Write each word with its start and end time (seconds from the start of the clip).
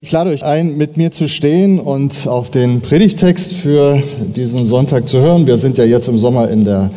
Ich 0.00 0.12
lade 0.12 0.30
euch 0.30 0.44
ein, 0.44 0.76
mit 0.76 0.96
mir 0.96 1.10
zu 1.10 1.26
stehen 1.26 1.80
und 1.80 2.28
auf 2.28 2.52
den 2.52 2.82
Predigtext 2.82 3.52
für 3.52 4.00
diesen 4.36 4.64
Sonntag 4.64 5.08
zu 5.08 5.18
hören. 5.18 5.48
Wir 5.48 5.58
sind 5.58 5.76
ja 5.76 5.82
jetzt 5.82 6.06
im 6.06 6.18
Sommer 6.18 6.48
in 6.50 6.64
der 6.64 6.92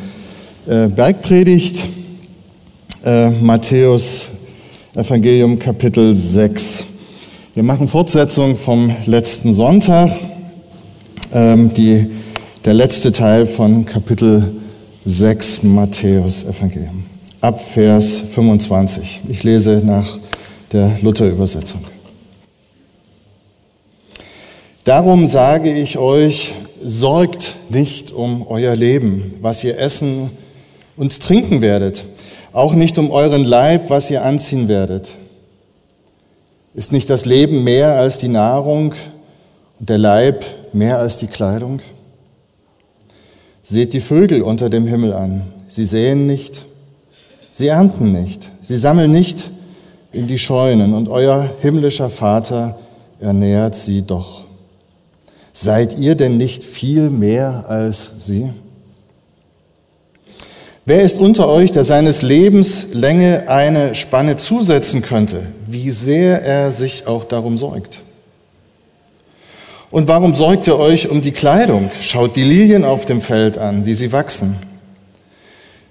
äh, 0.67 0.87
Bergpredigt, 0.87 1.79
äh, 3.03 3.31
Matthäus 3.31 4.27
Evangelium 4.93 5.57
Kapitel 5.57 6.13
6. 6.13 6.83
Wir 7.55 7.63
machen 7.63 7.87
Fortsetzung 7.87 8.55
vom 8.55 8.95
letzten 9.07 9.51
Sonntag, 9.55 10.11
ähm, 11.33 11.73
die, 11.73 12.05
der 12.65 12.75
letzte 12.75 13.11
Teil 13.11 13.47
von 13.47 13.83
Kapitel 13.83 14.53
6 15.05 15.63
Matthäus 15.63 16.43
Evangelium, 16.43 17.03
ab 17.41 17.59
Vers 17.59 18.19
25. 18.35 19.21
Ich 19.27 19.41
lese 19.41 19.81
nach 19.83 20.19
der 20.71 20.99
Luther-Übersetzung. 21.01 21.90
Darum 24.83 25.27
sage 25.27 25.71
ich 25.71 25.99
euch, 25.99 26.53
sorgt 26.83 27.53
nicht 27.69 28.11
um 28.11 28.47
euer 28.47 28.75
Leben, 28.75 29.35
was 29.39 29.63
ihr 29.63 29.77
essen 29.77 30.31
und 30.97 31.21
trinken 31.21 31.61
werdet, 31.61 32.03
auch 32.51 32.73
nicht 32.73 32.97
um 32.97 33.11
euren 33.11 33.45
Leib, 33.45 33.91
was 33.91 34.09
ihr 34.09 34.25
anziehen 34.25 34.67
werdet. 34.67 35.17
Ist 36.73 36.91
nicht 36.91 37.11
das 37.11 37.25
Leben 37.25 37.63
mehr 37.63 37.99
als 37.99 38.17
die 38.17 38.27
Nahrung 38.27 38.95
und 39.79 39.89
der 39.89 39.99
Leib 39.99 40.43
mehr 40.73 40.97
als 40.97 41.17
die 41.17 41.27
Kleidung? 41.27 41.79
Seht 43.61 43.93
die 43.93 43.99
Vögel 43.99 44.41
unter 44.41 44.71
dem 44.71 44.87
Himmel 44.87 45.13
an. 45.13 45.43
Sie 45.67 45.85
säen 45.85 46.25
nicht, 46.25 46.65
sie 47.51 47.67
ernten 47.67 48.11
nicht, 48.11 48.49
sie 48.63 48.77
sammeln 48.77 49.11
nicht 49.11 49.43
in 50.11 50.25
die 50.25 50.39
Scheunen 50.39 50.95
und 50.95 51.07
euer 51.07 51.47
himmlischer 51.61 52.09
Vater 52.09 52.79
ernährt 53.19 53.75
sie 53.75 54.01
doch. 54.01 54.40
Seid 55.53 55.97
ihr 55.97 56.15
denn 56.15 56.37
nicht 56.37 56.63
viel 56.63 57.09
mehr 57.09 57.65
als 57.67 58.25
sie? 58.25 58.49
Wer 60.85 61.01
ist 61.01 61.19
unter 61.19 61.47
euch, 61.47 61.71
der 61.71 61.83
seines 61.83 62.21
Lebens 62.21 62.93
Länge 62.93 63.45
eine 63.47 63.93
Spanne 63.93 64.37
zusetzen 64.37 65.01
könnte, 65.01 65.43
wie 65.67 65.91
sehr 65.91 66.41
er 66.41 66.71
sich 66.71 67.05
auch 67.05 67.23
darum 67.23 67.57
sorgt? 67.57 67.99
Und 69.91 70.07
warum 70.07 70.33
sorgt 70.33 70.67
ihr 70.67 70.79
euch 70.79 71.09
um 71.09 71.21
die 71.21 71.33
Kleidung? 71.33 71.91
Schaut 72.01 72.35
die 72.35 72.43
Lilien 72.43 72.85
auf 72.85 73.05
dem 73.05 73.21
Feld 73.21 73.57
an, 73.57 73.85
wie 73.85 73.93
sie 73.93 74.11
wachsen. 74.11 74.55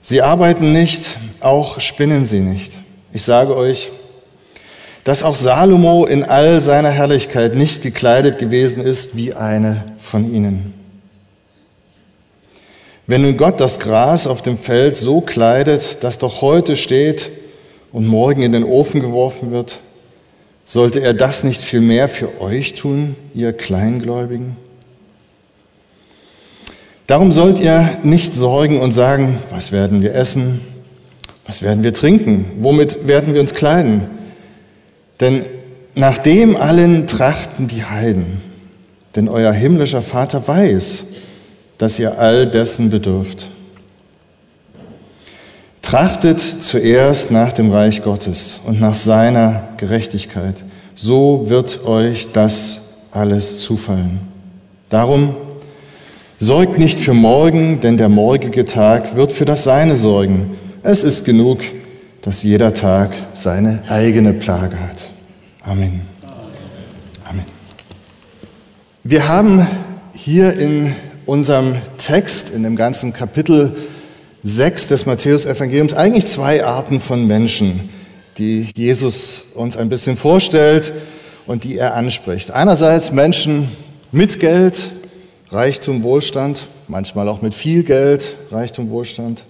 Sie 0.00 0.22
arbeiten 0.22 0.72
nicht, 0.72 1.04
auch 1.40 1.80
spinnen 1.80 2.24
sie 2.24 2.40
nicht. 2.40 2.78
Ich 3.12 3.22
sage 3.22 3.54
euch, 3.54 3.90
dass 5.04 5.22
auch 5.22 5.36
Salomo 5.36 6.04
in 6.04 6.24
all 6.24 6.60
seiner 6.60 6.90
Herrlichkeit 6.90 7.54
nicht 7.54 7.82
gekleidet 7.82 8.38
gewesen 8.38 8.84
ist 8.84 9.16
wie 9.16 9.34
eine 9.34 9.84
von 9.98 10.32
ihnen. 10.32 10.74
Wenn 13.06 13.22
nun 13.22 13.36
Gott 13.36 13.58
das 13.60 13.80
Gras 13.80 14.26
auf 14.26 14.42
dem 14.42 14.56
Feld 14.56 14.96
so 14.96 15.20
kleidet, 15.20 15.98
das 16.02 16.18
doch 16.18 16.42
heute 16.42 16.76
steht 16.76 17.28
und 17.92 18.06
morgen 18.06 18.42
in 18.42 18.52
den 18.52 18.62
Ofen 18.62 19.00
geworfen 19.00 19.50
wird, 19.50 19.80
sollte 20.64 21.00
er 21.00 21.14
das 21.14 21.42
nicht 21.42 21.62
viel 21.62 21.80
mehr 21.80 22.08
für 22.08 22.40
euch 22.40 22.74
tun, 22.74 23.16
ihr 23.34 23.52
Kleingläubigen? 23.52 24.56
Darum 27.08 27.32
sollt 27.32 27.58
ihr 27.58 27.98
nicht 28.04 28.34
sorgen 28.34 28.78
und 28.78 28.92
sagen, 28.92 29.40
was 29.50 29.72
werden 29.72 30.02
wir 30.02 30.14
essen, 30.14 30.60
was 31.44 31.62
werden 31.62 31.82
wir 31.82 31.92
trinken, 31.92 32.44
womit 32.60 33.08
werden 33.08 33.34
wir 33.34 33.40
uns 33.40 33.54
kleiden? 33.54 34.19
Denn 35.20 35.44
nach 35.94 36.18
dem 36.18 36.56
allen 36.56 37.06
trachten 37.06 37.68
die 37.68 37.84
Heiden, 37.84 38.40
denn 39.16 39.28
euer 39.28 39.52
himmlischer 39.52 40.02
Vater 40.02 40.46
weiß, 40.46 41.04
dass 41.78 41.98
ihr 41.98 42.18
all 42.18 42.46
dessen 42.46 42.90
bedürft. 42.90 43.48
Trachtet 45.82 46.40
zuerst 46.40 47.30
nach 47.30 47.52
dem 47.52 47.72
Reich 47.72 48.02
Gottes 48.02 48.60
und 48.66 48.80
nach 48.80 48.94
seiner 48.94 49.68
Gerechtigkeit, 49.76 50.56
so 50.94 51.46
wird 51.48 51.84
euch 51.84 52.28
das 52.32 52.98
alles 53.10 53.58
zufallen. 53.58 54.20
Darum 54.88 55.34
sorgt 56.38 56.78
nicht 56.78 56.98
für 56.98 57.14
morgen, 57.14 57.80
denn 57.80 57.96
der 57.96 58.08
morgige 58.08 58.64
Tag 58.64 59.16
wird 59.16 59.32
für 59.32 59.44
das 59.44 59.64
Seine 59.64 59.96
sorgen. 59.96 60.56
Es 60.82 61.02
ist 61.02 61.24
genug, 61.24 61.60
dass 62.22 62.42
jeder 62.42 62.74
Tag 62.74 63.12
seine 63.34 63.82
eigene 63.88 64.32
Plage 64.32 64.78
hat. 64.78 65.10
Amen. 65.62 66.02
Amen. 67.28 67.44
Wir 69.04 69.28
haben 69.28 69.66
hier 70.14 70.54
in 70.58 70.94
unserem 71.26 71.76
Text, 71.98 72.50
in 72.50 72.62
dem 72.62 72.76
ganzen 72.76 73.12
Kapitel 73.12 73.76
6 74.42 74.88
des 74.88 75.06
Matthäus-Evangeliums, 75.06 75.94
eigentlich 75.94 76.26
zwei 76.26 76.64
Arten 76.64 77.00
von 77.00 77.26
Menschen, 77.26 77.88
die 78.38 78.68
Jesus 78.74 79.44
uns 79.54 79.76
ein 79.76 79.88
bisschen 79.88 80.16
vorstellt 80.16 80.92
und 81.46 81.64
die 81.64 81.78
er 81.78 81.94
anspricht. 81.94 82.50
Einerseits 82.50 83.12
Menschen 83.12 83.68
mit 84.12 84.40
Geld, 84.40 84.90
Reichtum, 85.50 86.02
Wohlstand, 86.02 86.66
manchmal 86.88 87.28
auch 87.28 87.42
mit 87.42 87.54
viel 87.54 87.82
Geld, 87.82 88.34
Reichtum, 88.50 88.90
Wohlstand. 88.90 89.44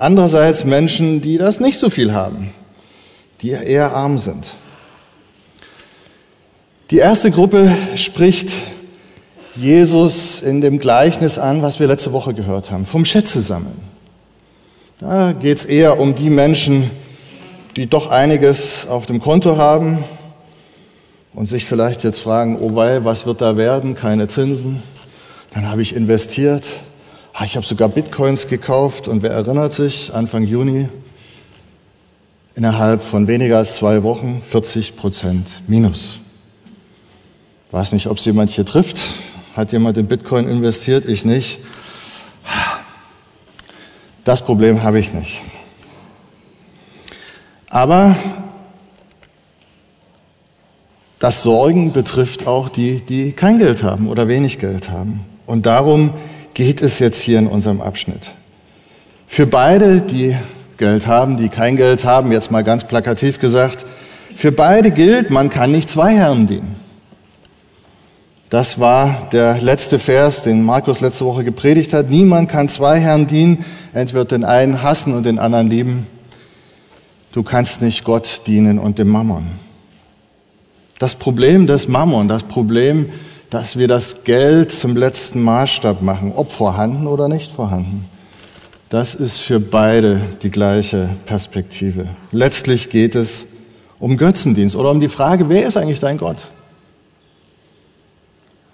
Andererseits 0.00 0.64
Menschen, 0.64 1.20
die 1.20 1.36
das 1.36 1.60
nicht 1.60 1.78
so 1.78 1.90
viel 1.90 2.14
haben, 2.14 2.54
die 3.42 3.50
eher 3.50 3.94
arm 3.94 4.18
sind. 4.18 4.54
Die 6.90 6.96
erste 6.96 7.30
Gruppe 7.30 7.70
spricht 7.96 8.50
Jesus 9.56 10.40
in 10.40 10.62
dem 10.62 10.78
Gleichnis 10.78 11.36
an, 11.36 11.60
was 11.60 11.80
wir 11.80 11.86
letzte 11.86 12.12
Woche 12.12 12.32
gehört 12.32 12.70
haben, 12.70 12.86
vom 12.86 13.04
Schätze 13.04 13.42
sammeln. 13.42 13.78
Da 15.00 15.32
geht 15.32 15.58
es 15.58 15.64
eher 15.66 16.00
um 16.00 16.14
die 16.14 16.30
Menschen, 16.30 16.90
die 17.76 17.86
doch 17.86 18.10
einiges 18.10 18.88
auf 18.88 19.04
dem 19.04 19.20
Konto 19.20 19.58
haben 19.58 20.02
und 21.34 21.46
sich 21.46 21.66
vielleicht 21.66 22.04
jetzt 22.04 22.20
fragen, 22.20 22.56
oh 22.58 22.74
wei, 22.74 23.04
was 23.04 23.26
wird 23.26 23.42
da 23.42 23.58
werden? 23.58 23.94
Keine 23.94 24.28
Zinsen. 24.28 24.82
Dann 25.52 25.68
habe 25.68 25.82
ich 25.82 25.94
investiert. 25.94 26.64
Ah, 27.40 27.46
ich 27.46 27.56
habe 27.56 27.64
sogar 27.64 27.88
Bitcoins 27.88 28.48
gekauft 28.48 29.08
und 29.08 29.22
wer 29.22 29.30
erinnert 29.30 29.72
sich, 29.72 30.12
Anfang 30.12 30.44
Juni, 30.44 30.90
innerhalb 32.54 33.00
von 33.00 33.28
weniger 33.28 33.56
als 33.56 33.76
zwei 33.76 34.02
Wochen 34.02 34.42
40 34.46 34.94
Prozent 34.94 35.48
Minus. 35.66 36.18
Weiß 37.70 37.92
nicht, 37.92 38.08
ob 38.08 38.18
es 38.18 38.26
jemand 38.26 38.50
hier 38.50 38.66
trifft. 38.66 39.00
Hat 39.56 39.72
jemand 39.72 39.96
in 39.96 40.06
Bitcoin 40.06 40.48
investiert? 40.48 41.08
Ich 41.08 41.24
nicht. 41.24 41.60
Das 44.24 44.44
Problem 44.44 44.82
habe 44.82 44.98
ich 44.98 45.14
nicht. 45.14 45.40
Aber 47.70 48.16
das 51.18 51.42
Sorgen 51.42 51.94
betrifft 51.94 52.46
auch 52.46 52.68
die, 52.68 53.00
die 53.00 53.32
kein 53.32 53.56
Geld 53.56 53.82
haben 53.82 54.08
oder 54.10 54.28
wenig 54.28 54.58
Geld 54.58 54.90
haben. 54.90 55.24
Und 55.46 55.64
darum 55.64 56.12
geht 56.54 56.82
es 56.82 56.98
jetzt 56.98 57.20
hier 57.20 57.38
in 57.38 57.46
unserem 57.46 57.80
Abschnitt. 57.80 58.32
Für 59.26 59.46
beide, 59.46 60.00
die 60.00 60.36
Geld 60.76 61.06
haben, 61.06 61.36
die 61.36 61.48
kein 61.48 61.76
Geld 61.76 62.04
haben, 62.04 62.32
jetzt 62.32 62.50
mal 62.50 62.64
ganz 62.64 62.84
plakativ 62.84 63.38
gesagt, 63.38 63.84
für 64.34 64.52
beide 64.52 64.90
gilt, 64.90 65.30
man 65.30 65.50
kann 65.50 65.70
nicht 65.70 65.90
zwei 65.90 66.14
Herren 66.14 66.46
dienen. 66.46 66.76
Das 68.48 68.80
war 68.80 69.28
der 69.30 69.60
letzte 69.60 70.00
Vers, 70.00 70.42
den 70.42 70.64
Markus 70.64 71.00
letzte 71.00 71.24
Woche 71.24 71.44
gepredigt 71.44 71.92
hat. 71.92 72.10
Niemand 72.10 72.48
kann 72.48 72.68
zwei 72.68 72.98
Herren 72.98 73.28
dienen, 73.28 73.64
entweder 73.92 74.24
den 74.24 74.44
einen 74.44 74.82
hassen 74.82 75.14
und 75.14 75.24
den 75.24 75.38
anderen 75.38 75.68
lieben. 75.68 76.06
Du 77.32 77.44
kannst 77.44 77.80
nicht 77.80 78.02
Gott 78.02 78.42
dienen 78.48 78.80
und 78.80 78.98
dem 78.98 79.08
Mammon. 79.08 79.46
Das 80.98 81.14
Problem 81.14 81.68
des 81.68 81.86
Mammon, 81.86 82.26
das 82.26 82.42
Problem, 82.42 83.10
dass 83.50 83.76
wir 83.76 83.88
das 83.88 84.22
Geld 84.24 84.70
zum 84.70 84.96
letzten 84.96 85.42
Maßstab 85.42 86.02
machen, 86.02 86.32
ob 86.34 86.50
vorhanden 86.50 87.06
oder 87.06 87.28
nicht 87.28 87.50
vorhanden, 87.50 88.06
das 88.88 89.14
ist 89.14 89.38
für 89.38 89.60
beide 89.60 90.20
die 90.42 90.50
gleiche 90.50 91.10
Perspektive. 91.26 92.06
Letztlich 92.32 92.90
geht 92.90 93.14
es 93.14 93.46
um 93.98 94.16
Götzendienst 94.16 94.74
oder 94.74 94.90
um 94.90 95.00
die 95.00 95.08
Frage, 95.08 95.48
wer 95.48 95.66
ist 95.66 95.76
eigentlich 95.76 96.00
dein 96.00 96.18
Gott? 96.18 96.38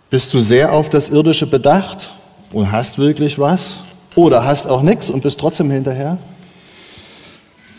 Bist 0.08 0.32
du 0.32 0.40
sehr 0.40 0.72
auf 0.72 0.88
das 0.88 1.10
Irdische 1.10 1.46
bedacht 1.46 2.12
und 2.52 2.70
hast 2.70 2.98
wirklich 2.98 3.38
was? 3.38 3.76
Oder 4.14 4.44
hast 4.44 4.66
auch 4.66 4.82
nichts 4.82 5.10
und 5.10 5.22
bist 5.22 5.38
trotzdem 5.38 5.70
hinterher? 5.70 6.16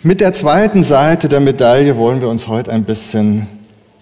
Mit 0.03 0.21
der 0.21 0.33
zweiten 0.33 0.83
Seite 0.83 1.29
der 1.29 1.39
Medaille 1.39 1.97
wollen 1.97 2.21
wir 2.21 2.29
uns 2.29 2.47
heute 2.47 2.71
ein 2.71 2.83
bisschen 2.83 3.47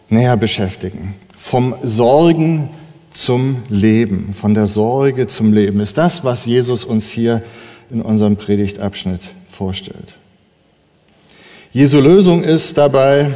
näher 0.09 0.35
beschäftigen. 0.35 1.15
Vom 1.37 1.75
Sorgen 1.83 2.69
zum 3.15 3.63
Leben, 3.69 4.33
von 4.33 4.53
der 4.53 4.67
Sorge 4.67 5.27
zum 5.27 5.53
Leben 5.53 5.79
ist 5.79 5.97
das, 5.97 6.23
was 6.23 6.45
Jesus 6.45 6.83
uns 6.83 7.09
hier 7.09 7.41
in 7.89 8.01
unserem 8.01 8.35
Predigtabschnitt 8.35 9.31
vorstellt. 9.49 10.15
Jesu 11.71 11.99
Lösung 11.99 12.43
ist 12.43 12.77
dabei, 12.77 13.31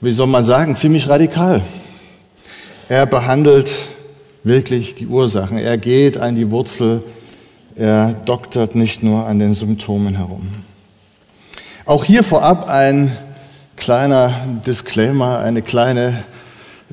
wie 0.00 0.12
soll 0.12 0.26
man 0.26 0.44
sagen, 0.44 0.76
ziemlich 0.76 1.08
radikal. 1.08 1.62
Er 2.88 3.06
behandelt 3.06 3.70
wirklich 4.44 4.94
die 4.94 5.06
Ursachen. 5.06 5.58
Er 5.58 5.78
geht 5.78 6.16
an 6.16 6.34
die 6.34 6.50
Wurzel. 6.50 7.02
Er 7.76 8.14
doktert 8.24 8.74
nicht 8.74 9.02
nur 9.02 9.26
an 9.26 9.38
den 9.38 9.54
Symptomen 9.54 10.16
herum. 10.16 10.48
Auch 11.84 12.04
hier 12.04 12.24
vorab 12.24 12.68
ein 12.68 13.16
kleiner 13.76 14.34
Disclaimer, 14.66 15.38
eine 15.40 15.62
kleine 15.62 16.24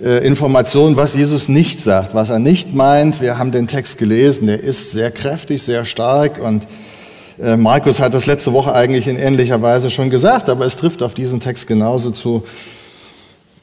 äh, 0.04 0.26
Information, 0.26 0.96
was 0.96 1.14
Jesus 1.14 1.50
nicht 1.50 1.82
sagt, 1.82 2.14
was 2.14 2.30
er 2.30 2.40
nicht 2.40 2.74
meint. 2.74 3.22
Wir 3.22 3.38
haben 3.38 3.52
den 3.52 3.68
Text 3.68 3.98
gelesen, 3.98 4.48
der 4.48 4.60
ist 4.60 4.92
sehr 4.92 5.12
kräftig, 5.12 5.64
sehr 5.64 5.86
stark 5.86 6.40
und 6.40 6.68
äh, 7.40 7.58
Markus 7.58 8.00
hat 8.00 8.14
das 8.14 8.26
letzte 8.26 8.54
Woche 8.54 8.74
eigentlich 8.74 9.08
in 9.08 9.18
ähnlicher 9.18 9.62
Weise 9.62 9.92
schon 9.92 10.10
gesagt, 10.10 10.50
aber 10.50 10.66
es 10.66 10.76
trifft 10.76 11.04
auf 11.04 11.14
diesen 11.14 11.40
Text 11.40 11.68
genauso 11.68 12.12
zu. 12.12 12.46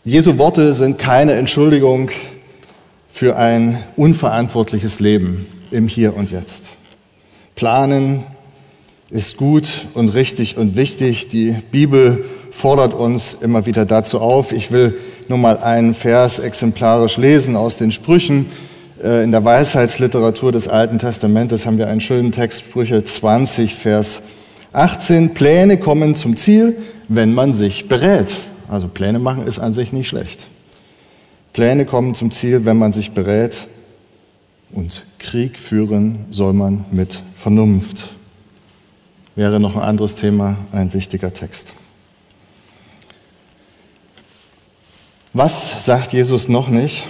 Jesu 0.04 0.38
Worte 0.38 0.74
sind 0.74 0.98
keine 0.98 1.32
Entschuldigung 1.34 2.10
für 3.10 3.36
ein 3.36 3.78
unverantwortliches 3.96 5.00
Leben 5.00 5.46
im 5.70 5.88
Hier 5.88 6.16
und 6.16 6.30
Jetzt. 6.30 6.70
Planen 7.54 8.24
ist 9.10 9.36
gut 9.36 9.68
und 9.94 10.10
richtig 10.10 10.56
und 10.56 10.76
wichtig. 10.76 11.28
Die 11.28 11.56
Bibel 11.70 12.24
fordert 12.50 12.92
uns 12.92 13.34
immer 13.34 13.66
wieder 13.66 13.84
dazu 13.84 14.20
auf. 14.20 14.52
Ich 14.52 14.72
will 14.72 14.98
nur 15.28 15.38
mal 15.38 15.58
einen 15.58 15.94
Vers 15.94 16.38
exemplarisch 16.38 17.16
lesen 17.16 17.56
aus 17.56 17.76
den 17.76 17.92
Sprüchen. 17.92 18.46
Äh, 19.02 19.24
in 19.24 19.32
der 19.32 19.44
Weisheitsliteratur 19.44 20.52
des 20.52 20.68
Alten 20.68 20.98
Testamentes 20.98 21.66
haben 21.66 21.78
wir 21.78 21.88
einen 21.88 22.00
schönen 22.00 22.32
Text, 22.32 22.60
Sprüche 22.62 23.04
20, 23.04 23.74
Vers 23.74 24.22
18. 24.72 25.34
Pläne 25.34 25.78
kommen 25.78 26.14
zum 26.14 26.36
Ziel, 26.36 26.76
wenn 27.08 27.32
man 27.32 27.52
sich 27.52 27.88
berät. 27.88 28.34
Also 28.68 28.88
Pläne 28.88 29.18
machen 29.18 29.46
ist 29.46 29.58
an 29.58 29.72
sich 29.72 29.92
nicht 29.92 30.08
schlecht. 30.08 30.46
Pläne 31.52 31.84
kommen 31.86 32.14
zum 32.14 32.32
Ziel, 32.32 32.64
wenn 32.64 32.78
man 32.78 32.92
sich 32.92 33.12
berät. 33.12 33.68
Und 34.72 35.04
Krieg 35.18 35.58
führen 35.58 36.26
soll 36.30 36.52
man 36.52 36.84
mit 36.90 37.22
Vernunft. 37.36 38.10
Wäre 39.36 39.60
noch 39.60 39.76
ein 39.76 39.82
anderes 39.82 40.16
Thema, 40.16 40.56
ein 40.72 40.92
wichtiger 40.92 41.32
Text. 41.32 41.72
Was 45.34 45.84
sagt 45.84 46.12
Jesus 46.12 46.48
noch 46.48 46.68
nicht? 46.68 47.02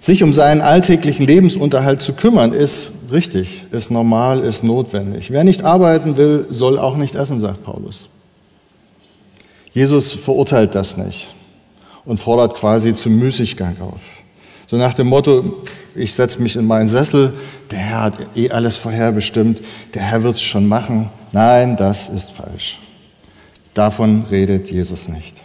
Sich 0.00 0.22
um 0.22 0.32
seinen 0.32 0.60
alltäglichen 0.60 1.26
Lebensunterhalt 1.26 2.00
zu 2.00 2.12
kümmern, 2.12 2.52
ist 2.52 2.92
richtig, 3.10 3.64
ist 3.72 3.90
normal, 3.90 4.38
ist 4.40 4.62
notwendig. 4.62 5.32
Wer 5.32 5.42
nicht 5.42 5.64
arbeiten 5.64 6.16
will, 6.16 6.46
soll 6.48 6.78
auch 6.78 6.96
nicht 6.96 7.16
essen, 7.16 7.40
sagt 7.40 7.64
Paulus. 7.64 8.08
Jesus 9.72 10.12
verurteilt 10.12 10.76
das 10.76 10.96
nicht 10.96 11.26
und 12.04 12.20
fordert 12.20 12.54
quasi 12.54 12.94
zum 12.94 13.18
Müßiggang 13.18 13.80
auf. 13.80 14.00
So 14.68 14.76
nach 14.76 14.94
dem 14.94 15.08
Motto, 15.08 15.56
ich 15.96 16.14
setze 16.14 16.40
mich 16.40 16.54
in 16.54 16.68
meinen 16.68 16.88
Sessel, 16.88 17.32
der 17.72 17.78
Herr 17.78 18.02
hat 18.02 18.14
eh 18.36 18.50
alles 18.50 18.76
vorherbestimmt, 18.76 19.60
der 19.92 20.02
Herr 20.02 20.22
wird 20.22 20.36
es 20.36 20.42
schon 20.42 20.68
machen. 20.68 21.10
Nein, 21.32 21.76
das 21.76 22.08
ist 22.08 22.30
falsch. 22.30 22.78
Davon 23.74 24.24
redet 24.30 24.70
Jesus 24.70 25.08
nicht. 25.08 25.42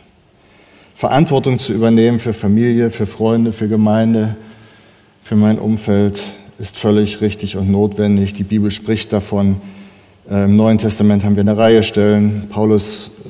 Verantwortung 1.01 1.57
zu 1.57 1.74
übernehmen 1.74 2.19
für 2.19 2.31
Familie, 2.31 2.92
für 2.92 3.07
Freunde, 3.07 3.53
für 3.53 3.68
Gemeinde, 3.68 4.36
für 5.24 5.36
mein 5.36 5.57
Umfeld 5.57 6.21
ist 6.59 6.77
völlig 6.77 7.21
richtig 7.21 7.57
und 7.57 7.71
notwendig. 7.71 8.36
Die 8.36 8.44
Bibel 8.44 8.69
spricht 8.69 9.12
davon. 9.12 9.59
Äh, 10.30 10.44
Im 10.44 10.56
Neuen 10.56 10.77
Testament 10.77 11.24
haben 11.24 11.36
wir 11.36 11.42
eine 11.42 11.57
Reihe 11.57 11.81
Stellen. 11.81 12.50
Paulus 12.51 13.13
äh, 13.25 13.30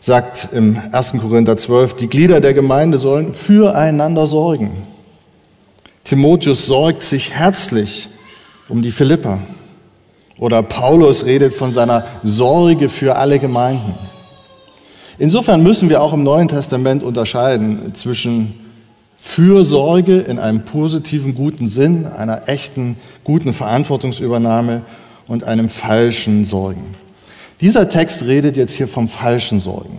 sagt 0.00 0.50
im 0.52 0.78
1. 0.92 1.14
Korinther 1.20 1.56
12, 1.56 1.94
die 1.94 2.06
Glieder 2.06 2.40
der 2.40 2.54
Gemeinde 2.54 3.00
sollen 3.00 3.34
füreinander 3.34 4.28
sorgen. 4.28 4.70
Timotheus 6.04 6.66
sorgt 6.66 7.02
sich 7.02 7.32
herzlich 7.32 8.08
um 8.68 8.82
die 8.82 8.92
Philipper. 8.92 9.40
Oder 10.38 10.62
Paulus 10.62 11.26
redet 11.26 11.54
von 11.54 11.72
seiner 11.72 12.06
Sorge 12.22 12.88
für 12.88 13.16
alle 13.16 13.40
Gemeinden. 13.40 13.94
Insofern 15.18 15.62
müssen 15.62 15.88
wir 15.88 16.02
auch 16.02 16.12
im 16.12 16.22
Neuen 16.22 16.48
Testament 16.48 17.02
unterscheiden 17.02 17.94
zwischen 17.94 18.54
Fürsorge 19.16 20.18
in 20.18 20.38
einem 20.38 20.64
positiven, 20.64 21.34
guten 21.34 21.68
Sinn, 21.68 22.06
einer 22.06 22.48
echten, 22.48 22.96
guten 23.24 23.52
Verantwortungsübernahme 23.52 24.82
und 25.26 25.44
einem 25.44 25.68
falschen 25.68 26.44
Sorgen. 26.44 26.84
Dieser 27.60 27.88
Text 27.88 28.24
redet 28.24 28.56
jetzt 28.56 28.74
hier 28.74 28.88
vom 28.88 29.08
falschen 29.08 29.60
Sorgen. 29.60 29.96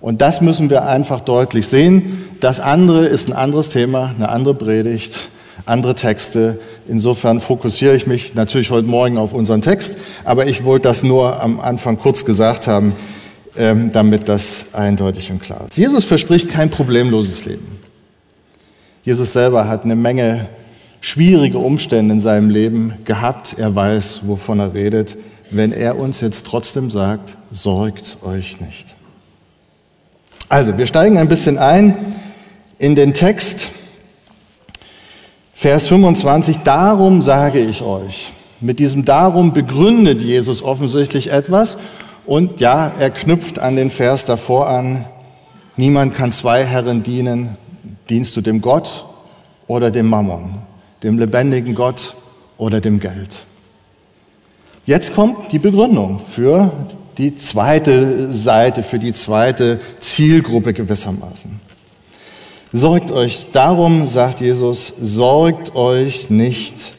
Und 0.00 0.22
das 0.22 0.40
müssen 0.40 0.70
wir 0.70 0.86
einfach 0.86 1.20
deutlich 1.20 1.66
sehen. 1.66 2.24
Das 2.40 2.60
andere 2.60 3.06
ist 3.06 3.28
ein 3.28 3.32
anderes 3.34 3.70
Thema, 3.70 4.14
eine 4.16 4.28
andere 4.28 4.54
Predigt, 4.54 5.18
andere 5.66 5.94
Texte. 5.94 6.58
Insofern 6.88 7.40
fokussiere 7.40 7.96
ich 7.96 8.06
mich 8.06 8.34
natürlich 8.34 8.70
heute 8.70 8.86
Morgen 8.86 9.18
auf 9.18 9.32
unseren 9.32 9.62
Text, 9.62 9.96
aber 10.24 10.46
ich 10.46 10.64
wollte 10.64 10.88
das 10.88 11.02
nur 11.02 11.42
am 11.42 11.58
Anfang 11.58 11.98
kurz 11.98 12.24
gesagt 12.24 12.66
haben, 12.66 12.92
ähm, 13.56 13.92
damit 13.92 14.28
das 14.28 14.74
eindeutig 14.74 15.30
und 15.30 15.42
klar 15.42 15.66
ist. 15.68 15.76
Jesus 15.76 16.04
verspricht 16.04 16.48
kein 16.48 16.70
problemloses 16.70 17.44
Leben. 17.44 17.78
Jesus 19.04 19.32
selber 19.32 19.68
hat 19.68 19.84
eine 19.84 19.96
Menge 19.96 20.46
schwierige 21.00 21.58
Umstände 21.58 22.14
in 22.14 22.20
seinem 22.20 22.48
Leben 22.48 22.94
gehabt. 23.04 23.56
Er 23.58 23.74
weiß, 23.74 24.20
wovon 24.24 24.60
er 24.60 24.72
redet. 24.72 25.16
Wenn 25.50 25.72
er 25.72 25.98
uns 25.98 26.20
jetzt 26.20 26.46
trotzdem 26.46 26.90
sagt, 26.90 27.36
sorgt 27.50 28.16
euch 28.24 28.60
nicht. 28.60 28.94
Also, 30.48 30.78
wir 30.78 30.86
steigen 30.86 31.18
ein 31.18 31.28
bisschen 31.28 31.58
ein 31.58 32.16
in 32.78 32.94
den 32.94 33.14
Text. 33.14 33.68
Vers 35.52 35.86
25, 35.86 36.58
darum 36.64 37.22
sage 37.22 37.60
ich 37.60 37.82
euch. 37.82 38.32
Mit 38.60 38.78
diesem 38.78 39.04
darum 39.04 39.52
begründet 39.52 40.22
Jesus 40.22 40.62
offensichtlich 40.62 41.30
etwas 41.30 41.76
und 42.26 42.60
ja, 42.60 42.92
er 42.98 43.10
knüpft 43.10 43.58
an 43.58 43.76
den 43.76 43.90
Vers 43.90 44.24
davor 44.24 44.68
an, 44.68 45.04
niemand 45.76 46.14
kann 46.14 46.32
zwei 46.32 46.64
Herren 46.64 47.02
dienen, 47.02 47.56
Dienst 48.10 48.36
du 48.36 48.42
dem 48.42 48.60
Gott 48.60 49.06
oder 49.66 49.90
dem 49.90 50.08
Mammon, 50.08 50.56
dem 51.02 51.18
lebendigen 51.18 51.74
Gott 51.74 52.14
oder 52.58 52.80
dem 52.80 53.00
Geld? 53.00 53.40
Jetzt 54.84 55.14
kommt 55.14 55.52
die 55.52 55.58
Begründung 55.58 56.20
für 56.20 56.70
die 57.16 57.36
zweite 57.36 58.30
Seite, 58.32 58.82
für 58.82 58.98
die 58.98 59.14
zweite 59.14 59.80
Zielgruppe 60.00 60.74
gewissermaßen. 60.74 61.60
Sorgt 62.72 63.10
euch 63.10 63.46
darum, 63.52 64.08
sagt 64.08 64.40
Jesus, 64.40 64.92
sorgt 65.00 65.74
euch 65.74 66.28
nicht 66.28 66.92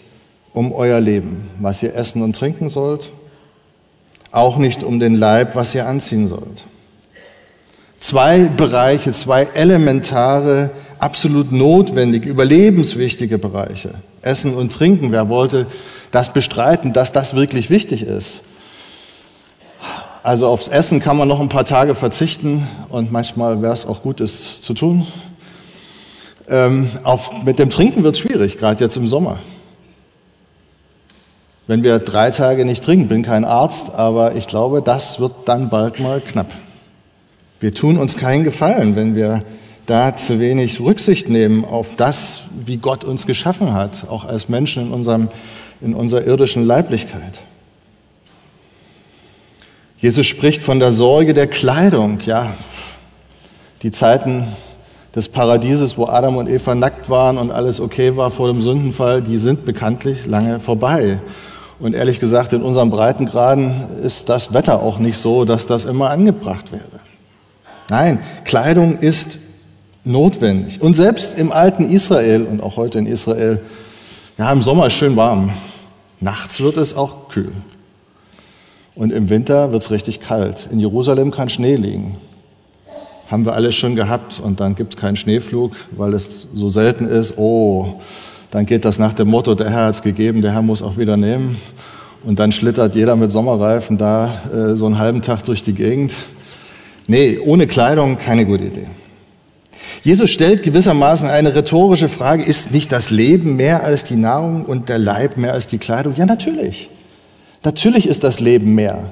um 0.53 0.71
euer 0.71 0.99
Leben, 1.01 1.49
was 1.59 1.83
ihr 1.83 1.93
essen 1.93 2.23
und 2.23 2.35
trinken 2.35 2.69
sollt, 2.69 3.11
auch 4.35 4.57
nicht 4.57 4.83
um 4.83 4.99
den 4.99 5.15
Leib, 5.15 5.55
was 5.55 5.73
ihr 5.73 5.87
anziehen 5.87 6.27
sollt. 6.27 6.65
Zwei 7.99 8.39
Bereiche, 8.39 9.13
zwei 9.13 9.43
elementare 9.53 10.71
absolut 10.99 11.51
notwendig, 11.51 12.25
überlebenswichtige 12.25 13.37
Bereiche. 13.37 13.95
Essen 14.21 14.53
und 14.53 14.71
Trinken, 14.71 15.11
wer 15.11 15.29
wollte 15.29 15.67
das 16.11 16.33
bestreiten, 16.33 16.93
dass 16.93 17.11
das 17.11 17.35
wirklich 17.35 17.69
wichtig 17.69 18.03
ist? 18.03 18.41
Also 20.23 20.47
aufs 20.47 20.67
Essen 20.67 20.99
kann 20.99 21.17
man 21.17 21.27
noch 21.27 21.39
ein 21.39 21.49
paar 21.49 21.65
Tage 21.65 21.93
verzichten 21.93 22.67
und 22.89 23.11
manchmal 23.11 23.61
wäre 23.61 23.73
es 23.73 23.85
auch 23.85 24.01
gut, 24.01 24.21
es 24.21 24.61
zu 24.61 24.73
tun. 24.73 25.05
Ähm, 26.49 26.89
auf, 27.03 27.43
mit 27.43 27.59
dem 27.59 27.69
Trinken 27.69 28.03
wird 28.03 28.15
es 28.15 28.21
schwierig, 28.21 28.57
gerade 28.57 28.83
jetzt 28.83 28.97
im 28.97 29.07
Sommer. 29.07 29.39
Wenn 31.67 31.83
wir 31.83 31.97
drei 31.97 32.29
Tage 32.29 32.63
nicht 32.63 32.83
trinken, 32.83 33.07
bin 33.07 33.23
kein 33.23 33.43
Arzt, 33.43 33.95
aber 33.95 34.35
ich 34.35 34.45
glaube, 34.45 34.81
das 34.83 35.19
wird 35.19 35.33
dann 35.45 35.69
bald 35.69 35.99
mal 35.99 36.21
knapp. 36.21 36.53
Wir 37.59 37.73
tun 37.73 37.97
uns 37.97 38.17
keinen 38.17 38.43
Gefallen, 38.43 38.95
wenn 38.95 39.15
wir 39.15 39.43
da 39.87 40.15
zu 40.15 40.39
wenig 40.39 40.79
Rücksicht 40.79 41.29
nehmen 41.29 41.65
auf 41.65 41.95
das, 41.95 42.43
wie 42.65 42.77
Gott 42.77 43.03
uns 43.03 43.25
geschaffen 43.25 43.73
hat, 43.73 44.09
auch 44.09 44.25
als 44.25 44.47
Menschen 44.49 44.87
in, 44.87 44.91
unserem, 44.93 45.29
in 45.81 45.95
unserer 45.95 46.25
irdischen 46.25 46.65
Leiblichkeit. 46.65 47.41
Jesus 49.97 50.27
spricht 50.27 50.61
von 50.61 50.79
der 50.79 50.91
Sorge 50.91 51.33
der 51.33 51.47
Kleidung. 51.47 52.19
Ja, 52.25 52.53
die 53.81 53.91
Zeiten 53.91 54.47
des 55.15 55.29
Paradieses, 55.29 55.97
wo 55.97 56.05
Adam 56.05 56.37
und 56.37 56.47
Eva 56.47 56.75
nackt 56.75 57.09
waren 57.09 57.37
und 57.37 57.49
alles 57.49 57.79
okay 57.79 58.15
war 58.17 58.29
vor 58.29 58.51
dem 58.51 58.61
Sündenfall, 58.61 59.21
die 59.21 59.37
sind 59.37 59.65
bekanntlich 59.65 60.27
lange 60.27 60.59
vorbei. 60.59 61.19
Und 61.79 61.93
ehrlich 61.93 62.19
gesagt, 62.19 62.53
in 62.53 62.61
unseren 62.61 62.89
Breitengraden 62.89 64.01
ist 64.01 64.29
das 64.29 64.53
Wetter 64.53 64.81
auch 64.81 64.97
nicht 64.97 65.17
so, 65.17 65.43
dass 65.45 65.67
das 65.67 65.85
immer 65.85 66.09
angebracht 66.09 66.71
wäre. 66.71 66.83
Nein, 67.89 68.19
Kleidung 68.45 68.99
ist 68.99 69.39
notwendig. 70.05 70.81
Und 70.81 70.95
selbst 70.95 71.37
im 71.37 71.51
alten 71.51 71.89
Israel 71.89 72.43
und 72.43 72.61
auch 72.61 72.77
heute 72.77 72.99
in 72.99 73.07
Israel, 73.07 73.61
ja, 74.37 74.51
im 74.51 74.61
Sommer 74.61 74.87
ist 74.87 74.93
schön 74.93 75.15
warm. 75.15 75.51
Nachts 76.19 76.61
wird 76.61 76.77
es 76.77 76.95
auch 76.95 77.29
kühl. 77.29 77.51
Und 78.95 79.11
im 79.11 79.29
Winter 79.29 79.71
wird 79.71 79.83
es 79.83 79.91
richtig 79.91 80.21
kalt. 80.21 80.69
In 80.71 80.79
Jerusalem 80.79 81.31
kann 81.31 81.49
Schnee 81.49 81.75
liegen. 81.75 82.15
haben 83.29 83.45
wir 83.45 83.53
alles 83.53 83.75
schon 83.75 83.95
gehabt 83.95 84.39
und 84.39 84.59
dann 84.59 84.75
gibt 84.75 84.93
es 84.93 85.01
keinen 85.01 85.17
Schneeflug, 85.17 85.75
weil 85.91 86.13
es 86.13 86.47
so 86.53 86.69
selten 86.69 87.05
ist. 87.05 87.37
Oh, 87.37 87.99
dann 88.55 88.65
geht 88.65 88.85
das 88.85 88.99
nach 88.99 89.11
dem 89.11 89.27
Motto, 89.27 89.53
der 89.53 89.69
Herr 89.69 89.87
hat 89.87 89.95
es 89.95 90.01
gegeben, 90.01 90.41
der 90.41 90.53
Herr 90.53 90.61
muss 90.61 90.81
auch 90.81 90.95
wieder 90.95 91.17
nehmen. 91.17 91.57
Und 92.23 92.39
dann 92.39 92.53
schlittert 92.53 92.95
jeder 92.95 93.17
mit 93.17 93.29
Sommerreifen 93.29 93.97
da 93.97 94.43
äh, 94.49 94.75
so 94.77 94.85
einen 94.85 94.97
halben 94.97 95.21
Tag 95.21 95.43
durch 95.43 95.61
die 95.61 95.73
Gegend. 95.73 96.13
Nee, 97.05 97.37
ohne 97.37 97.67
Kleidung 97.67 98.17
keine 98.17 98.45
gute 98.45 98.63
Idee. 98.63 98.87
Jesus 100.03 100.29
stellt 100.29 100.63
gewissermaßen 100.63 101.27
eine 101.27 101.53
rhetorische 101.53 102.07
Frage, 102.07 102.43
ist 102.43 102.71
nicht 102.71 102.93
das 102.93 103.09
Leben 103.09 103.57
mehr 103.57 103.83
als 103.83 104.05
die 104.05 104.15
Nahrung 104.15 104.63
und 104.63 104.87
der 104.87 104.99
Leib 104.99 105.35
mehr 105.35 105.51
als 105.51 105.67
die 105.67 105.77
Kleidung? 105.77 106.13
Ja, 106.15 106.25
natürlich. 106.25 106.89
Natürlich 107.61 108.07
ist 108.07 108.23
das 108.23 108.39
Leben 108.39 108.73
mehr. 108.73 109.11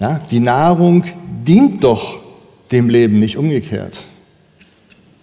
Ja, 0.00 0.22
die 0.30 0.40
Nahrung 0.40 1.04
dient 1.46 1.84
doch 1.84 2.20
dem 2.72 2.88
Leben, 2.88 3.18
nicht 3.18 3.36
umgekehrt. 3.36 4.04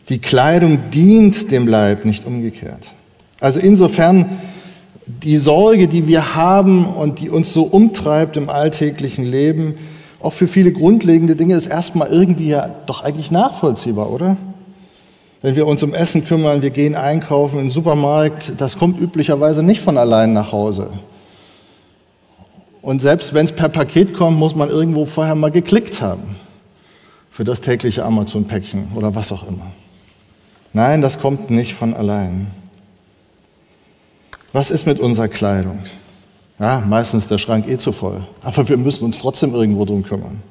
Die 0.10 0.20
Kleidung 0.20 0.92
dient 0.92 1.52
dem 1.52 1.68
Leib, 1.68 2.06
nicht 2.06 2.26
umgekehrt. 2.26 2.92
Also 3.40 3.60
insofern 3.60 4.40
die 5.08 5.38
Sorge, 5.38 5.88
die 5.88 6.08
wir 6.08 6.36
haben 6.36 6.86
und 6.86 7.20
die 7.20 7.30
uns 7.30 7.54
so 7.54 7.64
umtreibt 7.64 8.38
im 8.38 8.50
alltäglichen 8.50 9.26
Leben, 9.26 9.76
auch 10.20 10.34
für 10.34 10.48
viele 10.48 10.72
grundlegende 10.72 11.36
Dinge, 11.36 11.56
ist 11.56 11.68
erstmal 11.68 12.08
irgendwie 12.08 12.50
ja 12.50 12.70
doch 12.86 13.04
eigentlich 13.04 13.32
nachvollziehbar, 13.32 14.12
oder? 14.12 14.38
Wenn 15.42 15.56
wir 15.56 15.68
uns 15.68 15.84
um 15.84 15.94
Essen 15.94 16.26
kümmern, 16.26 16.64
wir 16.64 16.72
gehen 16.72 16.96
einkaufen 16.96 17.60
in 17.60 17.66
den 17.66 17.70
Supermarkt, 17.70 18.54
das 18.58 18.80
kommt 18.80 19.00
üblicherweise 19.00 19.62
nicht 19.62 19.82
von 19.82 19.98
allein 19.98 20.34
nach 20.34 20.52
Hause. 20.52 20.90
Und 22.82 23.02
selbst 23.02 23.34
wenn 23.34 23.46
es 23.46 23.52
per 23.52 23.70
Paket 23.70 24.14
kommt, 24.14 24.40
muss 24.40 24.56
man 24.56 24.70
irgendwo 24.70 25.06
vorher 25.06 25.36
mal 25.36 25.52
geklickt 25.52 26.02
haben 26.02 26.36
für 27.30 27.44
das 27.44 27.62
tägliche 27.62 28.04
Amazon-Päckchen 28.04 28.88
oder 28.96 29.14
was 29.14 29.32
auch 29.32 29.48
immer. 29.48 29.72
Nein, 30.76 31.02
das 31.02 31.20
kommt 31.20 31.52
nicht 31.52 31.74
von 31.74 31.94
allein. 31.94 32.48
Was 34.52 34.72
ist 34.72 34.86
mit 34.86 35.00
unserer 35.00 35.30
Kleidung? 35.30 35.80
Ja, 36.60 36.84
meistens 36.86 37.24
ist 37.24 37.32
der 37.32 37.38
Schrank 37.38 37.66
eh 37.70 37.78
zu 37.78 37.94
voll, 37.94 38.22
aber 38.44 38.68
wir 38.68 38.76
müssen 38.76 39.06
uns 39.06 39.18
trotzdem 39.18 39.54
irgendwo 39.54 39.86
drum 39.86 40.04
kümmern. 40.04 40.42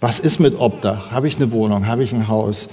Was 0.00 0.20
ist 0.20 0.40
mit 0.40 0.58
Obdach? 0.58 1.10
Habe 1.10 1.28
ich 1.28 1.36
eine 1.36 1.52
Wohnung? 1.52 1.86
Habe 1.86 2.02
ich 2.02 2.14
ein 2.14 2.28
Haus? 2.28 2.70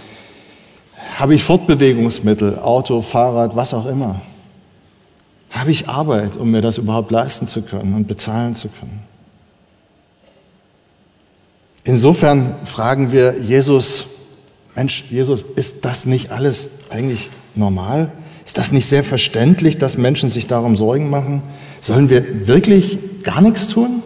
Habe 1.18 1.36
ich 1.36 1.44
Fortbewegungsmittel, 1.44 2.58
Auto, 2.60 3.02
Fahrrad, 3.02 3.58
was 3.58 3.74
auch 3.74 3.86
immer? 3.86 4.22
Habe 5.50 5.72
ich 5.72 5.90
Arbeit, 5.90 6.38
um 6.38 6.50
mir 6.50 6.62
das 6.62 6.78
überhaupt 6.78 7.12
leisten 7.12 7.46
zu 7.46 7.62
können 7.64 7.94
und 7.94 8.08
bezahlen 8.08 8.56
zu 8.56 8.70
können? 8.70 9.04
Insofern 11.84 12.56
fragen 12.66 13.12
wir 13.12 13.42
Jesus, 13.42 14.06
Mensch, 14.76 15.06
Jesus, 15.10 15.46
ist 15.56 15.86
das 15.86 16.06
nicht 16.06 16.32
alles 16.32 16.70
eigentlich 16.90 17.30
normal? 17.56 18.12
Ist 18.46 18.58
das 18.58 18.72
nicht 18.72 18.88
sehr 18.88 19.04
verständlich, 19.04 19.78
dass 19.78 19.98
Menschen 19.98 20.30
sich 20.30 20.48
darum 20.48 20.76
Sorgen 20.76 21.10
machen? 21.10 21.44
Sollen 21.80 22.10
wir 22.10 22.48
wirklich 22.48 22.98
gar 23.24 23.42
nichts 23.42 23.68
tun? 23.68 24.04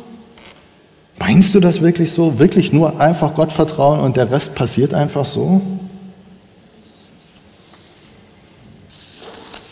Meinst 1.19 1.55
du 1.55 1.59
das 1.59 1.81
wirklich 1.81 2.11
so? 2.11 2.37
Wirklich 2.37 2.71
nur 2.71 3.01
einfach 3.01 3.33
Gott 3.33 3.51
vertrauen 3.51 4.01
und 4.01 4.17
der 4.17 4.29
Rest 4.29 4.55
passiert 4.55 4.93
einfach 4.93 5.25
so? 5.25 5.61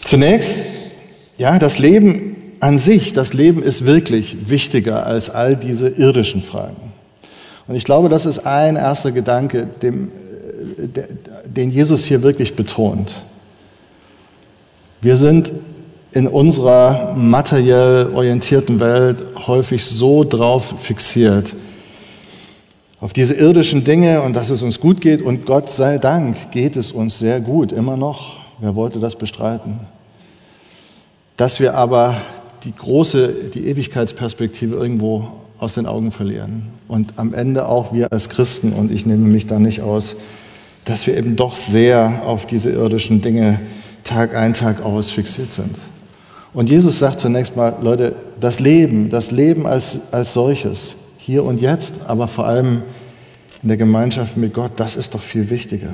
Zunächst, 0.04 0.64
ja, 1.38 1.60
das 1.60 1.78
Leben 1.78 2.36
an 2.60 2.78
sich, 2.78 3.14
das 3.14 3.34
Leben 3.34 3.62
ist 3.62 3.86
wirklich 3.86 4.50
wichtiger 4.50 5.06
als 5.06 5.30
all 5.30 5.56
diese 5.56 5.90
irdischen 5.90 6.42
Fragen. 6.42 6.94
Und 7.68 7.75
ich 7.75 7.84
glaube, 7.84 8.10
das 8.10 8.25
ist 8.25 8.46
ein 8.46 8.75
erster 8.75 9.12
Gedanke, 9.12 9.68
dem, 9.82 10.12
den 11.45 11.72
Jesus 11.72 12.05
hier 12.05 12.22
wirklich 12.24 12.55
betont. 12.55 13.13
Wir 15.01 15.17
sind 15.17 15.51
in 16.12 16.27
unserer 16.27 17.13
materiell 17.15 18.10
orientierten 18.13 18.79
Welt 18.79 19.24
häufig 19.48 19.86
so 19.86 20.24
drauf 20.24 20.75
fixiert, 20.81 21.53
auf 23.01 23.12
diese 23.12 23.34
irdischen 23.34 23.84
Dinge 23.84 24.22
und 24.22 24.36
dass 24.36 24.50
es 24.50 24.63
uns 24.63 24.79
gut 24.79 25.01
geht. 25.01 25.22
Und 25.22 25.45
Gott 25.45 25.69
sei 25.69 25.98
Dank 25.98 26.51
geht 26.51 26.75
es 26.75 26.91
uns 26.91 27.19
sehr 27.19 27.41
gut, 27.41 27.72
immer 27.72 27.98
noch. 27.98 28.39
Wer 28.60 28.75
wollte 28.75 29.00
das 29.00 29.15
bestreiten? 29.15 29.81
Dass 31.38 31.60
wir 31.60 31.75
aber 31.75 32.15
die 32.63 32.74
große, 32.74 33.51
die 33.53 33.67
Ewigkeitsperspektive 33.67 34.75
irgendwo 34.75 35.27
aus 35.60 35.74
den 35.74 35.86
Augen 35.86 36.12
verlieren. 36.12 36.67
Und 36.88 37.19
am 37.19 37.34
Ende 37.34 37.67
auch 37.67 37.93
wir 37.93 38.12
als 38.12 38.29
Christen, 38.29 38.74
und 38.74 38.91
ich 38.91 39.05
nehme 39.05 39.27
mich 39.27 39.48
da 39.48 39.60
nicht 39.60 39.81
aus, 39.81 40.15
dass 40.86 41.08
wir 41.08 41.18
eben 41.18 41.36
doch 41.36 41.56
sehr 41.56 42.22
auf 42.25 42.46
diese 42.46 42.70
irdischen 42.70 43.22
Dinge 43.22 43.60
Tag 44.04 44.36
ein, 44.36 44.54
Tag 44.54 44.84
aus 44.84 45.10
fixiert 45.10 45.51
sind. 45.51 45.75
Und 46.54 46.70
Jesus 46.70 47.00
sagt 47.00 47.20
zunächst 47.20 47.56
mal, 47.56 47.75
Leute, 47.82 48.15
das 48.39 48.60
Leben, 48.60 49.10
das 49.10 49.32
Leben 49.32 49.68
als, 49.68 50.13
als 50.13 50.34
solches, 50.34 50.96
hier 51.18 51.44
und 51.44 51.60
jetzt, 51.60 51.96
aber 52.08 52.27
vor 52.27 52.46
allem 52.46 52.84
in 53.62 53.68
der 53.68 53.77
Gemeinschaft 53.77 54.38
mit 54.38 54.54
Gott, 54.54 54.72
das 54.77 54.96
ist 54.96 55.15
doch 55.15 55.22
viel 55.22 55.50
wichtiger. 55.50 55.89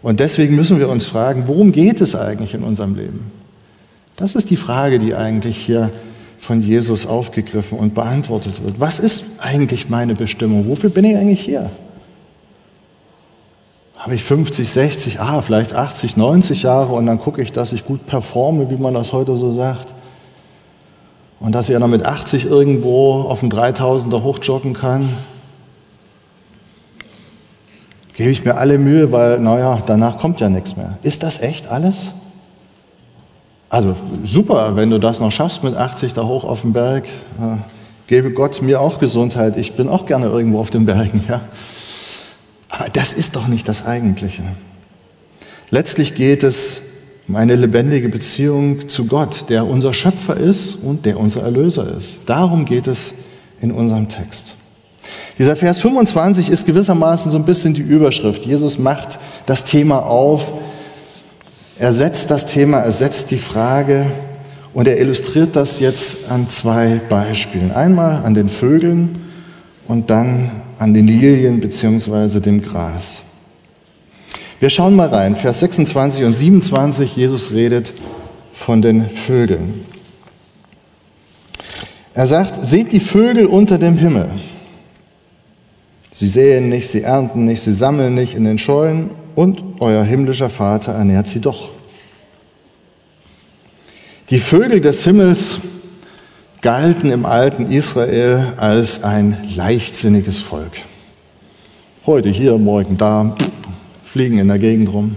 Und 0.00 0.20
deswegen 0.20 0.56
müssen 0.56 0.78
wir 0.78 0.88
uns 0.88 1.06
fragen, 1.06 1.48
worum 1.48 1.72
geht 1.72 2.00
es 2.00 2.14
eigentlich 2.14 2.54
in 2.54 2.62
unserem 2.62 2.94
Leben? 2.94 3.30
Das 4.16 4.34
ist 4.36 4.50
die 4.50 4.56
Frage, 4.56 4.98
die 4.98 5.14
eigentlich 5.14 5.56
hier 5.56 5.90
von 6.38 6.62
Jesus 6.62 7.06
aufgegriffen 7.06 7.78
und 7.78 7.94
beantwortet 7.94 8.64
wird. 8.64 8.80
Was 8.80 8.98
ist 8.98 9.24
eigentlich 9.38 9.88
meine 9.88 10.14
Bestimmung? 10.14 10.68
Wofür 10.68 10.90
bin 10.90 11.04
ich 11.04 11.16
eigentlich 11.16 11.40
hier? 11.40 11.70
Habe 14.02 14.16
ich 14.16 14.24
50, 14.24 14.68
60, 14.68 15.20
ah, 15.20 15.42
vielleicht 15.42 15.74
80, 15.74 16.16
90 16.16 16.64
Jahre 16.64 16.92
und 16.92 17.06
dann 17.06 17.20
gucke 17.20 17.40
ich, 17.40 17.52
dass 17.52 17.72
ich 17.72 17.84
gut 17.84 18.04
performe, 18.04 18.68
wie 18.68 18.76
man 18.76 18.94
das 18.94 19.12
heute 19.12 19.36
so 19.36 19.54
sagt. 19.54 19.86
Und 21.38 21.52
dass 21.52 21.68
ich 21.68 21.78
noch 21.78 21.86
mit 21.86 22.04
80 22.04 22.46
irgendwo 22.46 23.20
auf 23.20 23.38
dem 23.38 23.48
3000er 23.48 24.24
hochjoggen 24.24 24.72
kann. 24.72 25.08
Gebe 28.14 28.30
ich 28.30 28.44
mir 28.44 28.56
alle 28.56 28.76
Mühe, 28.76 29.12
weil, 29.12 29.38
naja, 29.38 29.80
danach 29.86 30.18
kommt 30.18 30.40
ja 30.40 30.48
nichts 30.48 30.76
mehr. 30.76 30.98
Ist 31.04 31.22
das 31.22 31.40
echt 31.40 31.68
alles? 31.68 32.08
Also 33.68 33.94
super, 34.24 34.74
wenn 34.74 34.90
du 34.90 34.98
das 34.98 35.20
noch 35.20 35.30
schaffst 35.30 35.62
mit 35.62 35.76
80 35.76 36.12
da 36.12 36.24
hoch 36.24 36.42
auf 36.42 36.62
dem 36.62 36.72
Berg. 36.72 37.04
Äh, 37.40 37.58
gebe 38.08 38.32
Gott 38.32 38.62
mir 38.62 38.80
auch 38.80 38.98
Gesundheit. 38.98 39.56
Ich 39.56 39.74
bin 39.74 39.88
auch 39.88 40.06
gerne 40.06 40.26
irgendwo 40.26 40.58
auf 40.58 40.70
den 40.70 40.86
Bergen. 40.86 41.22
Ja. 41.28 41.42
Das 42.92 43.12
ist 43.12 43.36
doch 43.36 43.48
nicht 43.48 43.68
das 43.68 43.84
Eigentliche. 43.86 44.42
Letztlich 45.70 46.14
geht 46.14 46.42
es 46.42 46.82
um 47.28 47.36
eine 47.36 47.56
lebendige 47.56 48.08
Beziehung 48.08 48.88
zu 48.88 49.06
Gott, 49.06 49.46
der 49.48 49.66
unser 49.66 49.94
Schöpfer 49.94 50.36
ist 50.36 50.76
und 50.76 51.06
der 51.06 51.18
unser 51.18 51.42
Erlöser 51.42 51.96
ist. 51.96 52.18
Darum 52.26 52.64
geht 52.64 52.86
es 52.86 53.14
in 53.60 53.72
unserem 53.72 54.08
Text. 54.08 54.54
Dieser 55.38 55.56
Vers 55.56 55.78
25 55.78 56.50
ist 56.50 56.66
gewissermaßen 56.66 57.30
so 57.30 57.38
ein 57.38 57.44
bisschen 57.44 57.74
die 57.74 57.80
Überschrift. 57.80 58.44
Jesus 58.44 58.78
macht 58.78 59.18
das 59.46 59.64
Thema 59.64 60.00
auf, 60.00 60.52
er 61.78 61.92
setzt 61.92 62.30
das 62.30 62.46
Thema, 62.46 62.80
er 62.80 62.92
setzt 62.92 63.30
die 63.30 63.38
Frage 63.38 64.06
und 64.74 64.86
er 64.86 65.00
illustriert 65.00 65.56
das 65.56 65.80
jetzt 65.80 66.30
an 66.30 66.48
zwei 66.48 67.00
Beispielen. 67.08 67.72
Einmal 67.72 68.24
an 68.24 68.34
den 68.34 68.48
Vögeln 68.48 69.18
und 69.88 70.10
dann 70.10 70.50
an 70.82 70.94
den 70.94 71.06
Lilien 71.06 71.60
bzw. 71.60 72.40
dem 72.40 72.60
Gras. 72.60 73.22
Wir 74.58 74.68
schauen 74.68 74.96
mal 74.96 75.08
rein, 75.08 75.36
Vers 75.36 75.60
26 75.60 76.24
und 76.24 76.32
27, 76.32 77.16
Jesus 77.16 77.52
redet 77.52 77.92
von 78.52 78.82
den 78.82 79.08
Vögeln. 79.08 79.84
Er 82.14 82.26
sagt, 82.26 82.66
seht 82.66 82.92
die 82.92 82.98
Vögel 82.98 83.46
unter 83.46 83.78
dem 83.78 83.96
Himmel. 83.96 84.28
Sie 86.10 86.26
säen 86.26 86.68
nicht, 86.68 86.88
sie 86.88 87.02
ernten 87.02 87.44
nicht, 87.44 87.62
sie 87.62 87.72
sammeln 87.72 88.14
nicht 88.14 88.34
in 88.34 88.42
den 88.42 88.58
Scheunen 88.58 89.10
und 89.36 89.62
euer 89.78 90.02
himmlischer 90.02 90.50
Vater 90.50 90.94
ernährt 90.94 91.28
sie 91.28 91.40
doch. 91.40 91.68
Die 94.30 94.40
Vögel 94.40 94.80
des 94.80 95.04
Himmels 95.04 95.58
galten 96.62 97.10
im 97.10 97.26
alten 97.26 97.72
Israel 97.72 98.54
als 98.56 99.02
ein 99.02 99.36
leichtsinniges 99.54 100.38
Volk. 100.38 100.70
Heute 102.06 102.28
hier, 102.28 102.56
morgen 102.56 102.96
da, 102.96 103.34
fliegen 104.04 104.38
in 104.38 104.46
der 104.46 104.60
Gegend 104.60 104.92
rum. 104.92 105.16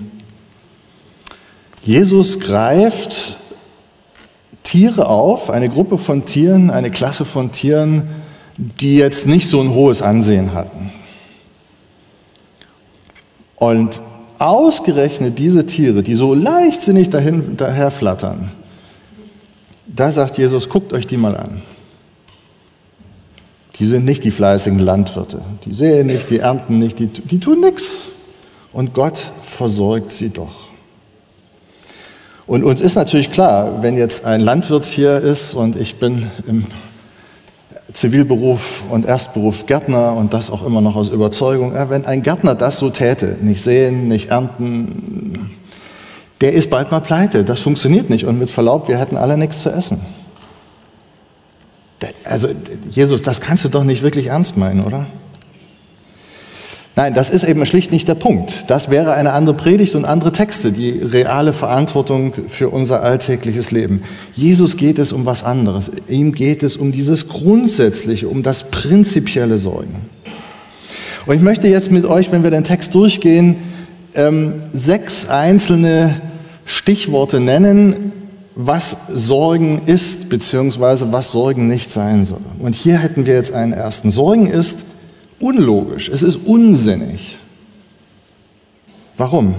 Jesus 1.84 2.40
greift 2.40 3.38
Tiere 4.64 5.08
auf, 5.08 5.52
eine 5.52 5.70
Gruppe 5.70 6.00
von 6.00 6.26
Tieren, 6.26 6.72
eine 6.72 6.90
Klasse 6.90 7.26
von 7.26 7.52
Tieren, 7.52 8.10
die 8.58 8.96
jetzt 8.96 9.28
nicht 9.28 9.48
so 9.48 9.62
ein 9.62 9.70
hohes 9.70 10.02
Ansehen 10.02 10.54
hatten. 10.54 10.92
Und 13.58 14.02
ausgerechnet 14.40 15.38
diese 15.38 15.68
Tiere, 15.68 16.02
die 16.02 16.16
so 16.16 16.34
leichtsinnig 16.34 17.12
dahin, 17.12 17.56
daher 17.56 17.92
flattern, 17.92 18.52
da 19.96 20.12
sagt 20.12 20.38
Jesus, 20.38 20.70
guckt 20.70 20.94
euch 20.94 21.08
die 21.08 21.18
mal 21.18 21.38
an. 21.38 21.62
Die 23.80 23.86
sind 23.86 24.06
nicht 24.06 24.24
die 24.24 24.32
fleißigen 24.32 24.80
Landwirte. 24.80 25.42
Die 25.66 25.74
säen 25.74 26.08
nicht, 26.08 26.30
die 26.30 26.40
ernten 26.40 26.80
nicht, 26.80 27.00
die, 27.00 27.08
die 27.08 27.40
tun 27.40 27.62
nichts. 27.62 28.06
Und 28.72 28.94
Gott 28.94 29.32
versorgt 29.44 30.12
sie 30.12 30.30
doch. 30.30 30.66
Und 32.48 32.64
uns 32.64 32.80
ist 32.80 32.96
natürlich 32.96 33.32
klar, 33.32 33.82
wenn 33.82 33.98
jetzt 33.98 34.26
ein 34.26 34.42
Landwirt 34.42 34.86
hier 34.86 35.18
ist 35.18 35.54
und 35.56 35.76
ich 35.78 35.96
bin 35.96 36.28
im 36.46 36.66
Zivilberuf 37.92 38.84
und 38.90 39.06
Erstberuf 39.06 39.66
Gärtner 39.66 40.16
und 40.16 40.34
das 40.34 40.50
auch 40.50 40.66
immer 40.66 40.82
noch 40.82 40.96
aus 40.96 41.10
Überzeugung, 41.10 41.74
wenn 41.90 42.06
ein 42.06 42.22
Gärtner 42.22 42.54
das 42.54 42.78
so 42.78 42.90
täte, 42.90 43.38
nicht 43.42 43.64
säen, 43.64 44.08
nicht 44.08 44.30
ernten, 44.30 45.52
der 46.42 46.54
ist 46.54 46.70
bald 46.70 46.92
mal 46.92 47.00
pleite. 47.00 47.44
Das 47.44 47.62
funktioniert 47.62 48.10
nicht. 48.10 48.26
Und 48.26 48.38
mit 48.38 48.50
Verlaub, 48.50 48.88
wir 48.88 48.98
hätten 48.98 49.18
alle 49.18 49.38
nichts 49.38 49.62
zu 49.62 49.70
essen. 49.70 50.02
Also, 52.24 52.50
Jesus, 52.90 53.22
das 53.22 53.42
kannst 53.42 53.64
du 53.64 53.70
doch 53.70 53.84
nicht 53.84 54.04
wirklich 54.04 54.28
ernst 54.28 54.58
meinen, 54.58 54.82
oder? 54.82 55.08
Nein, 56.98 57.14
das 57.14 57.30
ist 57.30 57.44
eben 57.44 57.66
schlicht 57.66 57.92
nicht 57.92 58.08
der 58.08 58.16
Punkt. 58.16 58.66
Das 58.68 58.90
wäre 58.90 59.14
eine 59.14 59.34
andere 59.34 59.56
Predigt 59.56 59.96
und 59.96 60.06
andere 60.06 60.32
Texte, 60.32 60.72
die 60.72 60.92
reale 60.92 61.52
Verantwortung 61.52 62.34
für 62.48 62.70
unser 62.70 63.04
alltägliches 63.04 63.72
Leben. 63.72 64.04
Jesus 64.34 64.78
geht 64.78 64.98
es 64.98 65.12
um 65.12 65.26
was 65.26 65.44
anderes. 65.44 65.92
Ihm 66.08 66.32
geht 66.32 66.64
es 66.64 66.78
um 66.78 66.94
dieses 66.94 67.28
Grundsätzliche, 67.28 68.30
um 68.30 68.44
das 68.44 68.72
prinzipielle 68.72 69.58
Sorgen. 69.58 70.10
Und 71.26 71.36
ich 71.36 71.42
möchte 71.42 71.68
jetzt 71.68 71.92
mit 71.92 72.06
euch, 72.06 72.32
wenn 72.32 72.44
wir 72.44 72.52
den 72.52 72.64
Text 72.64 72.96
durchgehen, 72.96 73.58
ähm, 74.16 74.54
sechs 74.72 75.28
einzelne 75.28 76.22
Stichworte 76.66 77.40
nennen, 77.40 78.12
was 78.56 78.96
Sorgen 79.14 79.82
ist, 79.86 80.30
beziehungsweise 80.30 81.12
was 81.12 81.32
Sorgen 81.32 81.68
nicht 81.68 81.92
sein 81.92 82.26
soll. 82.26 82.40
Und 82.60 82.74
hier 82.76 82.98
hätten 82.98 83.26
wir 83.26 83.34
jetzt 83.34 83.54
einen 83.54 83.74
ersten. 83.74 84.12
Sorgen 84.12 84.48
ist 84.48 84.80
unlogisch, 85.40 86.10
es 86.10 86.22
ist 86.22 86.38
unsinnig. 86.46 87.38
Warum? 89.18 89.56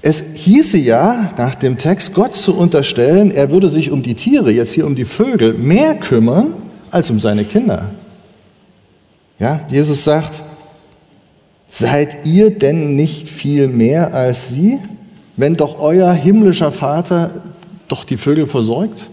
Es 0.00 0.22
hieße 0.34 0.78
ja 0.78 1.32
nach 1.36 1.54
dem 1.54 1.78
Text, 1.78 2.14
Gott 2.14 2.34
zu 2.34 2.56
unterstellen, 2.56 3.30
er 3.30 3.50
würde 3.50 3.68
sich 3.68 3.90
um 3.90 4.02
die 4.02 4.14
Tiere, 4.14 4.50
jetzt 4.50 4.72
hier 4.72 4.86
um 4.86 4.96
die 4.96 5.04
Vögel, 5.04 5.54
mehr 5.54 5.94
kümmern 5.94 6.54
als 6.90 7.10
um 7.10 7.20
seine 7.20 7.44
Kinder. 7.44 7.90
Ja, 9.38 9.60
Jesus 9.70 10.02
sagt, 10.04 10.42
seid 11.72 12.26
ihr 12.26 12.50
denn 12.50 12.96
nicht 12.96 13.30
viel 13.30 13.66
mehr 13.66 14.12
als 14.12 14.50
sie, 14.50 14.78
wenn 15.38 15.56
doch 15.56 15.80
euer 15.80 16.12
himmlischer 16.12 16.70
Vater 16.70 17.30
doch 17.88 18.04
die 18.04 18.18
Vögel 18.18 18.46
versorgt? 18.46 19.08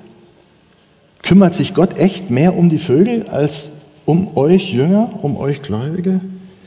Kümmert 1.24 1.56
sich 1.56 1.74
Gott 1.74 1.98
echt 1.98 2.30
mehr 2.30 2.58
um 2.58 2.70
die 2.70 2.78
Vögel 2.78 3.28
als 3.30 3.70
um 4.04 4.36
euch 4.36 4.74
Jünger, 4.74 5.10
um 5.22 5.38
euch 5.38 5.62
Gläubige? 5.62 6.20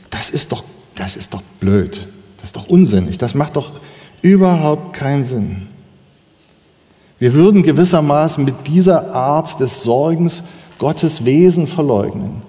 Das 0.09 0.31
ist 0.31 0.51
doch, 0.51 0.63
das 0.95 1.15
ist 1.15 1.35
doch 1.35 1.43
blöd. 1.59 2.07
Das 2.37 2.45
ist 2.45 2.55
doch 2.55 2.67
unsinnig. 2.67 3.19
Das 3.19 3.35
macht 3.35 3.55
doch 3.55 3.73
überhaupt 4.23 4.93
keinen 4.93 5.23
Sinn. 5.23 5.67
Wir 7.19 7.35
würden 7.35 7.61
gewissermaßen 7.61 8.43
mit 8.43 8.55
dieser 8.65 9.13
Art 9.13 9.59
des 9.59 9.83
Sorgens 9.83 10.41
Gottes 10.79 11.23
Wesen 11.23 11.67
verleugnen. 11.67 12.41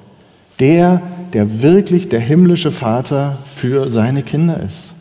Der, 0.60 1.02
der 1.34 1.62
wirklich 1.62 2.08
der 2.08 2.20
himmlische 2.20 2.70
Vater 2.70 3.38
für 3.44 3.88
seine 3.88 4.22
Kinder 4.22 4.60
ist. 4.60 4.92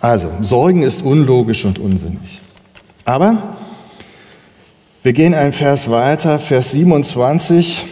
Also, 0.00 0.30
Sorgen 0.40 0.82
ist 0.82 1.02
unlogisch 1.02 1.64
und 1.64 1.78
unsinnig. 1.78 2.40
Aber 3.04 3.56
wir 5.02 5.12
gehen 5.12 5.34
einen 5.34 5.52
Vers 5.52 5.88
weiter, 5.88 6.38
Vers 6.38 6.72
27. 6.72 7.84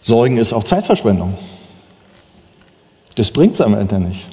Sorgen 0.00 0.36
ist 0.38 0.52
auch 0.52 0.64
Zeitverschwendung. 0.64 1.34
Das 3.14 3.30
bringt 3.30 3.54
es 3.54 3.60
am 3.60 3.74
Ende 3.74 4.00
nicht. 4.00 4.28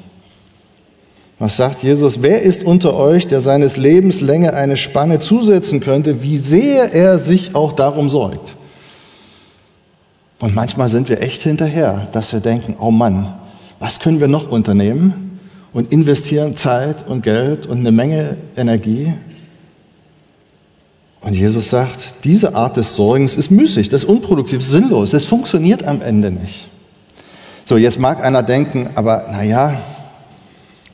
Was 1.40 1.58
sagt 1.58 1.84
Jesus? 1.84 2.24
Wer 2.24 2.42
ist 2.42 2.64
unter 2.64 2.96
euch, 2.96 3.28
der 3.28 3.42
seines 3.42 3.78
Lebens 3.78 4.22
Länge 4.22 4.54
eine 4.54 4.78
Spanne 4.78 5.20
zusetzen 5.20 5.80
könnte, 5.80 6.24
wie 6.24 6.38
sehr 6.38 6.94
er 6.94 7.20
sich 7.20 7.54
auch 7.54 7.74
darum 7.74 8.10
sorgt? 8.10 8.57
Und 10.40 10.54
manchmal 10.54 10.90
sind 10.90 11.10
wir 11.10 11.22
echt 11.22 11.42
hinterher, 11.42 12.08
dass 12.12 12.32
wir 12.34 12.40
denken, 12.40 12.76
oh 12.80 12.92
Mann, 12.92 13.34
was 13.80 14.00
können 14.00 14.20
wir 14.20 14.28
noch 14.28 14.52
unternehmen? 14.52 15.40
Und 15.74 15.92
investieren 15.92 16.56
Zeit 16.56 17.08
und 17.08 17.24
Geld 17.24 17.66
und 17.66 17.80
eine 17.80 17.92
Menge 17.92 18.38
Energie, 18.56 19.14
und 21.22 21.34
Jesus 21.34 21.70
sagt, 21.70 22.24
diese 22.24 22.56
Art 22.56 22.78
des 22.78 22.96
Sorgens 22.96 23.36
ist 23.36 23.52
müßig, 23.52 23.90
das 23.90 24.04
ist 24.04 24.10
unproduktiv, 24.10 24.64
sinnlos, 24.64 25.12
das 25.12 25.26
funktioniert 25.26 25.84
am 25.84 26.02
Ende 26.02 26.32
nicht. 26.32 26.68
So, 27.66 27.76
jetzt 27.76 28.00
mag 28.00 28.24
einer 28.24 28.44
denken, 28.44 28.92
aber 28.96 29.26
naja, 29.30 29.78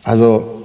also 0.03 0.63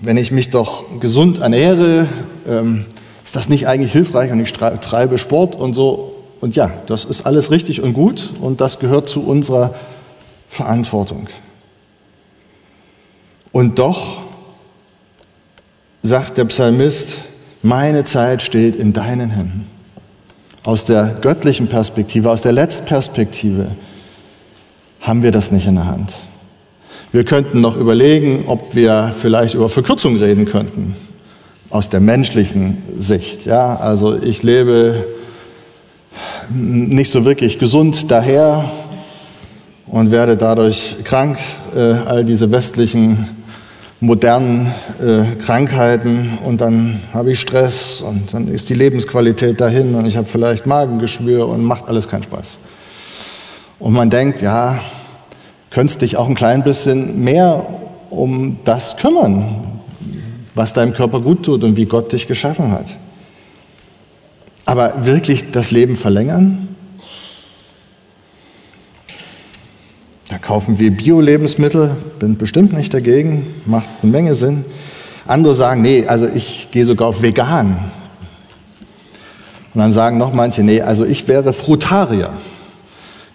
wenn 0.00 0.16
ich 0.16 0.30
mich 0.30 0.50
doch 0.50 1.00
gesund 1.00 1.38
ernähre, 1.38 2.06
ähm, 2.46 2.84
ist 3.24 3.34
das 3.34 3.48
nicht 3.48 3.66
eigentlich 3.66 3.90
hilfreich 3.90 4.30
und 4.30 4.38
ich 4.38 4.52
treibe 4.52 5.18
Sport 5.18 5.56
und 5.56 5.74
so. 5.74 6.09
Und 6.40 6.56
ja, 6.56 6.70
das 6.86 7.04
ist 7.04 7.26
alles 7.26 7.50
richtig 7.50 7.82
und 7.82 7.92
gut 7.92 8.30
und 8.40 8.60
das 8.60 8.78
gehört 8.78 9.08
zu 9.08 9.22
unserer 9.26 9.74
Verantwortung. 10.48 11.28
Und 13.52 13.78
doch 13.78 14.22
sagt 16.02 16.38
der 16.38 16.46
Psalmist, 16.46 17.18
meine 17.62 18.04
Zeit 18.04 18.42
steht 18.42 18.76
in 18.76 18.92
deinen 18.92 19.30
Händen. 19.30 19.66
Aus 20.64 20.84
der 20.84 21.16
göttlichen 21.20 21.68
Perspektive, 21.68 22.30
aus 22.30 22.42
der 22.42 22.52
Letztperspektive 22.52 23.72
haben 25.00 25.22
wir 25.22 25.32
das 25.32 25.50
nicht 25.50 25.66
in 25.66 25.74
der 25.74 25.86
Hand. 25.86 26.12
Wir 27.12 27.24
könnten 27.24 27.60
noch 27.60 27.76
überlegen, 27.76 28.44
ob 28.46 28.74
wir 28.74 29.14
vielleicht 29.18 29.54
über 29.54 29.68
Verkürzung 29.68 30.16
reden 30.16 30.44
könnten, 30.44 30.94
aus 31.70 31.88
der 31.90 32.00
menschlichen 32.00 32.78
Sicht. 32.98 33.46
Ja, 33.46 33.76
also 33.76 34.16
ich 34.16 34.42
lebe 34.42 35.04
nicht 36.52 37.12
so 37.12 37.24
wirklich 37.24 37.58
gesund 37.58 38.10
daher 38.10 38.70
und 39.86 40.10
werde 40.10 40.36
dadurch 40.36 40.96
krank. 41.04 41.38
Äh, 41.74 41.80
all 41.80 42.24
diese 42.24 42.50
westlichen 42.50 43.28
modernen 44.00 44.72
äh, 45.00 45.42
Krankheiten 45.44 46.38
und 46.44 46.60
dann 46.62 47.00
habe 47.12 47.32
ich 47.32 47.40
Stress 47.40 48.00
und 48.00 48.32
dann 48.32 48.48
ist 48.48 48.70
die 48.70 48.74
Lebensqualität 48.74 49.60
dahin 49.60 49.94
und 49.94 50.06
ich 50.06 50.16
habe 50.16 50.26
vielleicht 50.26 50.66
Magengeschwür 50.66 51.46
und 51.46 51.62
macht 51.62 51.86
alles 51.86 52.08
keinen 52.08 52.22
Spaß. 52.22 52.58
Und 53.78 53.92
man 53.92 54.08
denkt, 54.08 54.40
ja, 54.40 54.78
könntest 55.70 56.00
dich 56.00 56.16
auch 56.16 56.28
ein 56.28 56.34
klein 56.34 56.64
bisschen 56.64 57.22
mehr 57.22 57.66
um 58.08 58.58
das 58.64 58.96
kümmern, 58.96 59.80
was 60.54 60.72
deinem 60.72 60.94
Körper 60.94 61.20
gut 61.20 61.44
tut 61.44 61.62
und 61.62 61.76
wie 61.76 61.84
Gott 61.84 62.12
dich 62.12 62.26
geschaffen 62.26 62.72
hat. 62.72 62.96
Aber 64.70 65.04
wirklich 65.04 65.50
das 65.50 65.72
Leben 65.72 65.96
verlängern? 65.96 66.68
Da 70.28 70.38
kaufen 70.38 70.78
wir 70.78 70.92
Bio-Lebensmittel, 70.92 71.96
bin 72.20 72.36
bestimmt 72.36 72.72
nicht 72.72 72.94
dagegen, 72.94 73.52
macht 73.66 73.88
eine 74.00 74.12
Menge 74.12 74.36
Sinn. 74.36 74.64
Andere 75.26 75.56
sagen, 75.56 75.82
nee, 75.82 76.06
also 76.06 76.28
ich 76.32 76.68
gehe 76.70 76.86
sogar 76.86 77.08
auf 77.08 77.20
vegan. 77.20 77.90
Und 79.74 79.80
dann 79.80 79.90
sagen 79.90 80.18
noch 80.18 80.32
manche, 80.32 80.62
nee, 80.62 80.80
also 80.80 81.04
ich 81.04 81.26
wäre 81.26 81.52
Frutarier. 81.52 82.30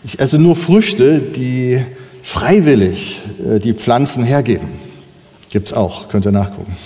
Ich 0.06 0.22
esse 0.22 0.40
nur 0.40 0.56
Früchte, 0.56 1.20
die 1.20 1.84
freiwillig 2.24 3.20
äh, 3.46 3.60
die 3.60 3.74
Pflanzen 3.74 4.24
hergeben. 4.24 4.70
Gibt 5.50 5.68
es 5.68 5.74
auch, 5.74 6.08
könnt 6.08 6.26
ihr 6.26 6.32
nachgucken. 6.32 6.78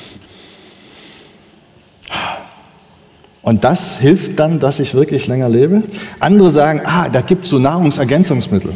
Und 3.41 3.63
das 3.63 3.99
hilft 3.99 4.39
dann, 4.39 4.59
dass 4.59 4.79
ich 4.79 4.93
wirklich 4.93 5.27
länger 5.27 5.49
lebe. 5.49 5.83
Andere 6.19 6.51
sagen, 6.51 6.81
ah, 6.85 7.09
da 7.09 7.21
gibt 7.21 7.45
es 7.45 7.49
so 7.51 7.59
Nahrungsergänzungsmittel 7.59 8.73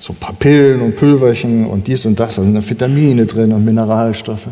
so 0.00 0.14
ein 0.14 0.16
paar 0.16 0.32
Pillen 0.32 0.80
und 0.80 0.96
Pülverchen 0.96 1.66
und 1.66 1.86
dies 1.86 2.06
und 2.06 2.18
das, 2.18 2.36
da 2.36 2.42
sind 2.42 2.68
Vitamine 2.68 3.26
drin 3.26 3.52
und 3.52 3.64
Mineralstoffe. 3.64 4.48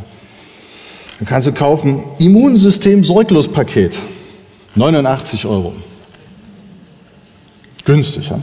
Dann 1.18 1.26
kannst 1.26 1.48
du 1.48 1.52
kaufen 1.52 2.04
Immunsystem 2.18 3.02
Sorglospaket, 3.02 3.94
89 4.76 5.46
Euro. 5.46 5.72
Günstig, 7.84 8.28
ja? 8.28 8.38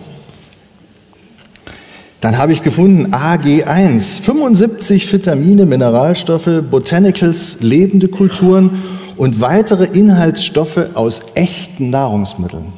Dann 2.22 2.40
habe 2.40 2.54
ich 2.54 2.64
gefunden 2.64 3.14
AG1, 3.14 4.22
75 4.22 5.14
Vitamine, 5.14 5.68
Mineralstoffe, 5.68 6.50
Botanicals, 6.72 7.62
lebende 7.62 8.08
Kulturen 8.08 8.82
und 9.18 9.42
weitere 9.42 9.86
Inhaltsstoffe 9.86 10.94
aus 10.94 11.22
echten 11.36 11.90
Nahrungsmitteln. 11.90 12.74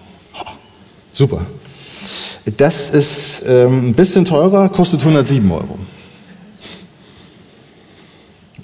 Super. 1.14 1.42
Das 2.58 2.90
ist 2.90 3.44
ähm, 3.46 3.90
ein 3.90 3.94
bisschen 3.94 4.24
teurer, 4.24 4.70
kostet 4.70 5.02
107 5.02 5.52
Euro. 5.52 5.80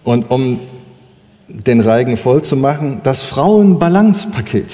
Und 0.03 0.29
um 0.29 0.59
den 1.47 1.81
Reigen 1.81 2.17
voll 2.17 2.41
zu 2.43 2.55
machen, 2.55 3.01
das 3.03 3.21
Frauenbalance-Paket. 3.23 4.69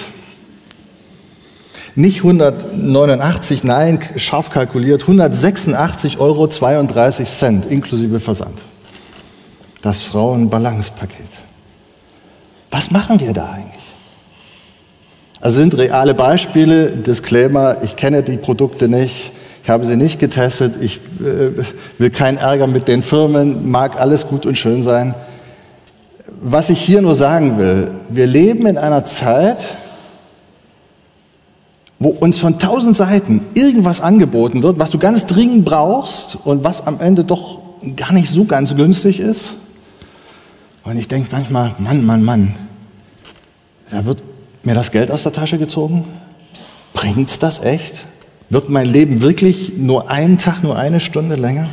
nicht 1.95 2.17
189, 2.17 3.63
nein, 3.63 3.99
scharf 4.15 4.49
kalkuliert, 4.51 5.03
186,32 5.03 6.19
Euro 6.19 6.47
inklusive 7.69 8.19
Versand. 8.19 8.59
Das 9.81 10.01
Frauenbalance-Paket. 10.03 11.38
Was 12.71 12.91
machen 12.91 13.19
wir 13.19 13.33
da 13.33 13.51
eigentlich? 13.51 13.79
Also 15.41 15.59
sind 15.59 15.77
reale 15.77 16.13
Beispiele, 16.13 16.87
Disclaimer, 16.87 17.77
ich 17.81 17.95
kenne 17.95 18.23
die 18.23 18.37
Produkte 18.37 18.87
nicht, 18.89 19.31
ich 19.63 19.69
habe 19.69 19.85
sie 19.85 19.95
nicht 19.95 20.19
getestet, 20.19 20.75
ich 20.81 20.97
äh, 21.19 21.63
will 21.97 22.09
keinen 22.09 22.37
Ärger 22.37 22.67
mit 22.67 22.87
den 22.87 23.03
Firmen, 23.03 23.69
mag 23.69 23.99
alles 23.99 24.27
gut 24.27 24.45
und 24.45 24.57
schön 24.57 24.83
sein. 24.83 25.15
Was 26.41 26.69
ich 26.69 26.81
hier 26.81 27.01
nur 27.01 27.15
sagen 27.15 27.57
will, 27.57 27.91
wir 28.09 28.27
leben 28.27 28.65
in 28.65 28.77
einer 28.77 29.05
Zeit, 29.05 29.65
wo 31.99 32.09
uns 32.09 32.37
von 32.37 32.59
tausend 32.59 32.95
Seiten 32.95 33.45
irgendwas 33.53 34.01
angeboten 34.01 34.63
wird, 34.63 34.79
was 34.79 34.89
du 34.89 34.99
ganz 34.99 35.25
dringend 35.25 35.65
brauchst 35.65 36.37
und 36.45 36.63
was 36.63 36.85
am 36.87 36.99
Ende 36.99 37.23
doch 37.23 37.59
gar 37.95 38.13
nicht 38.13 38.29
so 38.29 38.45
ganz 38.45 38.75
günstig 38.75 39.19
ist. 39.19 39.55
Und 40.89 40.97
ich 40.97 41.07
denke 41.07 41.29
manchmal, 41.31 41.75
Mann, 41.77 42.03
Mann, 42.03 42.23
Mann, 42.23 42.55
da 43.91 44.05
wird 44.05 44.23
mir 44.63 44.73
das 44.73 44.89
Geld 44.89 45.11
aus 45.11 45.21
der 45.21 45.31
Tasche 45.31 45.59
gezogen? 45.59 46.03
Bringt's 46.93 47.37
das 47.37 47.61
echt? 47.61 48.01
Wird 48.49 48.69
mein 48.69 48.87
Leben 48.87 49.21
wirklich 49.21 49.77
nur 49.77 50.09
einen 50.09 50.39
Tag, 50.39 50.63
nur 50.63 50.75
eine 50.79 50.99
Stunde 50.99 51.35
länger? 51.35 51.69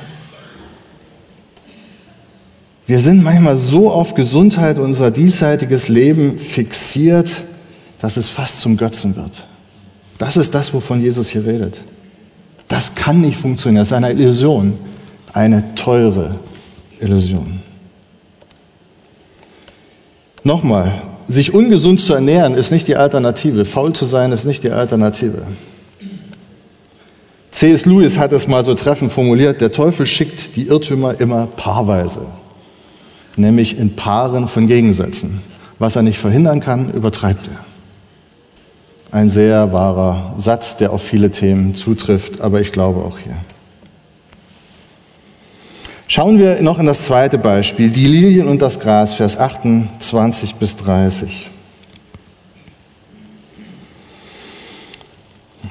Wir 2.86 3.00
sind 3.00 3.22
manchmal 3.22 3.56
so 3.56 3.90
auf 3.90 4.12
Gesundheit, 4.12 4.78
unser 4.78 5.10
diesseitiges 5.10 5.88
Leben 5.88 6.38
fixiert, 6.38 7.30
dass 8.02 8.18
es 8.18 8.28
fast 8.28 8.60
zum 8.60 8.76
Götzen 8.76 9.16
wird. 9.16 9.46
Das 10.18 10.36
ist 10.36 10.54
das, 10.54 10.74
wovon 10.74 11.00
Jesus 11.00 11.30
hier 11.30 11.46
redet. 11.46 11.80
Das 12.68 12.94
kann 12.94 13.22
nicht 13.22 13.38
funktionieren. 13.38 13.80
Das 13.80 13.88
ist 13.88 13.94
eine 13.94 14.10
Illusion. 14.10 14.74
Eine 15.32 15.74
teure 15.74 16.38
Illusion. 17.00 17.62
Nochmal, 20.46 21.02
sich 21.26 21.54
ungesund 21.54 22.00
zu 22.00 22.14
ernähren 22.14 22.54
ist 22.54 22.70
nicht 22.70 22.86
die 22.86 22.94
Alternative. 22.94 23.64
Faul 23.64 23.94
zu 23.94 24.04
sein 24.04 24.30
ist 24.30 24.44
nicht 24.44 24.62
die 24.62 24.70
Alternative. 24.70 25.42
C.S. 27.50 27.84
Lewis 27.84 28.16
hat 28.16 28.30
es 28.30 28.46
mal 28.46 28.64
so 28.64 28.76
treffend 28.76 29.10
formuliert, 29.10 29.60
der 29.60 29.72
Teufel 29.72 30.06
schickt 30.06 30.54
die 30.54 30.68
Irrtümer 30.68 31.20
immer 31.20 31.46
paarweise, 31.48 32.20
nämlich 33.36 33.76
in 33.76 33.96
Paaren 33.96 34.46
von 34.46 34.68
Gegensätzen. 34.68 35.40
Was 35.80 35.96
er 35.96 36.02
nicht 36.02 36.20
verhindern 36.20 36.60
kann, 36.60 36.92
übertreibt 36.92 37.48
er. 37.48 37.64
Ein 39.10 39.28
sehr 39.28 39.72
wahrer 39.72 40.34
Satz, 40.38 40.76
der 40.76 40.92
auf 40.92 41.02
viele 41.02 41.32
Themen 41.32 41.74
zutrifft, 41.74 42.40
aber 42.40 42.60
ich 42.60 42.70
glaube 42.70 43.00
auch 43.00 43.18
hier. 43.18 43.34
Schauen 46.08 46.38
wir 46.38 46.62
noch 46.62 46.78
in 46.78 46.86
das 46.86 47.02
zweite 47.02 47.36
Beispiel, 47.36 47.90
die 47.90 48.06
Lilien 48.06 48.46
und 48.46 48.62
das 48.62 48.78
Gras, 48.78 49.14
Vers 49.14 49.36
28 49.38 50.54
bis 50.54 50.76
30. 50.76 51.50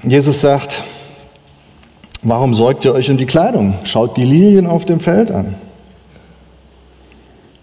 Jesus 0.03 0.41
sagt, 0.41 0.83
warum 2.21 2.53
sorgt 2.53 2.83
ihr 2.83 2.93
euch 2.93 3.09
um 3.09 3.17
die 3.17 3.25
Kleidung? 3.25 3.75
Schaut 3.85 4.17
die 4.17 4.25
Lilien 4.25 4.67
auf 4.67 4.83
dem 4.83 4.99
Feld 4.99 5.31
an. 5.31 5.55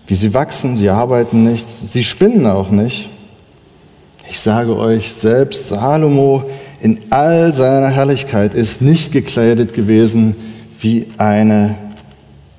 Wie 0.07 0.15
sie 0.15 0.33
wachsen, 0.33 0.79
sie 0.79 0.89
arbeiten 0.89 1.43
nicht, 1.43 1.69
sie 1.69 2.03
spinnen 2.03 2.47
auch 2.47 2.71
nicht. 2.71 3.11
Ich 4.31 4.41
sage 4.41 4.77
euch, 4.79 5.13
selbst 5.13 5.69
Salomo 5.69 6.45
in 6.81 6.99
all 7.11 7.53
seiner 7.53 7.91
Herrlichkeit 7.91 8.55
ist 8.55 8.81
nicht 8.81 9.13
gekleidet 9.13 9.75
gewesen 9.75 10.35
wie 10.81 11.07
eine 11.19 11.77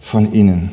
von 0.03 0.31
ihnen. 0.31 0.69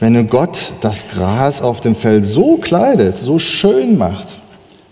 Wenn 0.00 0.26
Gott 0.26 0.72
das 0.80 1.06
Gras 1.10 1.62
auf 1.62 1.80
dem 1.80 1.94
Feld 1.94 2.24
so 2.24 2.56
kleidet, 2.56 3.18
so 3.18 3.38
schön 3.38 3.98
macht, 3.98 4.26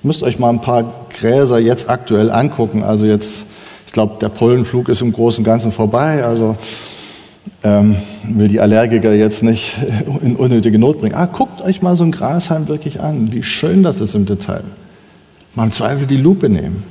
müsst 0.04 0.22
euch 0.22 0.38
mal 0.38 0.50
ein 0.50 0.60
paar 0.60 1.08
Gräser 1.10 1.58
jetzt 1.58 1.90
aktuell 1.90 2.30
angucken. 2.30 2.84
Also 2.84 3.06
jetzt, 3.06 3.46
ich 3.88 3.92
glaube, 3.92 4.18
der 4.20 4.28
Pollenflug 4.28 4.88
ist 4.88 5.00
im 5.00 5.12
Großen 5.12 5.40
und 5.40 5.44
Ganzen 5.44 5.72
vorbei. 5.72 6.22
Also 6.22 6.56
ähm, 7.64 7.96
will 8.22 8.46
die 8.46 8.60
Allergiker 8.60 9.12
jetzt 9.12 9.42
nicht 9.42 9.76
in 10.22 10.36
unnötige 10.36 10.78
Not 10.78 11.00
bringen. 11.00 11.16
Ah, 11.16 11.26
guckt 11.26 11.60
euch 11.62 11.82
mal 11.82 11.96
so 11.96 12.04
ein 12.04 12.12
Grashalm 12.12 12.68
wirklich 12.68 13.00
an, 13.00 13.32
wie 13.32 13.42
schön 13.42 13.82
das 13.82 14.00
ist 14.00 14.14
im 14.14 14.26
Detail. 14.26 14.62
Mal 15.56 15.64
im 15.64 15.72
Zweifel 15.72 16.06
die 16.06 16.18
Lupe 16.18 16.48
nehmen. 16.48 16.84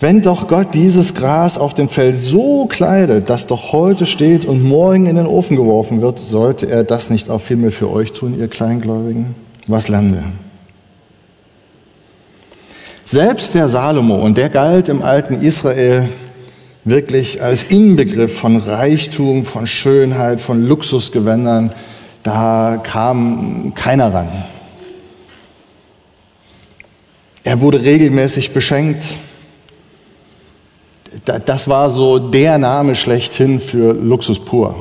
Wenn 0.00 0.22
doch 0.22 0.46
Gott 0.46 0.74
dieses 0.74 1.14
Gras 1.14 1.58
auf 1.58 1.74
dem 1.74 1.88
Feld 1.88 2.16
so 2.16 2.66
kleidet, 2.66 3.28
das 3.28 3.48
doch 3.48 3.72
heute 3.72 4.06
steht 4.06 4.44
und 4.44 4.62
morgen 4.62 5.06
in 5.06 5.16
den 5.16 5.26
Ofen 5.26 5.56
geworfen 5.56 6.00
wird, 6.02 6.20
sollte 6.20 6.70
er 6.70 6.84
das 6.84 7.10
nicht 7.10 7.30
auch 7.30 7.40
vielmehr 7.40 7.72
für 7.72 7.90
euch 7.90 8.12
tun, 8.12 8.38
ihr 8.38 8.46
Kleingläubigen? 8.46 9.34
Was 9.66 9.88
lernen 9.88 10.14
wir? 10.14 10.22
Selbst 13.06 13.54
der 13.54 13.68
Salomo, 13.68 14.16
und 14.16 14.38
der 14.38 14.50
galt 14.50 14.88
im 14.88 15.02
alten 15.02 15.42
Israel 15.42 16.08
wirklich 16.84 17.42
als 17.42 17.64
Inbegriff 17.64 18.38
von 18.38 18.58
Reichtum, 18.58 19.44
von 19.44 19.66
Schönheit, 19.66 20.40
von 20.40 20.64
Luxusgewändern, 20.64 21.72
da 22.22 22.80
kam 22.80 23.72
keiner 23.74 24.14
ran. 24.14 24.44
Er 27.42 27.60
wurde 27.60 27.82
regelmäßig 27.82 28.52
beschenkt 28.52 29.04
das 31.24 31.68
war 31.68 31.90
so 31.90 32.18
der 32.18 32.58
Name 32.58 32.94
schlechthin 32.94 33.60
für 33.60 33.92
Luxus 33.92 34.38
pur. 34.38 34.74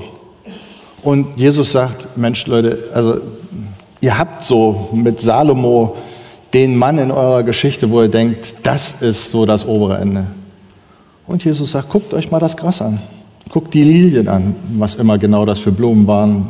Und 1.03 1.37
Jesus 1.37 1.71
sagt, 1.71 2.17
Mensch 2.17 2.45
Leute, 2.47 2.79
also 2.93 3.19
ihr 4.01 4.17
habt 4.17 4.43
so 4.43 4.89
mit 4.93 5.21
Salomo 5.21 5.95
den 6.53 6.75
Mann 6.75 6.97
in 6.97 7.11
eurer 7.11 7.43
Geschichte, 7.43 7.89
wo 7.89 8.01
ihr 8.01 8.09
denkt, 8.09 8.55
das 8.63 9.01
ist 9.01 9.31
so 9.31 9.45
das 9.45 9.65
obere 9.65 9.97
Ende. 9.97 10.25
Und 11.25 11.43
Jesus 11.43 11.71
sagt, 11.71 11.89
guckt 11.89 12.13
euch 12.13 12.31
mal 12.31 12.39
das 12.39 12.55
Gras 12.55 12.81
an. 12.81 12.99
Guckt 13.49 13.73
die 13.73 13.83
Lilien 13.83 14.27
an, 14.27 14.55
was 14.73 14.95
immer 14.95 15.17
genau 15.17 15.45
das 15.45 15.59
für 15.59 15.71
Blumen 15.71 16.07
waren. 16.07 16.47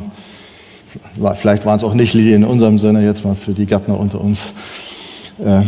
Vielleicht 1.35 1.65
waren 1.65 1.77
es 1.77 1.83
auch 1.83 1.93
nicht 1.93 2.13
Lilien 2.13 2.43
in 2.43 2.49
unserem 2.49 2.79
Sinne, 2.79 3.03
jetzt 3.03 3.25
mal 3.25 3.35
für 3.35 3.51
die 3.51 3.65
Gärtner 3.65 3.99
unter 3.99 4.21
uns. 4.21 4.39
Äh, 5.39 5.63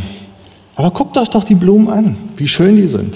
aber 0.75 0.91
guckt 0.91 1.17
euch 1.17 1.29
doch 1.29 1.43
die 1.43 1.55
Blumen 1.55 1.89
an, 1.89 2.15
wie 2.37 2.47
schön 2.47 2.75
die 2.75 2.87
sind. 2.87 3.15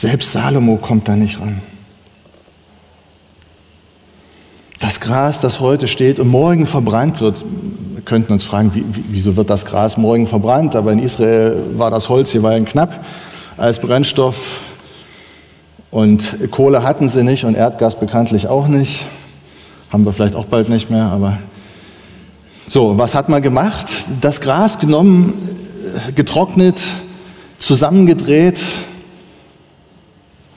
Selbst 0.00 0.32
Salomo 0.32 0.76
kommt 0.76 1.08
da 1.08 1.14
nicht 1.14 1.38
ran. 1.38 1.60
Das 4.78 4.98
Gras, 4.98 5.40
das 5.40 5.60
heute 5.60 5.88
steht 5.88 6.18
und 6.18 6.28
morgen 6.28 6.66
verbrannt 6.66 7.20
wird, 7.20 7.44
wir 7.92 8.00
könnten 8.00 8.32
uns 8.32 8.44
fragen, 8.44 8.74
wie, 8.74 8.82
wieso 9.10 9.36
wird 9.36 9.50
das 9.50 9.66
Gras 9.66 9.98
morgen 9.98 10.26
verbrannt? 10.26 10.74
Aber 10.74 10.90
in 10.90 11.00
Israel 11.00 11.54
war 11.76 11.90
das 11.90 12.08
Holz 12.08 12.32
jeweils 12.32 12.64
knapp 12.64 13.04
als 13.58 13.78
Brennstoff 13.78 14.62
und 15.90 16.50
Kohle 16.50 16.82
hatten 16.82 17.10
sie 17.10 17.22
nicht 17.22 17.44
und 17.44 17.54
Erdgas 17.54 18.00
bekanntlich 18.00 18.48
auch 18.48 18.68
nicht. 18.68 19.04
Haben 19.90 20.06
wir 20.06 20.14
vielleicht 20.14 20.34
auch 20.34 20.46
bald 20.46 20.70
nicht 20.70 20.88
mehr, 20.88 21.04
aber 21.04 21.36
so, 22.66 22.96
was 22.96 23.14
hat 23.14 23.28
man 23.28 23.42
gemacht? 23.42 23.86
Das 24.22 24.40
Gras 24.40 24.78
genommen, 24.78 25.34
getrocknet, 26.14 26.80
zusammengedreht, 27.58 28.60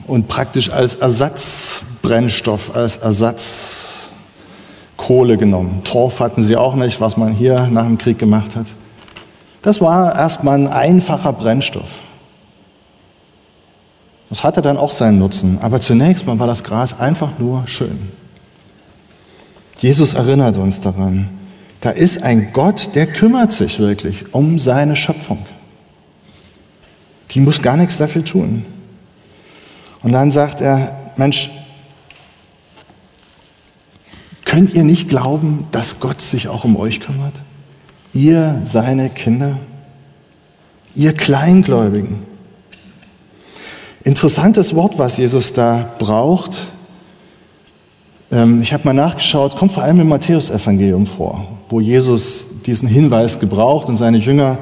und 0.06 0.28
praktisch 0.28 0.70
als 0.70 0.94
Ersatzbrennstoff, 0.96 2.74
als 2.74 2.98
Ersatzkohle 2.98 5.38
genommen. 5.38 5.82
Torf 5.84 6.20
hatten 6.20 6.42
sie 6.42 6.56
auch 6.56 6.74
nicht, 6.74 7.00
was 7.00 7.16
man 7.16 7.32
hier 7.32 7.68
nach 7.70 7.84
dem 7.84 7.96
Krieg 7.98 8.18
gemacht 8.18 8.56
hat. 8.56 8.66
Das 9.62 9.80
war 9.80 10.14
erstmal 10.14 10.58
ein 10.58 10.68
einfacher 10.68 11.32
Brennstoff. 11.32 12.00
Das 14.28 14.44
hatte 14.44 14.62
dann 14.62 14.76
auch 14.76 14.90
seinen 14.90 15.18
Nutzen, 15.18 15.58
aber 15.62 15.80
zunächst 15.80 16.26
mal 16.26 16.38
war 16.38 16.46
das 16.46 16.64
Gras 16.64 16.98
einfach 16.98 17.38
nur 17.38 17.66
schön. 17.66 18.12
Jesus 19.78 20.14
erinnert 20.14 20.56
uns 20.56 20.80
daran, 20.80 21.28
da 21.80 21.90
ist 21.90 22.22
ein 22.22 22.52
Gott, 22.52 22.90
der 22.94 23.06
kümmert 23.06 23.52
sich 23.52 23.78
wirklich 23.78 24.34
um 24.34 24.58
seine 24.58 24.96
Schöpfung. 24.96 25.44
Die 27.30 27.40
muss 27.40 27.60
gar 27.60 27.76
nichts 27.76 27.98
dafür 27.98 28.24
tun. 28.24 28.64
Und 30.04 30.12
dann 30.12 30.30
sagt 30.30 30.60
er, 30.60 30.94
Mensch, 31.16 31.50
könnt 34.44 34.74
ihr 34.74 34.84
nicht 34.84 35.08
glauben, 35.08 35.66
dass 35.72 35.98
Gott 35.98 36.20
sich 36.20 36.46
auch 36.46 36.64
um 36.64 36.76
euch 36.76 37.00
kümmert? 37.00 37.32
Ihr, 38.12 38.62
seine 38.66 39.08
Kinder, 39.08 39.56
ihr 40.94 41.14
Kleingläubigen. 41.14 42.22
Interessantes 44.04 44.74
Wort, 44.74 44.98
was 44.98 45.16
Jesus 45.16 45.54
da 45.54 45.94
braucht. 45.98 46.66
Ähm, 48.30 48.60
ich 48.60 48.74
habe 48.74 48.84
mal 48.84 48.92
nachgeschaut, 48.92 49.56
kommt 49.56 49.72
vor 49.72 49.82
allem 49.82 50.00
im 50.00 50.08
Matthäusevangelium 50.08 51.06
vor, 51.06 51.48
wo 51.70 51.80
Jesus 51.80 52.60
diesen 52.66 52.88
Hinweis 52.88 53.40
gebraucht 53.40 53.88
und 53.88 53.96
seine 53.96 54.18
Jünger 54.18 54.58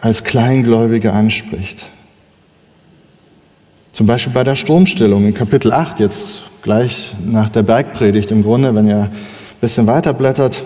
als 0.00 0.24
Kleingläubige 0.24 1.12
anspricht. 1.12 1.84
Zum 3.92 4.06
Beispiel 4.06 4.32
bei 4.32 4.42
der 4.42 4.56
Sturmstillung 4.56 5.26
in 5.26 5.34
Kapitel 5.34 5.70
8, 5.70 6.00
jetzt 6.00 6.40
gleich 6.62 7.12
nach 7.26 7.50
der 7.50 7.62
Bergpredigt 7.62 8.30
im 8.30 8.42
Grunde, 8.42 8.74
wenn 8.74 8.88
ihr 8.88 9.02
ein 9.02 9.10
bisschen 9.60 9.86
weiter 9.86 10.14
blättert. 10.14 10.62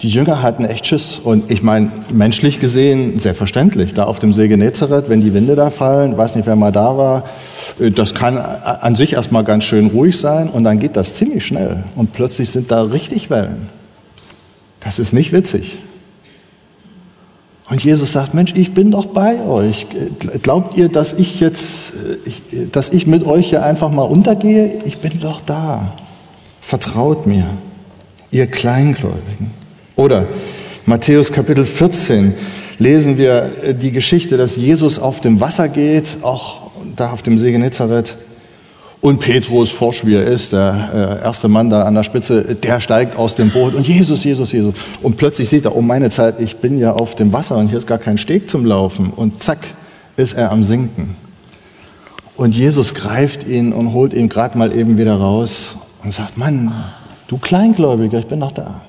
Die 0.00 0.08
Jünger 0.08 0.42
hatten 0.42 0.64
echt 0.64 0.88
Schiss. 0.88 1.16
Und 1.22 1.48
ich 1.52 1.62
meine, 1.62 1.92
menschlich 2.12 2.58
gesehen, 2.58 3.20
sehr 3.20 3.36
verständlich. 3.36 3.94
Da 3.94 4.02
auf 4.04 4.18
dem 4.18 4.32
See 4.32 4.48
Genezareth, 4.48 5.08
wenn 5.08 5.20
die 5.20 5.32
Winde 5.32 5.54
da 5.54 5.70
fallen, 5.70 6.18
weiß 6.18 6.34
nicht, 6.34 6.46
wer 6.46 6.56
mal 6.56 6.72
da 6.72 6.98
war, 6.98 7.24
äh, 7.78 7.92
das 7.92 8.14
kann 8.14 8.38
an 8.38 8.96
sich 8.96 9.12
erstmal 9.12 9.44
ganz 9.44 9.62
schön 9.62 9.86
ruhig 9.86 10.18
sein 10.18 10.48
und 10.48 10.64
dann 10.64 10.80
geht 10.80 10.96
das 10.96 11.14
ziemlich 11.14 11.46
schnell. 11.46 11.84
Und 11.94 12.12
plötzlich 12.12 12.50
sind 12.50 12.72
da 12.72 12.82
richtig 12.82 13.30
Wellen. 13.30 13.68
Das 14.80 14.98
ist 14.98 15.12
nicht 15.12 15.32
witzig. 15.32 15.78
Und 17.68 17.82
Jesus 17.82 18.12
sagt, 18.12 18.34
Mensch, 18.34 18.52
ich 18.54 18.74
bin 18.74 18.90
doch 18.90 19.06
bei 19.06 19.40
euch. 19.40 19.86
Glaubt 20.42 20.76
ihr, 20.76 20.88
dass 20.88 21.12
ich 21.12 21.40
jetzt, 21.40 21.92
dass 22.72 22.90
ich 22.90 23.06
mit 23.06 23.24
euch 23.24 23.48
hier 23.50 23.64
einfach 23.64 23.90
mal 23.90 24.02
untergehe? 24.02 24.80
Ich 24.84 24.98
bin 24.98 25.20
doch 25.20 25.40
da. 25.40 25.96
Vertraut 26.60 27.26
mir, 27.26 27.46
ihr 28.30 28.46
Kleingläubigen. 28.46 29.50
Oder 29.96 30.26
Matthäus 30.86 31.32
Kapitel 31.32 31.64
14 31.64 32.34
lesen 32.78 33.16
wir 33.16 33.74
die 33.80 33.92
Geschichte, 33.92 34.36
dass 34.36 34.56
Jesus 34.56 34.98
auf 34.98 35.20
dem 35.20 35.40
Wasser 35.40 35.68
geht, 35.68 36.18
auch 36.22 36.70
da 36.96 37.12
auf 37.12 37.22
dem 37.22 37.38
See 37.38 37.52
Genezareth. 37.52 38.16
Und 39.02 39.18
Petrus, 39.18 39.72
forsch 39.72 40.06
wie 40.06 40.14
er 40.14 40.24
ist, 40.24 40.52
der 40.52 41.18
äh, 41.20 41.24
erste 41.24 41.48
Mann 41.48 41.70
da 41.70 41.82
an 41.82 41.94
der 41.96 42.04
Spitze, 42.04 42.54
der 42.54 42.80
steigt 42.80 43.16
aus 43.16 43.34
dem 43.34 43.50
Boot 43.50 43.74
und 43.74 43.86
Jesus, 43.86 44.22
Jesus, 44.22 44.52
Jesus. 44.52 44.74
Und 45.02 45.16
plötzlich 45.16 45.48
sieht 45.48 45.64
er, 45.64 45.74
oh 45.74 45.82
meine 45.82 46.08
Zeit, 46.08 46.40
ich 46.40 46.58
bin 46.58 46.78
ja 46.78 46.92
auf 46.92 47.16
dem 47.16 47.32
Wasser 47.32 47.56
und 47.56 47.66
hier 47.66 47.78
ist 47.78 47.88
gar 47.88 47.98
kein 47.98 48.16
Steg 48.16 48.48
zum 48.48 48.64
Laufen. 48.64 49.10
Und 49.10 49.42
zack, 49.42 49.58
ist 50.16 50.34
er 50.34 50.52
am 50.52 50.62
Sinken. 50.62 51.16
Und 52.36 52.54
Jesus 52.54 52.94
greift 52.94 53.44
ihn 53.44 53.72
und 53.72 53.92
holt 53.92 54.14
ihn 54.14 54.28
gerade 54.28 54.56
mal 54.56 54.72
eben 54.72 54.96
wieder 54.96 55.16
raus 55.16 55.78
und 56.04 56.14
sagt, 56.14 56.38
Mann, 56.38 56.72
du 57.26 57.38
Kleingläubiger, 57.38 58.20
ich 58.20 58.26
bin 58.26 58.38
noch 58.38 58.52
da. 58.52 58.82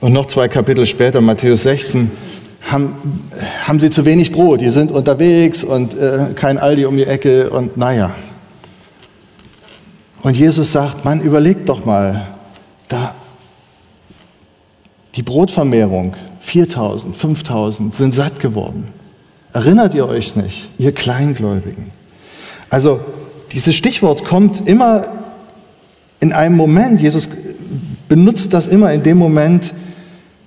Und 0.00 0.14
noch 0.14 0.26
zwei 0.26 0.48
Kapitel 0.48 0.86
später, 0.86 1.20
Matthäus 1.20 1.64
16, 1.64 2.10
haben, 2.70 2.94
haben 3.62 3.80
sie 3.80 3.90
zu 3.90 4.04
wenig 4.04 4.32
Brot, 4.32 4.60
die 4.60 4.70
sind 4.70 4.90
unterwegs 4.90 5.64
und 5.64 5.96
äh, 5.96 6.32
kein 6.34 6.58
Aldi 6.58 6.86
um 6.86 6.96
die 6.96 7.04
Ecke 7.04 7.50
und 7.50 7.76
naja. 7.76 8.14
Und 10.22 10.36
Jesus 10.36 10.72
sagt, 10.72 11.04
man 11.04 11.20
überlegt 11.20 11.68
doch 11.68 11.84
mal, 11.84 12.26
da 12.88 13.14
die 15.14 15.22
Brotvermehrung, 15.22 16.14
4000, 16.40 17.16
5000 17.16 17.94
sind 17.94 18.14
satt 18.14 18.40
geworden. 18.40 18.86
Erinnert 19.52 19.94
ihr 19.94 20.08
euch 20.08 20.34
nicht, 20.34 20.68
ihr 20.78 20.92
Kleingläubigen? 20.92 21.90
Also 22.70 23.00
dieses 23.52 23.74
Stichwort 23.76 24.24
kommt 24.24 24.66
immer 24.66 25.06
in 26.20 26.32
einem 26.32 26.56
Moment, 26.56 27.00
Jesus 27.00 27.28
benutzt 28.08 28.52
das 28.52 28.66
immer 28.66 28.92
in 28.92 29.02
dem 29.02 29.18
Moment, 29.18 29.72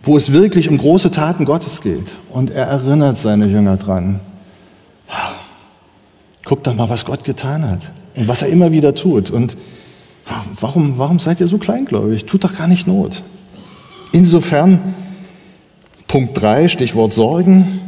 wo 0.08 0.16
es 0.16 0.32
wirklich 0.32 0.70
um 0.70 0.78
große 0.78 1.12
Taten 1.12 1.44
Gottes 1.44 1.82
geht. 1.82 2.08
Und 2.30 2.50
er 2.50 2.66
erinnert 2.68 3.18
seine 3.18 3.46
Jünger 3.46 3.76
dran. 3.76 4.22
Guckt 6.46 6.66
doch 6.66 6.74
mal, 6.74 6.90
was 6.90 7.04
Gott 7.04 7.26
getan 7.26 7.70
hat 7.70 7.82
und 8.16 8.30
was 8.30 8.42
er 8.42 8.48
immer 8.48 8.72
wieder 8.72 8.96
tut. 8.96 9.30
Und 9.30 9.58
warum, 10.62 10.98
warum 10.98 11.20
seid 11.20 11.42
ihr 11.42 11.48
so 11.48 11.58
kleingläubig? 11.58 12.26
Tut 12.26 12.46
doch 12.46 12.58
gar 12.58 12.68
nicht 12.68 12.88
Not. 12.88 13.22
Insofern, 14.14 14.96
Punkt 16.08 16.42
3, 16.42 16.70
Stichwort 16.70 17.12
Sorgen. 17.12 17.82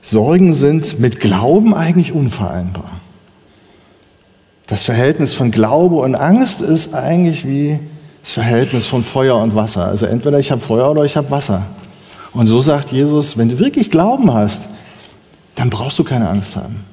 Sorgen 0.00 0.54
sind 0.54 1.00
mit 1.00 1.18
Glauben 1.18 1.74
eigentlich 1.74 2.12
unvereinbar. 2.12 3.00
Das 4.68 4.84
Verhältnis 4.84 5.34
von 5.34 5.50
Glaube 5.50 5.96
und 5.96 6.14
Angst 6.14 6.60
ist 6.60 6.94
eigentlich 6.94 7.46
wie 7.46 7.80
das 8.22 8.32
Verhältnis 8.32 8.86
von 8.86 9.02
Feuer 9.02 9.36
und 9.36 9.54
Wasser. 9.54 9.86
Also 9.86 10.06
entweder 10.06 10.38
ich 10.38 10.50
habe 10.50 10.60
Feuer 10.60 10.90
oder 10.90 11.04
ich 11.04 11.16
habe 11.16 11.30
Wasser. 11.30 11.62
Und 12.32 12.46
so 12.46 12.60
sagt 12.60 12.92
Jesus, 12.92 13.36
wenn 13.36 13.48
du 13.48 13.58
wirklich 13.58 13.90
Glauben 13.90 14.32
hast, 14.32 14.62
dann 15.54 15.70
brauchst 15.70 15.98
du 15.98 16.04
keine 16.04 16.28
Angst 16.28 16.56
haben. 16.56 16.84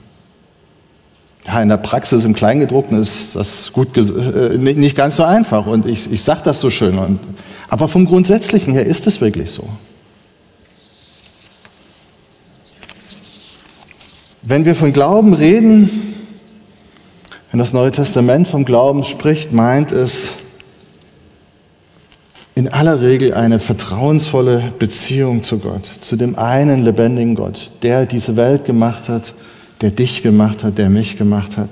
Ja, 1.47 1.61
in 1.61 1.69
der 1.69 1.77
Praxis 1.77 2.25
im 2.25 2.33
Kleingedruckten 2.33 3.01
ist 3.01 3.35
das 3.35 3.71
gut 3.71 3.95
äh, 3.97 4.57
nicht 4.57 4.95
ganz 4.95 5.15
so 5.15 5.23
einfach 5.23 5.65
und 5.65 5.85
ich, 5.85 6.11
ich 6.11 6.23
sage 6.23 6.41
das 6.43 6.59
so 6.59 6.69
schön. 6.69 6.97
Und, 6.97 7.19
aber 7.69 7.87
vom 7.87 8.05
Grundsätzlichen 8.05 8.73
her 8.73 8.85
ist 8.85 9.07
es 9.07 9.21
wirklich 9.21 9.51
so. 9.51 9.63
Wenn 14.41 14.65
wir 14.65 14.75
von 14.75 14.93
Glauben 14.93 15.33
reden, 15.33 15.89
wenn 17.51 17.59
das 17.59 17.73
Neue 17.73 17.91
Testament 17.91 18.47
vom 18.47 18.65
Glauben 18.65 19.03
spricht, 19.03 19.53
meint 19.53 19.91
es 19.91 20.33
in 22.59 22.67
aller 22.67 22.99
Regel 22.99 23.33
eine 23.33 23.61
vertrauensvolle 23.61 24.73
Beziehung 24.79 25.43
zu 25.43 25.59
Gott, 25.59 25.85
zu 25.85 26.17
dem 26.17 26.37
einen 26.37 26.83
lebendigen 26.83 27.33
Gott, 27.33 27.71
der 27.83 28.05
diese 28.05 28.35
Welt 28.35 28.65
gemacht 28.65 29.07
hat, 29.07 29.33
der 29.79 29.91
dich 29.91 30.23
gemacht 30.23 30.65
hat, 30.65 30.77
der 30.77 30.89
mich 30.89 31.17
gemacht 31.17 31.55
hat. 31.55 31.69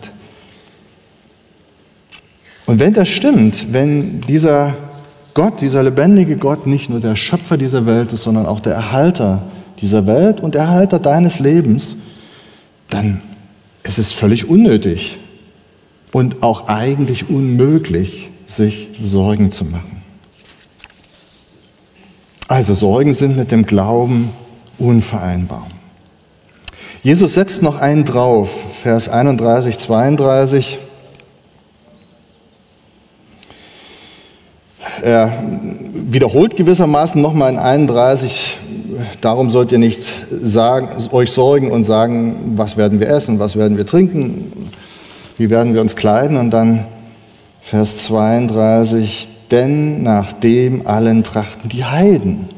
Und 2.67 2.79
wenn 2.79 2.93
das 2.93 3.09
stimmt, 3.09 3.73
wenn 3.73 4.21
dieser 4.21 4.77
Gott, 5.33 5.59
dieser 5.59 5.83
lebendige 5.83 6.37
Gott 6.37 6.65
nicht 6.67 6.89
nur 6.89 7.01
der 7.01 7.17
Schöpfer 7.17 7.57
dieser 7.57 7.85
Welt 7.85 8.13
ist, 8.13 8.23
sondern 8.23 8.45
auch 8.45 8.61
der 8.61 8.73
Erhalter 8.73 9.41
dieser 9.81 10.07
Welt 10.07 10.39
und 10.39 10.55
Erhalter 10.55 10.99
deines 10.99 11.39
Lebens, 11.39 11.97
dann 12.89 13.19
ist 13.83 13.99
es 13.99 14.13
völlig 14.13 14.49
unnötig 14.49 15.17
und 16.13 16.43
auch 16.43 16.69
eigentlich 16.69 17.29
unmöglich, 17.29 18.29
sich 18.45 18.87
Sorgen 19.01 19.51
zu 19.51 19.65
machen. 19.65 19.96
Also 22.47 22.73
Sorgen 22.73 23.13
sind 23.13 23.35
mit 23.35 23.51
dem 23.51 23.65
Glauben 23.65 24.29
unvereinbar. 24.79 25.67
Jesus 27.03 27.33
setzt 27.33 27.61
noch 27.61 27.79
einen 27.79 28.05
drauf, 28.05 28.49
Vers 28.81 29.09
31, 29.09 29.77
32. 29.77 30.79
Er 35.01 35.31
wiederholt 35.93 36.55
gewissermaßen 36.55 37.21
nochmal 37.21 37.51
in 37.51 37.59
31, 37.59 38.57
darum 39.21 39.49
sollt 39.49 39.71
ihr 39.71 39.77
nicht 39.77 40.01
sagen, 40.41 40.87
euch 41.11 41.31
sorgen 41.31 41.71
und 41.71 41.83
sagen, 41.83 42.53
was 42.55 42.77
werden 42.77 42.99
wir 42.99 43.09
essen, 43.09 43.39
was 43.39 43.57
werden 43.57 43.77
wir 43.77 43.85
trinken, 43.85 44.69
wie 45.37 45.49
werden 45.49 45.75
wir 45.75 45.81
uns 45.81 45.95
kleiden. 45.95 46.37
Und 46.37 46.51
dann 46.51 46.85
Vers 47.61 48.03
32, 48.05 49.27
denn 49.51 50.03
nach 50.03 50.33
dem 50.33 50.87
allen 50.87 51.23
trachten 51.23 51.69
die 51.69 51.85
Heiden. 51.85 52.49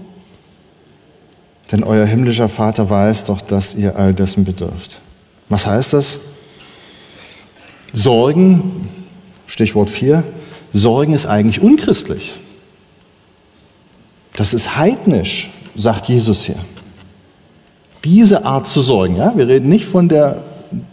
Denn 1.72 1.84
euer 1.84 2.06
himmlischer 2.06 2.50
Vater 2.50 2.90
weiß 2.90 3.26
doch, 3.26 3.42
dass 3.42 3.76
ihr 3.76 3.98
all 3.98 4.14
dessen 4.14 4.44
bedürft. 4.44 5.00
Was 5.50 5.68
heißt 5.68 5.94
das? 5.94 6.18
Sorgen, 7.94 8.90
Stichwort 9.46 9.90
4, 9.90 10.24
Sorgen 10.74 11.14
ist 11.14 11.26
eigentlich 11.26 11.62
unchristlich. 11.62 12.34
Das 14.36 14.54
ist 14.54 14.78
heidnisch, 14.78 15.50
sagt 15.76 16.08
Jesus 16.08 16.44
hier. 16.44 16.56
Diese 18.04 18.46
Art 18.46 18.68
zu 18.68 18.82
sorgen, 18.82 19.18
ja, 19.18 19.34
wir 19.36 19.48
reden 19.48 19.70
nicht 19.70 19.86
von 19.86 20.08
der 20.08 20.44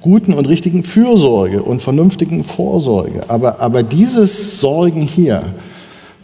guten 0.00 0.32
und 0.32 0.46
richtigen 0.46 0.82
Fürsorge 0.82 1.62
und 1.62 1.82
vernünftigen 1.82 2.42
Vorsorge, 2.42 3.20
aber, 3.28 3.60
aber 3.60 3.82
dieses 3.82 4.60
Sorgen 4.60 5.02
hier, 5.02 5.42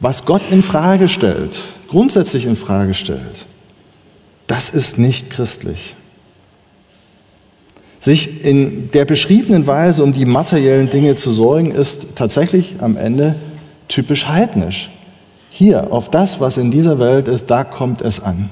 was 0.02 0.24
Gott 0.24 0.42
in 0.50 0.62
Frage 0.62 1.08
stellt, 1.08 1.58
grundsätzlich 1.88 2.44
in 2.44 2.56
Frage 2.56 2.92
stellt, 2.92 3.46
das 4.48 4.68
ist 4.68 4.98
nicht 4.98 5.30
christlich. 5.30 5.94
Sich 8.00 8.44
in 8.44 8.90
der 8.90 9.04
beschriebenen 9.04 9.68
Weise 9.68 10.02
um 10.02 10.12
die 10.12 10.24
materiellen 10.24 10.90
Dinge 10.90 11.14
zu 11.14 11.30
sorgen, 11.30 11.70
ist 11.70 12.16
tatsächlich 12.16 12.74
am 12.80 12.96
Ende 12.96 13.36
typisch 13.86 14.26
heidnisch. 14.26 14.90
Hier, 15.50 15.92
auf 15.92 16.10
das, 16.10 16.40
was 16.40 16.56
in 16.56 16.72
dieser 16.72 16.98
Welt 16.98 17.28
ist, 17.28 17.46
da 17.46 17.62
kommt 17.62 18.00
es 18.00 18.18
an. 18.18 18.50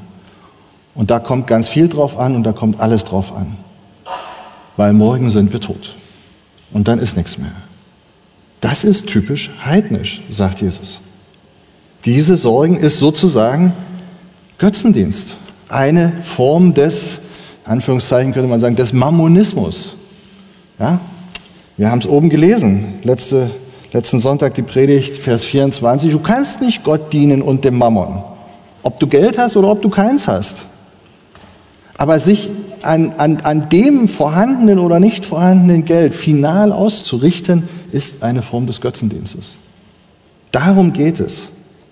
Und 0.95 1.11
da 1.11 1.19
kommt 1.19 1.49
ganz 1.49 1.69
viel 1.69 1.89
drauf 1.89 2.17
an 2.17 2.37
und 2.37 2.45
da 2.45 2.53
kommt 2.53 2.79
alles 2.79 3.03
drauf 3.03 3.35
an. 3.35 3.57
Weil 4.77 4.93
morgen 4.93 5.31
sind 5.31 5.53
wir 5.53 5.61
tot. 5.61 5.97
Und 6.73 6.87
dann 6.87 7.01
ist 7.01 7.17
nichts 7.17 7.37
mehr. 7.39 7.51
Das 8.61 8.85
ist 8.85 9.09
typisch 9.09 9.51
heidnisch, 9.65 10.23
sagt 10.31 10.61
Jesus. 10.61 11.01
Diese 12.05 12.37
Sorgen 12.37 12.77
ist 12.77 12.99
sozusagen 12.99 13.73
Götzendienst. 14.59 15.37
Eine 15.69 16.13
Form 16.23 16.73
des, 16.73 17.23
Anführungszeichen 17.65 18.33
könnte 18.33 18.49
man 18.49 18.61
sagen, 18.61 18.75
des 18.75 18.93
Mammonismus. 18.93 19.97
Ja? 20.79 21.01
Wir 21.77 21.91
haben 21.91 22.01
es 22.01 22.07
oben 22.07 22.31
gelesen, 22.31 22.95
letzte, 23.05 23.51
letzten 23.93 24.19
Sonntag 24.19 24.55
die 24.55 24.63
Predigt, 24.63 25.17
Vers 25.17 25.45
24. 25.45 26.11
Du 26.11 26.21
kannst 26.21 26.63
nicht 26.63 26.85
Gott 26.85 27.13
dienen 27.13 27.43
und 27.43 27.65
dem 27.65 27.77
Mammon, 27.77 28.23
ob 28.83 28.99
du 28.99 29.07
Geld 29.07 29.37
hast 29.37 29.57
oder 29.57 29.71
ob 29.71 29.83
du 29.83 29.91
keins 29.91 30.27
hast. 30.27 30.65
Aber 31.99 32.19
sich 32.19 32.49
an, 32.83 33.13
an, 33.19 33.39
an 33.43 33.69
dem 33.69 34.09
vorhandenen 34.09 34.79
oder 34.79 35.01
nicht 35.01 35.27
vorhandenen 35.27 35.85
Geld 35.85 36.15
final 36.15 36.73
auszurichten, 36.73 37.69
ist 37.93 38.25
eine 38.25 38.41
Form 38.41 38.67
des 38.67 38.81
Götzendienstes. 38.81 39.57
Darum 40.51 40.95
geht 40.95 41.21
es. 41.21 41.49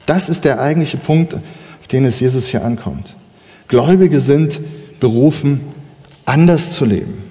Das 0.09 0.31
ist 0.31 0.47
der 0.47 0.59
eigentliche 0.59 0.97
Punkt, 0.97 1.35
auf 1.35 1.87
den 1.87 2.07
es 2.07 2.19
Jesus 2.19 2.47
hier 2.47 2.65
ankommt. 2.65 3.15
Gläubige 3.69 4.21
sind 4.21 4.59
berufen, 5.01 5.61
anders 6.25 6.73
zu 6.73 6.87
leben. 6.87 7.23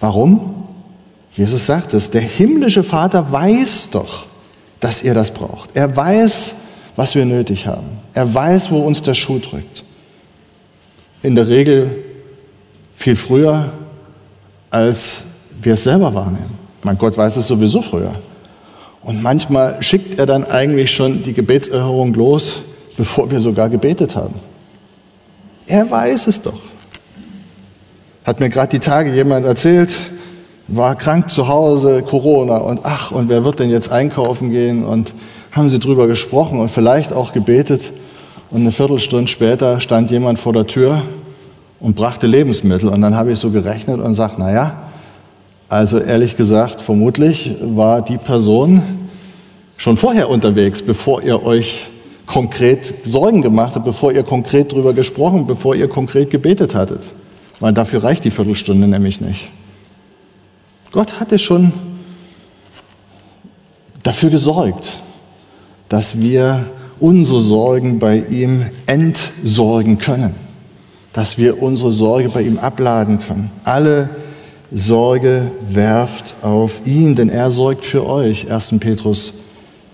Warum? 0.00 0.66
Jesus 1.36 1.66
sagt 1.66 1.94
es, 1.94 2.10
der 2.10 2.22
himmlische 2.22 2.82
Vater 2.82 3.30
weiß 3.30 3.90
doch, 3.92 4.26
dass 4.80 5.04
ihr 5.04 5.14
das 5.14 5.30
braucht. 5.30 5.70
Er 5.74 5.94
weiß, 5.94 6.56
was 6.96 7.14
wir 7.14 7.24
nötig 7.24 7.68
haben. 7.68 8.00
Er 8.14 8.34
weiß, 8.34 8.72
wo 8.72 8.80
uns 8.80 9.02
der 9.02 9.14
Schuh 9.14 9.38
drückt 9.38 9.84
in 11.22 11.36
der 11.36 11.46
Regel 11.46 12.02
viel 12.96 13.14
früher, 13.14 13.72
als 14.70 15.22
wir 15.62 15.74
es 15.74 15.84
selber 15.84 16.12
wahrnehmen. 16.12 16.58
Mein 16.82 16.98
Gott 16.98 17.16
weiß 17.16 17.36
es 17.36 17.46
sowieso 17.46 17.80
früher. 17.80 18.12
Und 19.04 19.22
manchmal 19.22 19.82
schickt 19.82 20.18
er 20.18 20.26
dann 20.26 20.44
eigentlich 20.44 20.90
schon 20.90 21.22
die 21.22 21.34
Gebetserhörung 21.34 22.14
los, 22.14 22.62
bevor 22.96 23.30
wir 23.30 23.40
sogar 23.40 23.68
gebetet 23.68 24.16
haben. 24.16 24.34
Er 25.66 25.90
weiß 25.90 26.26
es 26.26 26.40
doch. 26.42 26.60
Hat 28.24 28.40
mir 28.40 28.48
gerade 28.48 28.70
die 28.70 28.78
Tage 28.78 29.12
jemand 29.12 29.44
erzählt, 29.44 29.94
war 30.68 30.96
krank 30.96 31.30
zu 31.30 31.48
Hause, 31.48 32.02
Corona 32.02 32.56
und 32.56 32.80
ach, 32.84 33.10
und 33.10 33.28
wer 33.28 33.44
wird 33.44 33.58
denn 33.58 33.68
jetzt 33.68 33.92
einkaufen 33.92 34.50
gehen? 34.50 34.84
Und 34.84 35.12
haben 35.52 35.68
sie 35.68 35.78
drüber 35.78 36.06
gesprochen 36.06 36.58
und 36.58 36.70
vielleicht 36.70 37.12
auch 37.12 37.32
gebetet. 37.32 37.92
Und 38.50 38.62
eine 38.62 38.72
Viertelstunde 38.72 39.28
später 39.28 39.80
stand 39.80 40.10
jemand 40.10 40.38
vor 40.38 40.52
der 40.52 40.66
Tür 40.66 41.02
und 41.80 41.96
brachte 41.96 42.26
Lebensmittel. 42.26 42.88
Und 42.88 43.02
dann 43.02 43.14
habe 43.14 43.32
ich 43.32 43.38
so 43.38 43.50
gerechnet 43.50 44.00
und 44.00 44.14
sagt, 44.14 44.38
naja, 44.38 44.83
also 45.68 45.98
ehrlich 45.98 46.36
gesagt, 46.36 46.80
vermutlich 46.80 47.54
war 47.60 48.02
die 48.02 48.18
Person 48.18 48.82
schon 49.76 49.96
vorher 49.96 50.28
unterwegs, 50.28 50.82
bevor 50.82 51.22
ihr 51.22 51.44
euch 51.44 51.88
konkret 52.26 52.94
Sorgen 53.04 53.42
gemacht 53.42 53.74
habt, 53.74 53.84
bevor 53.84 54.12
ihr 54.12 54.22
konkret 54.22 54.72
darüber 54.72 54.92
gesprochen, 54.92 55.46
bevor 55.46 55.74
ihr 55.74 55.88
konkret 55.88 56.30
gebetet 56.30 56.74
hattet. 56.74 57.02
Weil 57.60 57.72
dafür 57.72 58.02
reicht 58.02 58.24
die 58.24 58.30
Viertelstunde 58.30 58.88
nämlich 58.88 59.20
nicht. 59.20 59.48
Gott 60.92 61.18
hatte 61.20 61.38
schon 61.38 61.72
dafür 64.02 64.30
gesorgt, 64.30 64.92
dass 65.88 66.20
wir 66.20 66.66
unsere 67.00 67.40
Sorgen 67.40 67.98
bei 67.98 68.18
ihm 68.18 68.66
entsorgen 68.86 69.98
können, 69.98 70.34
dass 71.12 71.36
wir 71.36 71.62
unsere 71.62 71.90
Sorge 71.90 72.28
bei 72.28 72.42
ihm 72.42 72.58
abladen 72.58 73.20
können. 73.20 73.50
Alle 73.64 74.08
Sorge 74.74 75.52
werft 75.70 76.34
auf 76.42 76.84
ihn, 76.84 77.14
denn 77.14 77.28
er 77.28 77.52
sorgt 77.52 77.84
für 77.84 78.04
euch. 78.06 78.50
1. 78.50 78.74
Petrus 78.80 79.34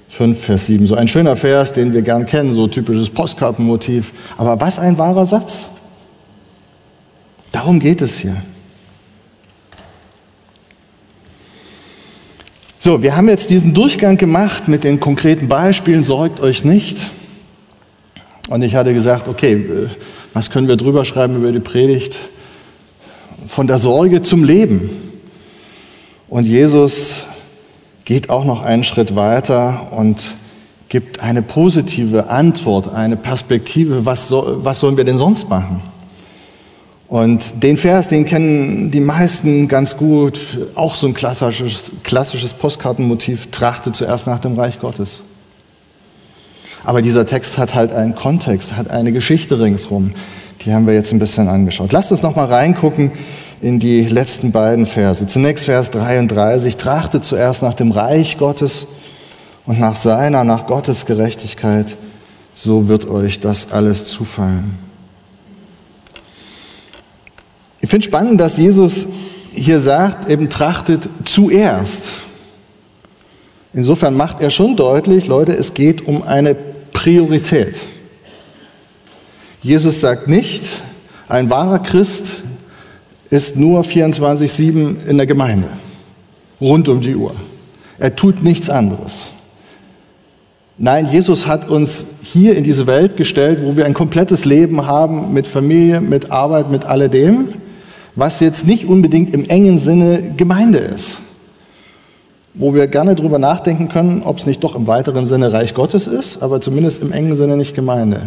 5, 0.08 0.42
Vers 0.42 0.66
7. 0.66 0.86
So 0.86 0.94
ein 0.94 1.06
schöner 1.06 1.36
Vers, 1.36 1.74
den 1.74 1.92
wir 1.92 2.00
gern 2.00 2.24
kennen, 2.24 2.54
so 2.54 2.66
typisches 2.66 3.10
Postkartenmotiv. 3.10 4.12
Aber 4.38 4.58
was 4.58 4.78
ein 4.78 4.96
wahrer 4.96 5.26
Satz. 5.26 5.66
Darum 7.52 7.78
geht 7.78 8.00
es 8.00 8.18
hier. 8.18 8.36
So, 12.78 13.02
wir 13.02 13.14
haben 13.14 13.28
jetzt 13.28 13.50
diesen 13.50 13.74
Durchgang 13.74 14.16
gemacht 14.16 14.66
mit 14.66 14.84
den 14.84 14.98
konkreten 14.98 15.48
Beispielen, 15.48 16.02
sorgt 16.02 16.40
euch 16.40 16.64
nicht. 16.64 17.10
Und 18.48 18.62
ich 18.62 18.74
hatte 18.74 18.94
gesagt, 18.94 19.28
okay, 19.28 19.88
was 20.32 20.50
können 20.50 20.68
wir 20.68 20.76
drüber 20.76 21.04
schreiben 21.04 21.36
über 21.36 21.52
die 21.52 21.60
Predigt? 21.60 22.16
Von 23.46 23.66
der 23.66 23.78
Sorge 23.78 24.22
zum 24.22 24.44
Leben. 24.44 24.90
Und 26.28 26.46
Jesus 26.46 27.24
geht 28.04 28.30
auch 28.30 28.44
noch 28.44 28.62
einen 28.62 28.84
Schritt 28.84 29.16
weiter 29.16 29.88
und 29.92 30.32
gibt 30.88 31.20
eine 31.20 31.42
positive 31.42 32.28
Antwort, 32.28 32.92
eine 32.92 33.16
Perspektive, 33.16 34.04
was, 34.06 34.28
soll, 34.28 34.64
was 34.64 34.80
sollen 34.80 34.96
wir 34.96 35.04
denn 35.04 35.18
sonst 35.18 35.48
machen? 35.48 35.82
Und 37.06 37.62
den 37.62 37.76
Vers, 37.76 38.06
den 38.06 38.24
kennen 38.24 38.90
die 38.92 39.00
meisten 39.00 39.66
ganz 39.66 39.96
gut, 39.96 40.40
auch 40.76 40.94
so 40.94 41.08
ein 41.08 41.14
klassisches, 41.14 41.90
klassisches 42.04 42.52
Postkartenmotiv, 42.52 43.48
trachte 43.50 43.90
zuerst 43.90 44.28
nach 44.28 44.38
dem 44.38 44.56
Reich 44.56 44.78
Gottes. 44.78 45.22
Aber 46.84 47.02
dieser 47.02 47.26
Text 47.26 47.58
hat 47.58 47.74
halt 47.74 47.92
einen 47.92 48.14
Kontext, 48.14 48.76
hat 48.76 48.90
eine 48.90 49.12
Geschichte 49.12 49.60
ringsrum. 49.60 50.12
Die 50.64 50.74
haben 50.74 50.86
wir 50.86 50.94
jetzt 50.94 51.12
ein 51.12 51.18
bisschen 51.18 51.48
angeschaut. 51.48 51.92
Lasst 51.92 52.12
uns 52.12 52.22
noch 52.22 52.36
mal 52.36 52.44
reingucken 52.44 53.12
in 53.62 53.78
die 53.78 54.02
letzten 54.02 54.52
beiden 54.52 54.86
Verse. 54.86 55.26
Zunächst 55.26 55.64
Vers 55.64 55.90
33, 55.90 56.76
trachte 56.76 57.20
zuerst 57.20 57.62
nach 57.62 57.74
dem 57.74 57.92
Reich 57.92 58.36
Gottes 58.36 58.86
und 59.66 59.80
nach 59.80 59.96
seiner, 59.96 60.44
nach 60.44 60.66
Gottes 60.66 61.06
Gerechtigkeit, 61.06 61.96
so 62.54 62.88
wird 62.88 63.08
euch 63.08 63.40
das 63.40 63.72
alles 63.72 64.04
zufallen. 64.04 64.78
Ich 67.80 67.88
finde 67.88 68.04
spannend, 68.06 68.40
dass 68.40 68.58
Jesus 68.58 69.06
hier 69.54 69.78
sagt, 69.78 70.28
eben 70.28 70.50
trachtet 70.50 71.08
zuerst. 71.24 72.10
Insofern 73.72 74.14
macht 74.14 74.40
er 74.40 74.50
schon 74.50 74.76
deutlich, 74.76 75.26
Leute, 75.26 75.52
es 75.52 75.72
geht 75.72 76.06
um 76.06 76.22
eine 76.22 76.54
Priorität. 76.92 77.76
Jesus 79.62 80.00
sagt 80.00 80.28
nicht, 80.28 80.64
ein 81.28 81.50
wahrer 81.50 81.78
Christ 81.78 82.28
ist 83.30 83.56
nur 83.56 83.82
24-7 83.82 85.06
in 85.06 85.16
der 85.16 85.26
Gemeinde, 85.26 85.68
rund 86.60 86.88
um 86.88 87.00
die 87.00 87.14
Uhr. 87.14 87.34
Er 87.98 88.16
tut 88.16 88.42
nichts 88.42 88.70
anderes. 88.70 89.26
Nein, 90.78 91.08
Jesus 91.12 91.46
hat 91.46 91.68
uns 91.68 92.06
hier 92.22 92.56
in 92.56 92.64
diese 92.64 92.86
Welt 92.86 93.16
gestellt, 93.16 93.60
wo 93.62 93.76
wir 93.76 93.84
ein 93.84 93.94
komplettes 93.94 94.44
Leben 94.44 94.86
haben 94.86 95.34
mit 95.34 95.46
Familie, 95.46 96.00
mit 96.00 96.30
Arbeit, 96.30 96.70
mit 96.70 96.86
alledem 96.86 97.48
was 98.16 98.40
jetzt 98.40 98.66
nicht 98.66 98.86
unbedingt 98.86 99.34
im 99.34 99.48
engen 99.48 99.78
Sinne 99.78 100.34
Gemeinde 100.36 100.78
ist. 100.78 101.18
Wo 102.54 102.74
wir 102.74 102.86
gerne 102.88 103.14
darüber 103.14 103.38
nachdenken 103.38 103.88
können, 103.88 104.22
ob 104.22 104.38
es 104.38 104.46
nicht 104.46 104.64
doch 104.64 104.74
im 104.74 104.86
weiteren 104.86 105.26
Sinne 105.26 105.52
Reich 105.52 105.74
Gottes 105.74 106.06
ist, 106.06 106.42
aber 106.42 106.60
zumindest 106.60 107.02
im 107.02 107.12
engen 107.12 107.36
Sinne 107.36 107.56
nicht 107.56 107.74
Gemeinde. 107.74 108.22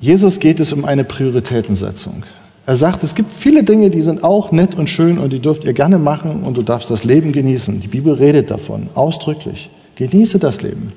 Jesus 0.00 0.40
geht 0.40 0.60
es 0.60 0.72
um 0.72 0.86
eine 0.86 1.04
Prioritätensetzung. 1.04 2.24
Er 2.66 2.76
sagt, 2.76 3.04
es 3.04 3.14
gibt 3.14 3.32
viele 3.32 3.64
Dinge, 3.64 3.90
die 3.90 4.00
sind 4.00 4.24
auch 4.24 4.50
nett 4.50 4.74
und 4.76 4.88
schön 4.88 5.18
und 5.18 5.32
die 5.32 5.40
dürft 5.40 5.64
ihr 5.64 5.74
gerne 5.74 5.98
machen 5.98 6.42
und 6.42 6.56
du 6.56 6.62
darfst 6.62 6.90
das 6.90 7.04
Leben 7.04 7.32
genießen. 7.32 7.80
Die 7.80 7.88
Bibel 7.88 8.14
redet 8.14 8.50
davon, 8.50 8.88
ausdrücklich. 8.94 9.70
Genieße 9.96 10.38
das 10.38 10.62
Leben. 10.62 10.88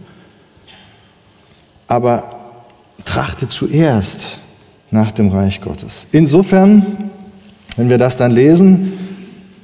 Aber 1.87 2.23
trachte 3.03 3.49
zuerst 3.49 4.39
nach 4.89 5.11
dem 5.11 5.29
Reich 5.29 5.59
Gottes. 5.59 6.07
Insofern, 6.11 6.85
wenn 7.75 7.89
wir 7.89 7.97
das 7.97 8.15
dann 8.15 8.31
lesen, 8.31 8.93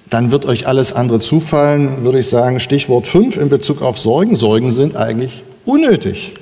dann 0.09 0.31
wird 0.31 0.45
euch 0.45 0.67
alles 0.67 0.91
andere 0.91 1.19
zufallen, 1.19 2.03
würde 2.03 2.19
ich 2.19 2.27
sagen, 2.27 2.59
Stichwort 2.59 3.07
5 3.07 3.37
in 3.37 3.49
Bezug 3.49 3.81
auf 3.81 3.99
Sorgen. 3.99 4.35
Sorgen 4.35 4.71
sind 4.71 4.97
eigentlich 4.97 5.43
unnötig, 5.65 6.33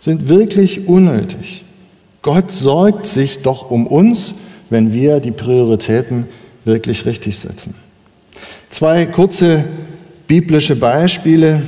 sind 0.00 0.28
wirklich 0.28 0.86
unnötig. 0.86 1.63
Gott 2.24 2.52
sorgt 2.52 3.04
sich 3.04 3.42
doch 3.42 3.70
um 3.70 3.86
uns, 3.86 4.32
wenn 4.70 4.94
wir 4.94 5.20
die 5.20 5.30
Prioritäten 5.30 6.26
wirklich 6.64 7.04
richtig 7.04 7.38
setzen. 7.38 7.74
Zwei 8.70 9.04
kurze 9.04 9.64
biblische 10.26 10.74
Beispiele. 10.74 11.62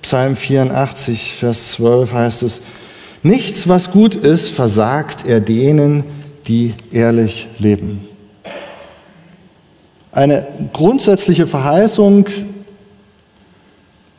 Psalm 0.00 0.36
84, 0.36 1.34
Vers 1.34 1.72
12 1.72 2.12
heißt 2.14 2.42
es, 2.44 2.62
Nichts, 3.22 3.68
was 3.68 3.90
gut 3.90 4.14
ist, 4.14 4.48
versagt 4.48 5.26
er 5.26 5.40
denen, 5.40 6.04
die 6.48 6.72
ehrlich 6.90 7.48
leben. 7.58 8.08
Eine 10.12 10.48
grundsätzliche 10.72 11.46
Verheißung, 11.46 12.24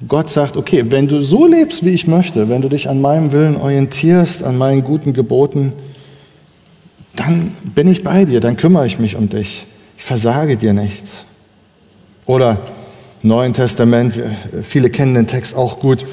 Gott 0.08 0.30
sagt, 0.30 0.58
okay, 0.58 0.86
wenn 0.90 1.08
du 1.08 1.22
so 1.22 1.46
lebst, 1.46 1.86
wie 1.86 1.92
ich 1.92 2.08
möchte, 2.08 2.50
wenn 2.50 2.62
du 2.62 2.70
dich 2.70 2.90
an 2.90 3.02
meinem 3.02 3.32
Willen 3.32 3.56
orientierst, 3.56 4.44
an 4.44 4.58
meinen 4.58 4.84
guten 4.84 5.14
Geboten, 5.14 5.74
dann 7.16 7.56
bin 7.76 7.88
ich 7.88 8.04
bei 8.04 8.26
dir, 8.26 8.40
dann 8.40 8.58
kümmere 8.58 8.86
ich 8.86 9.00
mich 9.00 9.16
um 9.16 9.30
dich. 9.30 9.68
Ich 9.98 10.04
versage 10.04 10.58
dir 10.58 10.74
nichts. 10.74 11.24
Oder 12.26 12.62
Neuen 13.24 13.54
Testament, 13.54 14.16
viele 14.64 14.90
kennen 14.90 15.14
den 15.14 15.28
Text 15.28 15.56
auch 15.56 15.80
gut, 15.80 16.06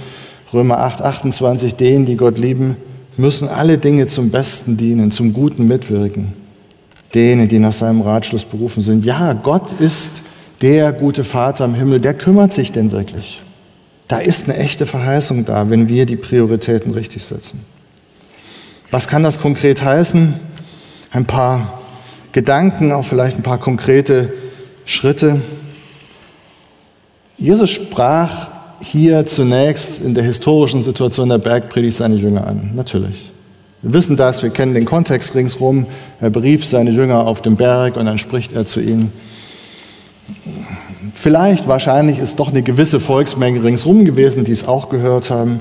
Römer 0.53 0.79
8, 0.79 1.01
28, 1.03 1.75
denen, 1.77 2.05
die 2.05 2.17
Gott 2.17 2.37
lieben, 2.37 2.77
müssen 3.17 3.49
alle 3.49 3.79
Dinge 3.79 4.07
zum 4.07 4.31
Besten 4.31 4.77
dienen, 4.77 5.11
zum 5.11 5.33
Guten 5.33 5.67
mitwirken. 5.67 6.35
denen, 7.15 7.49
die 7.49 7.59
nach 7.59 7.73
seinem 7.73 8.03
Ratschluss 8.03 8.45
berufen 8.45 8.83
sind. 8.83 9.05
Ja, 9.05 9.33
Gott 9.33 9.81
ist 9.81 10.23
der 10.61 10.93
gute 10.93 11.25
Vater 11.25 11.65
im 11.65 11.75
Himmel, 11.75 12.01
der 12.01 12.15
kümmert 12.15 12.53
sich 12.53 12.73
denn 12.73 12.93
wirklich. 12.93 13.41
Da 14.09 14.19
ist 14.19 14.49
eine 14.49 14.57
echte 14.57 14.87
Verheißung 14.87 15.45
da, 15.45 15.69
wenn 15.69 15.89
wir 15.89 16.07
die 16.07 16.17
Prioritäten 16.17 16.93
richtig 16.93 17.25
setzen. 17.25 17.61
Was 18.91 19.07
kann 19.07 19.23
das 19.23 19.39
konkret 19.39 19.83
heißen? 19.83 20.35
Ein 21.11 21.27
paar 21.27 21.81
Gedanken, 22.33 22.91
auch 22.91 23.05
vielleicht 23.05 23.37
ein 23.37 23.43
paar 23.43 23.59
konkrete 23.59 24.33
Schritte. 24.87 25.43
Jesus 27.37 27.71
sprach 27.71 28.49
hier 28.81 29.27
zunächst 29.27 30.01
in 30.01 30.15
der 30.15 30.25
historischen 30.25 30.83
Situation 30.83 31.29
der 31.29 31.39
Bergpredigt 31.39 31.99
seine 31.99 32.17
Jünger 32.17 32.47
an. 32.47 32.71
Natürlich. 32.75 33.31
Wir 33.83 33.93
wissen 33.93 34.17
das, 34.17 34.43
wir 34.43 34.51
kennen 34.51 34.75
den 34.75 34.87
Kontext 34.87 35.35
ringsherum. 35.35 35.87
Er 36.21 36.31
berief 36.31 36.65
seine 36.65 36.91
Jünger 36.91 37.27
auf 37.27 37.43
dem 37.43 37.57
Berg 37.57 37.97
und 37.97 38.07
dann 38.07 38.19
spricht 38.19 38.53
er 38.55 38.67
zu 38.67 38.81
ihnen. 38.81 39.13
Vielleicht, 41.15 41.69
wahrscheinlich 41.69 42.19
ist 42.19 42.39
doch 42.39 42.51
eine 42.51 42.63
gewisse 42.63 43.01
Volksmenge 43.01 43.63
ringsherum 43.63 44.05
gewesen, 44.05 44.45
die 44.45 44.53
es 44.53 44.67
auch 44.67 44.89
gehört 44.89 45.31
haben. 45.31 45.61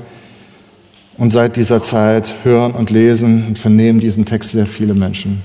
Und 1.17 1.31
seit 1.31 1.55
dieser 1.55 1.81
Zeit 1.81 2.33
hören 2.43 2.73
und 2.73 2.89
lesen 2.89 3.45
und 3.47 3.57
vernehmen 3.57 3.99
diesen 3.99 4.25
Text 4.25 4.51
sehr 4.51 4.67
viele 4.67 4.93
Menschen. 4.93 5.41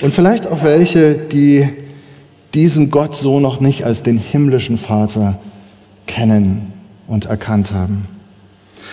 Und 0.00 0.12
vielleicht 0.12 0.46
auch 0.46 0.62
welche, 0.62 1.14
die 1.14 1.68
diesen 2.52 2.90
Gott 2.90 3.16
so 3.16 3.40
noch 3.40 3.60
nicht 3.60 3.84
als 3.84 4.02
den 4.02 4.18
himmlischen 4.18 4.78
Vater 4.78 5.38
kennen 6.06 6.72
und 7.06 7.24
erkannt 7.26 7.72
haben. 7.72 8.06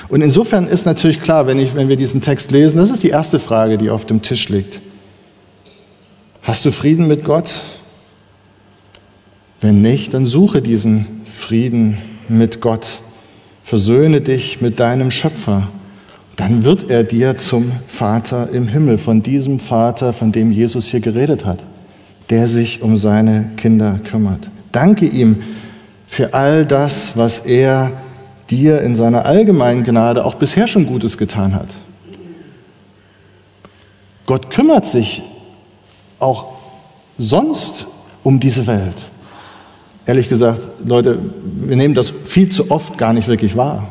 Und 0.10 0.22
insofern 0.22 0.68
ist 0.68 0.86
natürlich 0.86 1.22
klar, 1.22 1.48
wenn, 1.48 1.60
ich, 1.60 1.76
wenn 1.76 1.88
wir 1.88 1.96
diesen 1.96 2.22
Text 2.22 2.52
lesen, 2.52 2.78
das 2.78 2.90
ist 2.90 3.04
die 3.04 3.10
erste 3.10 3.40
Frage, 3.40 3.78
die 3.78 3.90
auf 3.90 4.06
dem 4.06 4.22
Tisch 4.22 4.50
liegt. 4.50 4.80
Hast 6.42 6.66
du 6.66 6.72
Frieden 6.72 7.08
mit 7.08 7.24
Gott? 7.24 7.62
Wenn 9.62 9.84
nicht, 9.84 10.16
dann 10.16 10.26
suche 10.26 10.64
diesen 10.64 11.22
Frieden 11.26 12.00
mit 12.28 12.62
Gott. 12.62 13.00
Versöhne 13.64 14.22
dich 14.22 14.60
mit 14.60 14.80
deinem 14.80 15.12
Schöpfer. 15.12 15.68
Dann 16.36 16.64
wird 16.64 16.90
er 16.90 17.04
dir 17.04 17.38
zum 17.38 17.72
Vater 17.88 18.50
im 18.52 18.68
Himmel, 18.68 18.98
von 18.98 19.22
diesem 19.22 19.60
Vater, 19.60 20.14
von 20.14 20.32
dem 20.32 20.52
Jesus 20.52 20.88
hier 20.88 21.00
geredet 21.00 21.46
hat, 21.46 21.60
der 22.32 22.48
sich 22.48 22.82
um 22.82 22.98
seine 22.98 23.52
Kinder 23.58 24.00
kümmert. 24.04 24.50
Danke 24.72 25.06
ihm 25.06 25.44
für 26.08 26.34
all 26.34 26.66
das, 26.66 27.16
was 27.16 27.40
er 27.40 27.92
dir 28.50 28.82
in 28.82 28.96
seiner 28.96 29.26
allgemeinen 29.26 29.84
Gnade 29.84 30.26
auch 30.26 30.36
bisher 30.36 30.68
schon 30.68 30.88
Gutes 30.88 31.20
getan 31.20 31.54
hat. 31.54 31.70
Gott 34.26 34.50
kümmert 34.50 34.88
sich 34.88 35.22
auch 36.20 36.54
sonst 37.18 37.86
um 38.24 38.40
diese 38.40 38.66
Welt. 38.66 39.11
Ehrlich 40.12 40.28
gesagt, 40.28 40.60
Leute, 40.86 41.20
wir 41.64 41.78
nehmen 41.78 41.96
das 41.96 42.10
viel 42.10 42.50
zu 42.50 42.70
oft 42.70 42.98
gar 42.98 43.14
nicht 43.14 43.30
wirklich 43.30 43.56
wahr, 43.56 43.88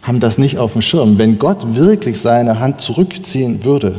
haben 0.00 0.18
das 0.18 0.38
nicht 0.38 0.56
auf 0.56 0.72
dem 0.72 0.80
Schirm. 0.80 1.18
Wenn 1.18 1.38
Gott 1.38 1.74
wirklich 1.74 2.22
seine 2.22 2.58
Hand 2.58 2.80
zurückziehen 2.80 3.62
würde, 3.62 3.96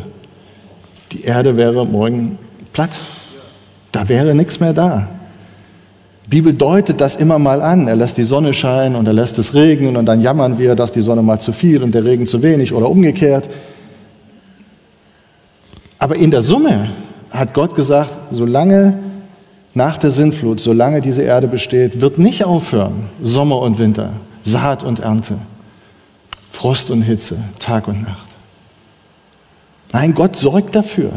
die 1.12 1.22
Erde 1.22 1.56
wäre 1.56 1.86
morgen 1.86 2.40
platt. 2.74 2.90
Da 3.92 4.10
wäre 4.10 4.34
nichts 4.34 4.60
mehr 4.60 4.74
da. 4.74 5.08
Die 6.26 6.32
Bibel 6.32 6.56
deutet 6.56 7.00
das 7.00 7.18
immer 7.18 7.38
mal 7.38 7.62
an. 7.62 7.88
Er 7.88 7.98
lässt 7.98 8.18
die 8.18 8.24
Sonne 8.24 8.56
scheinen 8.56 8.96
und 8.96 9.06
er 9.06 9.14
lässt 9.14 9.38
es 9.38 9.54
regnen 9.54 9.96
und 9.96 10.08
dann 10.08 10.22
jammern 10.22 10.58
wir, 10.58 10.74
dass 10.74 10.92
die 10.92 11.04
Sonne 11.04 11.22
mal 11.22 11.40
zu 11.40 11.54
viel 11.54 11.84
und 11.84 11.94
der 11.94 12.04
Regen 12.04 12.26
zu 12.26 12.42
wenig 12.42 12.74
oder 12.74 12.90
umgekehrt. 12.90 13.48
Aber 16.00 16.16
in 16.16 16.32
der 16.32 16.42
Summe 16.42 16.90
hat 17.30 17.54
Gott 17.54 17.76
gesagt, 17.76 18.10
solange 18.32 19.03
nach 19.74 19.98
der 19.98 20.12
Sintflut, 20.12 20.60
solange 20.60 21.02
diese 21.02 21.24
Erde 21.24 21.48
besteht, 21.48 22.02
wird 22.02 22.20
nicht 22.20 22.44
aufhören 22.44 23.10
Sommer 23.22 23.60
und 23.60 23.80
Winter, 23.80 24.12
Saat 24.44 24.84
und 24.84 25.00
Ernte, 25.00 25.36
Frost 26.52 26.92
und 26.92 27.02
Hitze, 27.02 27.38
Tag 27.60 27.88
und 27.88 28.04
Nacht. 28.04 28.28
Nein, 29.92 30.14
Gott 30.14 30.36
sorgt 30.36 30.76
dafür, 30.76 31.12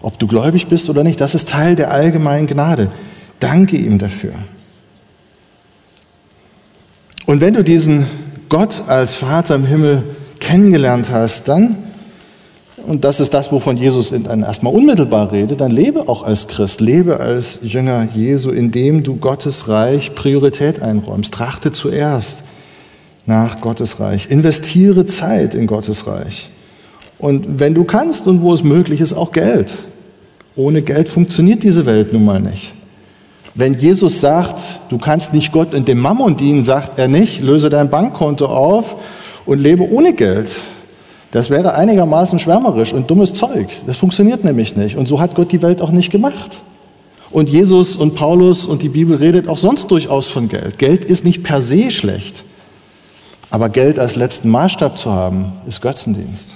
ob 0.00 0.18
du 0.18 0.26
gläubig 0.26 0.66
bist 0.66 0.88
oder 0.90 1.04
nicht. 1.04 1.20
Das 1.20 1.34
ist 1.34 1.48
Teil 1.48 1.76
der 1.76 1.90
allgemeinen 1.90 2.46
Gnade. 2.46 2.90
Danke 3.40 3.76
ihm 3.76 3.98
dafür. 3.98 4.32
Und 7.26 7.40
wenn 7.40 7.54
du 7.54 7.64
diesen 7.64 8.06
Gott 8.48 8.84
als 8.86 9.14
Vater 9.14 9.54
im 9.54 9.64
Himmel 9.64 10.04
kennengelernt 10.40 11.10
hast, 11.10 11.48
dann, 11.48 11.83
und 12.86 13.04
das 13.04 13.20
ist 13.20 13.34
das, 13.34 13.50
wovon 13.50 13.76
Jesus 13.76 14.12
erstmal 14.12 14.74
unmittelbar 14.74 15.32
redet, 15.32 15.60
dann 15.60 15.70
lebe 15.70 16.08
auch 16.08 16.22
als 16.22 16.48
Christ, 16.48 16.80
lebe 16.80 17.20
als 17.20 17.60
Jünger 17.62 18.06
Jesu, 18.14 18.50
indem 18.50 19.02
du 19.02 19.16
Gottes 19.16 19.68
Reich 19.68 20.14
Priorität 20.14 20.82
einräumst. 20.82 21.32
Trachte 21.32 21.72
zuerst 21.72 22.42
nach 23.26 23.60
Gottes 23.60 24.00
Reich. 24.00 24.30
Investiere 24.30 25.06
Zeit 25.06 25.54
in 25.54 25.66
Gottes 25.66 26.06
Reich. 26.06 26.50
Und 27.18 27.58
wenn 27.58 27.74
du 27.74 27.84
kannst 27.84 28.26
und 28.26 28.42
wo 28.42 28.52
es 28.52 28.62
möglich 28.62 29.00
ist, 29.00 29.12
auch 29.12 29.32
Geld. 29.32 29.74
Ohne 30.56 30.82
Geld 30.82 31.08
funktioniert 31.08 31.62
diese 31.62 31.86
Welt 31.86 32.12
nun 32.12 32.24
mal 32.24 32.40
nicht. 32.40 32.72
Wenn 33.54 33.74
Jesus 33.74 34.20
sagt, 34.20 34.60
du 34.88 34.98
kannst 34.98 35.32
nicht 35.32 35.52
Gott 35.52 35.74
in 35.74 35.84
dem 35.84 35.98
Mammon 35.98 36.36
dienen, 36.36 36.64
sagt 36.64 36.98
er 36.98 37.08
nicht, 37.08 37.40
löse 37.40 37.70
dein 37.70 37.88
Bankkonto 37.88 38.46
auf 38.46 38.96
und 39.46 39.60
lebe 39.60 39.88
ohne 39.88 40.12
Geld. 40.12 40.50
Das 41.34 41.50
wäre 41.50 41.74
einigermaßen 41.74 42.38
schwärmerisch 42.38 42.92
und 42.92 43.10
dummes 43.10 43.34
Zeug. 43.34 43.66
Das 43.88 43.98
funktioniert 43.98 44.44
nämlich 44.44 44.76
nicht. 44.76 44.96
Und 44.96 45.08
so 45.08 45.18
hat 45.18 45.34
Gott 45.34 45.50
die 45.50 45.62
Welt 45.62 45.82
auch 45.82 45.90
nicht 45.90 46.12
gemacht. 46.12 46.60
Und 47.32 47.48
Jesus 47.48 47.96
und 47.96 48.14
Paulus 48.14 48.66
und 48.66 48.84
die 48.84 48.88
Bibel 48.88 49.16
redet 49.16 49.48
auch 49.48 49.58
sonst 49.58 49.90
durchaus 49.90 50.28
von 50.28 50.48
Geld. 50.48 50.78
Geld 50.78 51.04
ist 51.04 51.24
nicht 51.24 51.42
per 51.42 51.60
se 51.60 51.90
schlecht. 51.90 52.44
Aber 53.50 53.68
Geld 53.68 53.98
als 53.98 54.14
letzten 54.14 54.48
Maßstab 54.48 54.96
zu 54.96 55.10
haben, 55.10 55.54
ist 55.66 55.82
Götzendienst. 55.82 56.54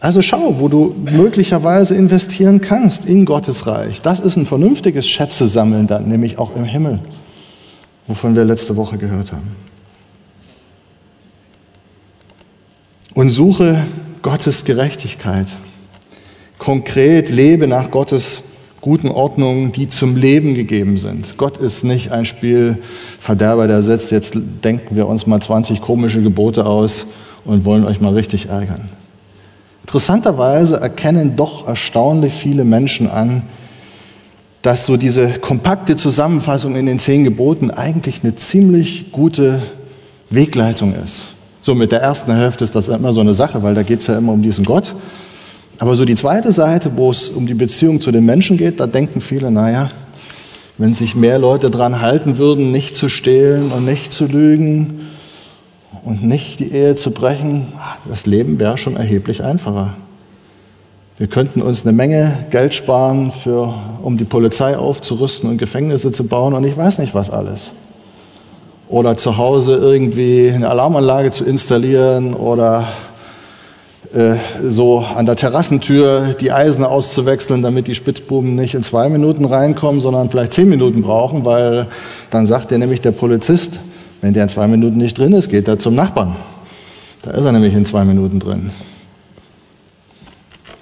Also 0.00 0.22
schau, 0.22 0.58
wo 0.58 0.68
du 0.68 0.96
möglicherweise 1.04 1.94
investieren 1.94 2.62
kannst 2.62 3.04
in 3.04 3.26
Gottes 3.26 3.66
Reich. 3.66 4.00
Das 4.00 4.18
ist 4.18 4.36
ein 4.36 4.46
vernünftiges 4.46 5.06
Schätze 5.06 5.46
sammeln 5.46 5.86
dann, 5.86 6.08
nämlich 6.08 6.38
auch 6.38 6.56
im 6.56 6.64
Himmel, 6.64 7.00
wovon 8.06 8.34
wir 8.34 8.46
letzte 8.46 8.76
Woche 8.76 8.96
gehört 8.96 9.32
haben. 9.32 9.63
Und 13.14 13.30
suche 13.30 13.84
Gottes 14.22 14.64
Gerechtigkeit. 14.64 15.46
Konkret 16.58 17.30
lebe 17.30 17.68
nach 17.68 17.92
Gottes 17.92 18.44
guten 18.80 19.08
Ordnungen, 19.08 19.70
die 19.72 19.88
zum 19.88 20.16
Leben 20.16 20.54
gegeben 20.54 20.98
sind. 20.98 21.38
Gott 21.38 21.56
ist 21.58 21.84
nicht 21.84 22.10
ein 22.10 22.26
Spielverderber, 22.26 23.68
der 23.68 23.82
setzt, 23.82 24.10
jetzt 24.10 24.34
denken 24.64 24.96
wir 24.96 25.06
uns 25.06 25.26
mal 25.26 25.40
20 25.40 25.80
komische 25.80 26.22
Gebote 26.22 26.66
aus 26.66 27.06
und 27.44 27.64
wollen 27.64 27.84
euch 27.84 28.00
mal 28.00 28.12
richtig 28.12 28.48
ärgern. 28.48 28.88
Interessanterweise 29.82 30.80
erkennen 30.80 31.36
doch 31.36 31.68
erstaunlich 31.68 32.34
viele 32.34 32.64
Menschen 32.64 33.08
an, 33.08 33.42
dass 34.62 34.86
so 34.86 34.96
diese 34.96 35.28
kompakte 35.38 35.96
Zusammenfassung 35.96 36.74
in 36.74 36.86
den 36.86 36.98
zehn 36.98 37.22
Geboten 37.22 37.70
eigentlich 37.70 38.24
eine 38.24 38.34
ziemlich 38.34 39.12
gute 39.12 39.62
Wegleitung 40.30 40.94
ist. 40.94 41.33
So 41.64 41.74
mit 41.74 41.92
der 41.92 42.02
ersten 42.02 42.36
Hälfte 42.36 42.62
ist 42.62 42.74
das 42.74 42.88
immer 42.88 43.14
so 43.14 43.20
eine 43.20 43.32
Sache, 43.32 43.62
weil 43.62 43.74
da 43.74 43.82
geht 43.82 44.00
es 44.00 44.06
ja 44.06 44.18
immer 44.18 44.34
um 44.34 44.42
diesen 44.42 44.66
Gott. 44.66 44.94
Aber 45.78 45.96
so 45.96 46.04
die 46.04 46.14
zweite 46.14 46.52
Seite, 46.52 46.90
wo 46.94 47.10
es 47.10 47.30
um 47.30 47.46
die 47.46 47.54
Beziehung 47.54 48.02
zu 48.02 48.12
den 48.12 48.26
Menschen 48.26 48.58
geht, 48.58 48.80
da 48.80 48.86
denken 48.86 49.22
viele, 49.22 49.50
naja, 49.50 49.90
wenn 50.76 50.92
sich 50.92 51.14
mehr 51.14 51.38
Leute 51.38 51.70
daran 51.70 52.02
halten 52.02 52.36
würden, 52.36 52.70
nicht 52.70 52.96
zu 52.96 53.08
stehlen 53.08 53.72
und 53.72 53.86
nicht 53.86 54.12
zu 54.12 54.26
lügen 54.26 55.06
und 56.04 56.22
nicht 56.22 56.60
die 56.60 56.70
Ehe 56.70 56.96
zu 56.96 57.12
brechen, 57.12 57.68
das 58.10 58.26
Leben 58.26 58.58
wäre 58.58 58.76
schon 58.76 58.96
erheblich 58.96 59.42
einfacher. 59.42 59.94
Wir 61.16 61.28
könnten 61.28 61.62
uns 61.62 61.86
eine 61.86 61.92
Menge 61.96 62.44
Geld 62.50 62.74
sparen, 62.74 63.32
für, 63.32 63.72
um 64.02 64.18
die 64.18 64.24
Polizei 64.24 64.76
aufzurüsten 64.76 65.48
und 65.48 65.56
Gefängnisse 65.56 66.12
zu 66.12 66.24
bauen 66.24 66.52
und 66.52 66.64
ich 66.64 66.76
weiß 66.76 66.98
nicht 66.98 67.14
was 67.14 67.30
alles. 67.30 67.70
Oder 68.88 69.16
zu 69.16 69.38
Hause 69.38 69.76
irgendwie 69.76 70.50
eine 70.50 70.68
Alarmanlage 70.68 71.30
zu 71.30 71.44
installieren 71.44 72.34
oder 72.34 72.86
äh, 74.14 74.36
so 74.62 75.00
an 75.00 75.26
der 75.26 75.34
Terrassentür 75.34 76.36
die 76.38 76.52
Eisen 76.52 76.84
auszuwechseln, 76.84 77.62
damit 77.62 77.88
die 77.88 77.96
Spitzbuben 77.96 78.54
nicht 78.54 78.74
in 78.74 78.84
zwei 78.84 79.08
Minuten 79.08 79.44
reinkommen, 79.44 80.00
sondern 80.00 80.30
vielleicht 80.30 80.52
zehn 80.52 80.68
Minuten 80.68 81.02
brauchen, 81.02 81.44
weil 81.44 81.88
dann 82.30 82.46
sagt 82.46 82.70
dir 82.70 82.78
nämlich 82.78 83.00
der 83.00 83.10
Polizist, 83.10 83.80
wenn 84.20 84.32
der 84.32 84.44
in 84.44 84.48
zwei 84.48 84.68
Minuten 84.68 84.98
nicht 84.98 85.18
drin 85.18 85.32
ist, 85.32 85.50
geht 85.50 85.66
er 85.66 85.78
zum 85.78 85.96
Nachbarn. 85.96 86.36
Da 87.22 87.32
ist 87.32 87.44
er 87.44 87.52
nämlich 87.52 87.74
in 87.74 87.86
zwei 87.86 88.04
Minuten 88.04 88.38
drin. 88.38 88.70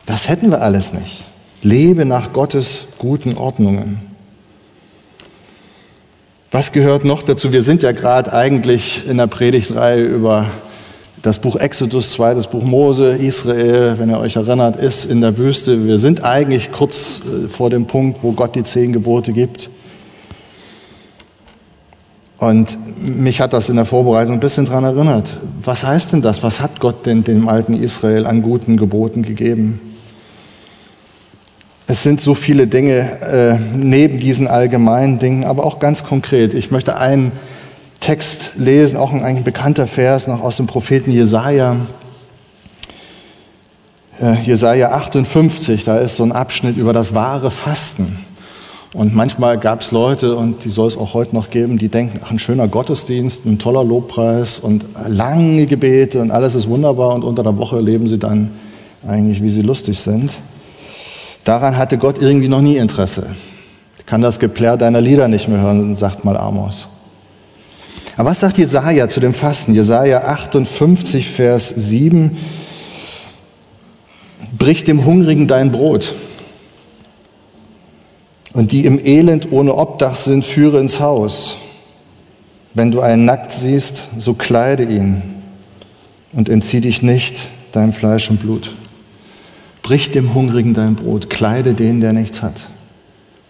Das 0.05 0.29
hätten 0.29 0.51
wir 0.51 0.61
alles 0.61 0.93
nicht. 0.93 1.25
Lebe 1.63 2.05
nach 2.05 2.33
Gottes 2.33 2.89
guten 2.99 3.37
Ordnungen. 3.37 4.12
Was 6.55 6.71
gehört 6.71 7.07
noch 7.07 7.23
dazu? 7.23 7.51
Wir 7.51 7.63
sind 7.63 7.83
ja 7.83 7.93
gerade 7.93 8.31
eigentlich 8.31 9.09
in 9.09 9.17
der 9.17 9.27
Predigtreihe 9.27 10.05
über 10.05 10.51
Das 11.23 11.39
Buch 11.39 11.57
Exodus, 11.57 12.13
zweites 12.13 12.47
Buch 12.47 12.63
Mose, 12.63 13.13
Israel, 13.13 13.95
wenn 13.97 14.11
ihr 14.11 14.19
euch 14.19 14.37
erinnert, 14.37 14.77
ist 14.77 15.07
in 15.07 15.23
der 15.23 15.39
Wüste. 15.39 15.87
Wir 15.87 15.97
sind 15.97 16.25
eigentlich 16.25 16.71
kurz 16.71 17.23
äh, 17.23 17.49
vor 17.49 17.71
dem 17.71 17.87
Punkt, 17.87 18.23
wo 18.23 18.33
Gott 18.33 18.55
die 18.55 18.65
zehn 18.65 18.93
Gebote 18.93 19.33
gibt. 19.33 19.71
Und 22.37 22.77
mich 23.01 23.41
hat 23.41 23.55
das 23.55 23.71
in 23.71 23.77
der 23.77 23.87
Vorbereitung 23.87 24.35
ein 24.35 24.41
bisschen 24.41 24.67
daran 24.67 24.85
erinnert. 24.85 25.39
Was 25.65 25.85
heißt 25.85 26.13
denn 26.13 26.21
das? 26.21 26.43
Was 26.43 26.61
hat 26.61 26.81
Gott 26.81 27.07
denn 27.07 27.25
dem 27.25 27.49
alten 27.49 27.73
Israel 27.73 28.27
an 28.27 28.43
guten 28.43 28.77
Geboten 28.77 29.23
gegeben? 29.23 29.81
Es 31.93 32.03
sind 32.03 32.23
so 32.23 32.35
viele 32.35 32.67
Dinge 32.67 33.21
äh, 33.21 33.59
neben 33.77 34.19
diesen 34.19 34.49
allgemeinen 34.49 35.19
Dingen, 35.19 35.45
aber 35.45 35.67
auch 35.67 35.79
ganz 35.79 36.05
konkret. 36.05 36.55
Ich 36.55 36.71
möchte 36.71 36.97
einen 36.97 37.33
Text 38.01 38.53
lesen, 38.57 38.97
auch 38.97 39.13
ein 39.13 39.23
eigentlich 39.23 39.45
bekannter 39.45 39.87
Vers 39.87 40.27
noch 40.27 40.41
aus 40.41 40.57
dem 40.57 40.67
Propheten 40.67 41.11
Jesaja. 41.11 41.77
Äh, 44.23 44.41
Jesaja 44.43 44.93
58, 44.93 45.85
da 45.85 45.99
ist 45.99 46.17
so 46.17 46.23
ein 46.23 46.33
Abschnitt 46.33 46.79
über 46.79 46.95
das 46.95 47.13
wahre 47.13 47.51
Fasten. 47.51 48.17
Und 48.95 49.15
manchmal 49.15 49.59
gab 49.59 49.83
es 49.83 49.91
Leute, 49.91 50.35
und 50.35 50.65
die 50.65 50.71
soll 50.71 50.89
es 50.89 50.97
auch 50.97 51.13
heute 51.13 51.35
noch 51.37 51.51
geben, 51.51 51.77
die 51.77 51.89
denken, 51.89 52.21
ach, 52.25 52.31
ein 52.31 52.39
schöner 52.39 52.69
Gottesdienst, 52.69 53.45
ein 53.45 53.59
toller 53.59 53.85
Lobpreis 53.85 54.59
und 54.59 54.87
lange 55.09 55.67
Gebete 55.67 56.23
und 56.23 56.31
alles 56.31 56.55
ist 56.55 56.69
wunderbar 56.69 57.15
und 57.15 57.23
unter 57.23 57.43
der 57.43 57.59
Woche 57.59 57.81
leben 57.81 58.09
sie 58.09 58.19
dann 58.19 58.53
eigentlich, 59.07 59.43
wie 59.43 59.51
sie 59.51 59.61
lustig 59.61 60.01
sind. 60.01 60.31
Daran 61.45 61.77
hatte 61.77 61.99
Gott 61.99 62.21
irgendwie 62.21 62.49
noch 62.49 62.61
nie 62.61 62.77
Interesse. 62.77 63.35
Ich 63.99 64.07
kann 64.07 64.21
das 64.21 64.39
Geplär 64.39 64.77
deiner 64.77 65.01
Lieder 65.01 65.29
nicht 65.29 65.49
mehr 65.49 65.61
hören, 65.61 65.97
sagt 65.97 66.25
mal 66.25 66.37
Amos. 66.37 66.89
Aber 68.17 68.31
was 68.31 68.41
sagt 68.41 68.59
Jesaja 68.59 69.09
zu 69.09 69.21
dem 69.21 69.35
Fasten? 69.35 69.75
Jesaja 69.75 70.25
58, 70.25 71.29
Vers 71.31 71.69
7. 71.69 72.37
Brich 74.59 74.85
dem 74.85 75.05
Hungrigen 75.05 75.47
dein 75.47 75.73
Brot 75.73 76.15
und 78.53 78.73
die 78.73 78.85
im 78.85 79.05
Elend 79.05 79.51
ohne 79.51 79.75
Obdach 79.75 80.17
sind, 80.17 80.45
führe 80.45 80.79
ins 80.79 81.01
Haus. 81.01 81.57
Wenn 82.75 82.91
du 82.91 83.01
einen 83.01 83.25
nackt 83.25 83.53
siehst, 83.53 84.03
so 84.19 84.35
kleide 84.35 84.85
ihn 84.85 85.23
und 86.33 86.49
entzieh 86.49 86.81
dich 86.81 87.03
nicht 87.03 87.49
deinem 87.73 87.93
Fleisch 87.93 88.31
und 88.31 88.41
Blut. 88.41 88.75
Brich 89.83 90.13
dem 90.13 90.35
Hungrigen 90.35 90.75
dein 90.75 90.95
Brot, 90.95 91.29
kleide 91.29 91.75
den, 91.75 92.01
der 92.01 92.13
nichts 92.13 92.43
hat. 92.43 92.55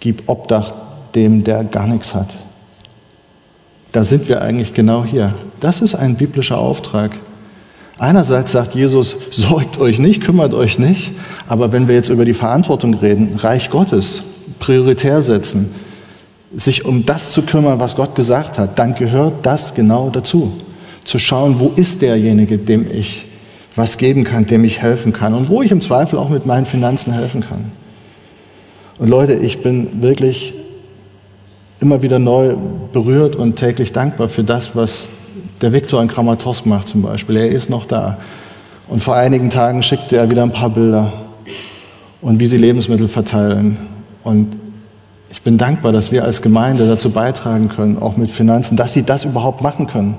Gib 0.00 0.22
Obdach 0.26 0.72
dem, 1.14 1.44
der 1.44 1.64
gar 1.64 1.86
nichts 1.86 2.14
hat. 2.14 2.28
Da 3.92 4.04
sind 4.04 4.28
wir 4.28 4.40
eigentlich 4.40 4.72
genau 4.72 5.04
hier. 5.04 5.34
Das 5.60 5.82
ist 5.82 5.94
ein 5.94 6.16
biblischer 6.16 6.58
Auftrag. 6.58 7.12
Einerseits 7.98 8.52
sagt 8.52 8.74
Jesus, 8.74 9.14
sorgt 9.30 9.78
euch 9.78 9.98
nicht, 9.98 10.22
kümmert 10.22 10.54
euch 10.54 10.78
nicht, 10.78 11.12
aber 11.46 11.70
wenn 11.72 11.86
wir 11.86 11.94
jetzt 11.94 12.08
über 12.08 12.24
die 12.24 12.34
Verantwortung 12.34 12.94
reden, 12.94 13.36
Reich 13.36 13.68
Gottes, 13.68 14.22
prioritär 14.58 15.22
setzen, 15.22 15.70
sich 16.54 16.84
um 16.84 17.04
das 17.04 17.32
zu 17.32 17.42
kümmern, 17.42 17.78
was 17.78 17.94
Gott 17.94 18.14
gesagt 18.14 18.58
hat, 18.58 18.78
dann 18.78 18.94
gehört 18.94 19.44
das 19.44 19.74
genau 19.74 20.10
dazu. 20.10 20.52
Zu 21.04 21.18
schauen, 21.18 21.60
wo 21.60 21.72
ist 21.76 22.02
derjenige, 22.02 22.58
dem 22.58 22.86
ich 22.90 23.26
was 23.76 23.98
geben 23.98 24.24
kann, 24.24 24.46
dem 24.46 24.64
ich 24.64 24.82
helfen 24.82 25.12
kann 25.12 25.34
und 25.34 25.48
wo 25.48 25.62
ich 25.62 25.70
im 25.70 25.80
Zweifel 25.80 26.18
auch 26.18 26.28
mit 26.28 26.46
meinen 26.46 26.66
Finanzen 26.66 27.12
helfen 27.12 27.40
kann. 27.40 27.72
Und 28.98 29.08
Leute, 29.08 29.34
ich 29.34 29.62
bin 29.62 30.02
wirklich 30.02 30.54
immer 31.80 32.02
wieder 32.02 32.18
neu 32.18 32.54
berührt 32.92 33.34
und 33.34 33.56
täglich 33.56 33.92
dankbar 33.92 34.28
für 34.28 34.44
das, 34.44 34.76
was 34.76 35.08
der 35.60 35.72
Viktor 35.72 36.02
in 36.02 36.08
Kramatorsk 36.08 36.66
macht 36.66 36.88
zum 36.88 37.02
Beispiel. 37.02 37.36
Er 37.36 37.48
ist 37.48 37.70
noch 37.70 37.86
da. 37.86 38.18
Und 38.88 39.02
vor 39.02 39.16
einigen 39.16 39.50
Tagen 39.50 39.82
schickte 39.82 40.16
er 40.16 40.30
wieder 40.30 40.42
ein 40.42 40.52
paar 40.52 40.70
Bilder 40.70 41.12
und 42.20 42.40
wie 42.40 42.46
sie 42.46 42.58
Lebensmittel 42.58 43.08
verteilen 43.08 43.78
und 44.24 44.56
ich 45.30 45.40
bin 45.40 45.56
dankbar, 45.56 45.92
dass 45.92 46.12
wir 46.12 46.24
als 46.24 46.42
Gemeinde 46.42 46.86
dazu 46.86 47.10
beitragen 47.10 47.68
können, 47.68 48.00
auch 48.00 48.16
mit 48.18 48.30
Finanzen, 48.30 48.76
dass 48.76 48.92
sie 48.92 49.02
das 49.02 49.24
überhaupt 49.24 49.62
machen 49.62 49.86
können. 49.86 50.16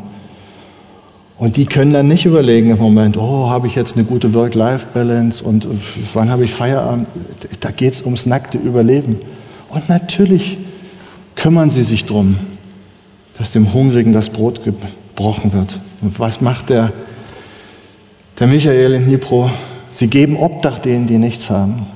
Und 1.37 1.57
die 1.57 1.65
können 1.65 1.93
dann 1.93 2.07
nicht 2.07 2.25
überlegen 2.25 2.69
im 2.69 2.77
Moment, 2.77 3.17
oh, 3.17 3.49
habe 3.49 3.67
ich 3.67 3.75
jetzt 3.75 3.95
eine 3.95 4.05
gute 4.05 4.33
Work-Life-Balance 4.33 5.43
und 5.43 5.67
wann 6.13 6.29
habe 6.29 6.45
ich 6.45 6.53
Feierabend? 6.53 7.07
Da 7.59 7.71
geht 7.71 7.95
es 7.95 8.01
ums 8.03 8.25
nackte 8.25 8.57
Überleben. 8.57 9.19
Und 9.69 9.89
natürlich 9.89 10.57
kümmern 11.35 11.69
sie 11.71 11.83
sich 11.83 12.05
darum, 12.05 12.37
dass 13.37 13.51
dem 13.51 13.73
Hungrigen 13.73 14.13
das 14.13 14.29
Brot 14.29 14.61
gebrochen 14.63 15.53
wird. 15.53 15.79
Und 16.01 16.19
was 16.19 16.39
macht 16.39 16.69
der, 16.69 16.93
der 18.39 18.47
Michael 18.47 18.93
in 18.93 19.07
Nipro? 19.07 19.49
Sie 19.91 20.07
geben 20.07 20.37
Obdach 20.37 20.79
denen, 20.79 21.07
die 21.07 21.17
nichts 21.17 21.49
haben. 21.49 21.87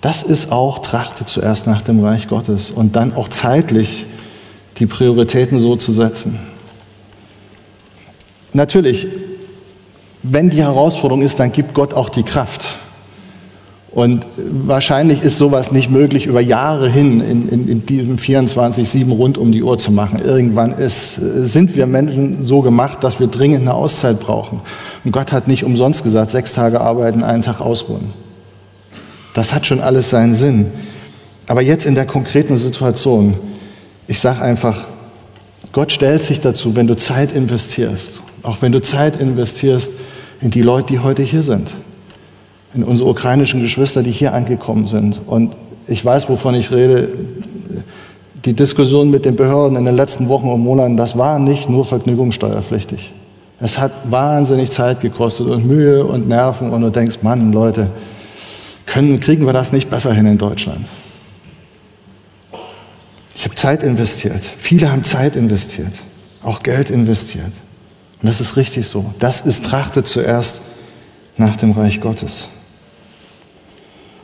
Das 0.00 0.22
ist 0.22 0.52
auch, 0.52 0.80
trachte 0.80 1.24
zuerst 1.24 1.66
nach 1.66 1.82
dem 1.82 2.04
Reich 2.04 2.28
Gottes 2.28 2.70
und 2.70 2.94
dann 2.94 3.14
auch 3.14 3.28
zeitlich 3.28 4.04
die 4.78 4.86
Prioritäten 4.86 5.58
so 5.58 5.76
zu 5.76 5.92
setzen. 5.92 6.38
Natürlich, 8.54 9.06
wenn 10.22 10.48
die 10.48 10.62
Herausforderung 10.62 11.22
ist, 11.22 11.38
dann 11.38 11.52
gibt 11.52 11.74
Gott 11.74 11.92
auch 11.92 12.08
die 12.08 12.22
Kraft. 12.22 12.78
Und 13.90 14.26
wahrscheinlich 14.36 15.22
ist 15.22 15.38
sowas 15.38 15.70
nicht 15.70 15.88
möglich, 15.88 16.26
über 16.26 16.40
Jahre 16.40 16.90
hin 16.90 17.20
in, 17.20 17.48
in, 17.48 17.68
in 17.68 17.86
diesem 17.86 18.16
24-7 18.16 19.08
rund 19.12 19.38
um 19.38 19.52
die 19.52 19.62
Uhr 19.62 19.78
zu 19.78 19.92
machen. 19.92 20.20
Irgendwann 20.20 20.72
ist, 20.72 21.14
sind 21.14 21.76
wir 21.76 21.86
Menschen 21.86 22.44
so 22.44 22.60
gemacht, 22.60 23.04
dass 23.04 23.20
wir 23.20 23.28
dringend 23.28 23.60
eine 23.60 23.74
Auszeit 23.74 24.18
brauchen. 24.18 24.62
Und 25.04 25.12
Gott 25.12 25.30
hat 25.30 25.46
nicht 25.46 25.62
umsonst 25.62 26.02
gesagt, 26.02 26.32
sechs 26.32 26.54
Tage 26.54 26.80
arbeiten, 26.80 27.22
einen 27.22 27.42
Tag 27.42 27.60
ausruhen. 27.60 28.12
Das 29.34 29.52
hat 29.52 29.66
schon 29.66 29.80
alles 29.80 30.10
seinen 30.10 30.34
Sinn. 30.34 30.72
Aber 31.46 31.62
jetzt 31.62 31.86
in 31.86 31.94
der 31.94 32.06
konkreten 32.06 32.56
Situation, 32.56 33.34
ich 34.08 34.18
sage 34.18 34.42
einfach, 34.42 34.84
Gott 35.72 35.92
stellt 35.92 36.24
sich 36.24 36.40
dazu, 36.40 36.74
wenn 36.74 36.88
du 36.88 36.96
Zeit 36.96 37.32
investierst, 37.32 38.22
auch 38.44 38.58
wenn 38.60 38.72
du 38.72 38.80
Zeit 38.80 39.20
investierst 39.20 39.90
in 40.40 40.50
die 40.50 40.62
Leute, 40.62 40.88
die 40.92 40.98
heute 41.00 41.22
hier 41.22 41.42
sind, 41.42 41.70
in 42.74 42.84
unsere 42.84 43.08
ukrainischen 43.08 43.62
Geschwister, 43.62 44.02
die 44.02 44.10
hier 44.10 44.34
angekommen 44.34 44.86
sind. 44.86 45.20
Und 45.26 45.54
ich 45.86 46.04
weiß, 46.04 46.28
wovon 46.28 46.54
ich 46.54 46.70
rede. 46.70 47.08
Die 48.44 48.52
Diskussion 48.52 49.10
mit 49.10 49.24
den 49.24 49.36
Behörden 49.36 49.78
in 49.78 49.86
den 49.86 49.96
letzten 49.96 50.28
Wochen 50.28 50.48
und 50.48 50.60
Monaten, 50.60 50.98
das 50.98 51.16
war 51.16 51.38
nicht 51.38 51.70
nur 51.70 51.86
vergnügungssteuerpflichtig. 51.86 53.14
Es 53.58 53.78
hat 53.78 53.92
wahnsinnig 54.10 54.70
Zeit 54.70 55.00
gekostet 55.00 55.46
und 55.46 55.66
Mühe 55.66 56.04
und 56.04 56.28
Nerven 56.28 56.68
und 56.70 56.82
du 56.82 56.90
denkst, 56.90 57.20
Mann, 57.22 57.52
Leute, 57.52 57.88
können, 58.84 59.18
kriegen 59.20 59.46
wir 59.46 59.54
das 59.54 59.72
nicht 59.72 59.88
besser 59.88 60.12
hin 60.12 60.26
in 60.26 60.36
Deutschland. 60.36 60.84
Ich 63.34 63.44
habe 63.44 63.54
Zeit 63.54 63.82
investiert. 63.82 64.42
Viele 64.58 64.92
haben 64.92 65.04
Zeit 65.04 65.36
investiert, 65.36 65.92
auch 66.42 66.62
Geld 66.62 66.90
investiert. 66.90 67.52
Und 68.24 68.30
das 68.30 68.40
ist 68.40 68.56
richtig 68.56 68.86
so. 68.86 69.12
Das 69.18 69.42
ist 69.42 69.66
Trachte 69.66 70.02
zuerst 70.02 70.62
nach 71.36 71.56
dem 71.56 71.72
Reich 71.72 72.00
Gottes. 72.00 72.48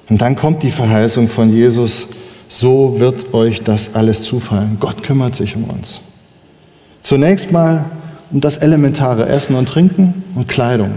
Und 0.08 0.22
dann 0.22 0.36
kommt 0.36 0.62
die 0.62 0.70
Verheißung 0.70 1.28
von 1.28 1.54
Jesus, 1.54 2.06
so 2.48 2.98
wird 2.98 3.34
euch 3.34 3.62
das 3.62 3.94
alles 3.94 4.22
zufallen. 4.22 4.78
Gott 4.80 5.02
kümmert 5.02 5.36
sich 5.36 5.54
um 5.54 5.64
uns. 5.64 6.00
Zunächst 7.02 7.52
mal 7.52 7.84
um 8.30 8.40
das 8.40 8.56
elementare 8.56 9.28
Essen 9.28 9.54
und 9.54 9.68
Trinken 9.68 10.24
und 10.34 10.48
Kleidung, 10.48 10.92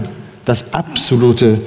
das 0.46 0.72
absolute 0.72 1.60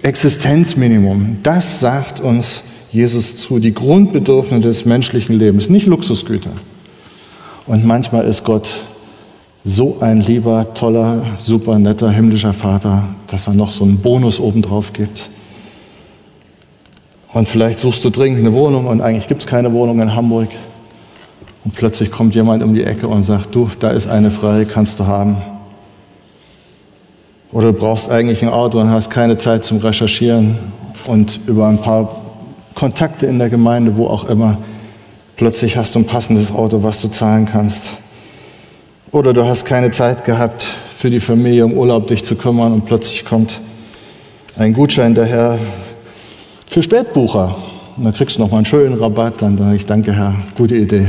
Existenzminimum, 0.00 1.40
das 1.42 1.80
sagt 1.80 2.20
uns 2.20 2.62
Jesus 2.90 3.36
zu, 3.36 3.58
die 3.58 3.74
Grundbedürfnisse 3.74 4.62
des 4.62 4.84
menschlichen 4.86 5.38
Lebens, 5.38 5.68
nicht 5.68 5.84
Luxusgüter. 5.84 6.52
Und 7.66 7.84
manchmal 7.84 8.26
ist 8.26 8.42
Gott 8.44 8.70
so 9.64 9.96
ein 10.00 10.20
lieber, 10.20 10.74
toller, 10.74 11.22
super 11.38 11.78
netter 11.78 12.10
himmlischer 12.10 12.52
Vater, 12.52 13.04
dass 13.28 13.46
er 13.46 13.54
noch 13.54 13.70
so 13.70 13.84
einen 13.84 13.98
Bonus 13.98 14.38
obendrauf 14.38 14.92
gibt. 14.92 15.30
Und 17.32 17.48
vielleicht 17.48 17.78
suchst 17.78 18.04
du 18.04 18.10
dringend 18.10 18.40
eine 18.40 18.52
Wohnung 18.52 18.86
und 18.86 19.00
eigentlich 19.00 19.26
gibt 19.26 19.42
es 19.42 19.46
keine 19.46 19.72
Wohnung 19.72 20.00
in 20.00 20.14
Hamburg. 20.14 20.48
Und 21.64 21.74
plötzlich 21.74 22.10
kommt 22.10 22.34
jemand 22.34 22.62
um 22.62 22.74
die 22.74 22.84
Ecke 22.84 23.08
und 23.08 23.24
sagt, 23.24 23.54
du, 23.54 23.70
da 23.80 23.90
ist 23.90 24.06
eine 24.06 24.30
frei, 24.30 24.66
kannst 24.66 25.00
du 25.00 25.06
haben. 25.06 25.38
Oder 27.50 27.72
du 27.72 27.78
brauchst 27.78 28.10
eigentlich 28.10 28.42
ein 28.42 28.50
Auto 28.50 28.78
und 28.78 28.90
hast 28.90 29.10
keine 29.10 29.38
Zeit 29.38 29.64
zum 29.64 29.78
Recherchieren 29.78 30.58
und 31.06 31.40
über 31.46 31.68
ein 31.68 31.78
paar 31.78 32.20
Kontakte 32.74 33.26
in 33.26 33.38
der 33.38 33.48
Gemeinde, 33.48 33.96
wo 33.96 34.08
auch 34.08 34.26
immer, 34.26 34.58
plötzlich 35.36 35.76
hast 35.76 35.94
du 35.94 36.00
ein 36.00 36.06
passendes 36.06 36.52
Auto, 36.52 36.82
was 36.82 37.00
du 37.00 37.08
zahlen 37.08 37.48
kannst. 37.50 37.90
Oder 39.14 39.32
du 39.32 39.44
hast 39.44 39.64
keine 39.64 39.92
Zeit 39.92 40.24
gehabt, 40.24 40.66
für 40.96 41.08
die 41.08 41.20
Familie 41.20 41.62
im 41.62 41.74
Urlaub 41.74 42.08
dich 42.08 42.24
zu 42.24 42.34
kümmern 42.34 42.72
und 42.72 42.84
plötzlich 42.84 43.24
kommt 43.24 43.60
ein 44.58 44.72
Gutschein 44.72 45.14
daher 45.14 45.56
für 46.66 46.82
Spätbucher. 46.82 47.54
Und 47.96 48.02
dann 48.06 48.12
kriegst 48.12 48.36
du 48.36 48.40
noch 48.40 48.50
mal 48.50 48.56
einen 48.56 48.66
schönen 48.66 48.98
Rabatt. 48.98 49.34
Dann 49.40 49.56
sage 49.56 49.76
ich, 49.76 49.86
danke 49.86 50.12
Herr, 50.12 50.34
gute 50.56 50.74
Idee. 50.74 51.06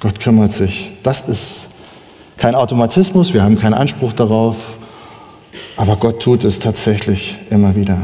Gott 0.00 0.18
kümmert 0.18 0.54
sich. 0.54 0.92
Das 1.02 1.28
ist 1.28 1.66
kein 2.38 2.54
Automatismus, 2.54 3.34
wir 3.34 3.42
haben 3.42 3.58
keinen 3.58 3.74
Anspruch 3.74 4.14
darauf, 4.14 4.56
aber 5.76 5.96
Gott 5.96 6.22
tut 6.22 6.42
es 6.44 6.58
tatsächlich 6.58 7.36
immer 7.50 7.76
wieder. 7.76 7.98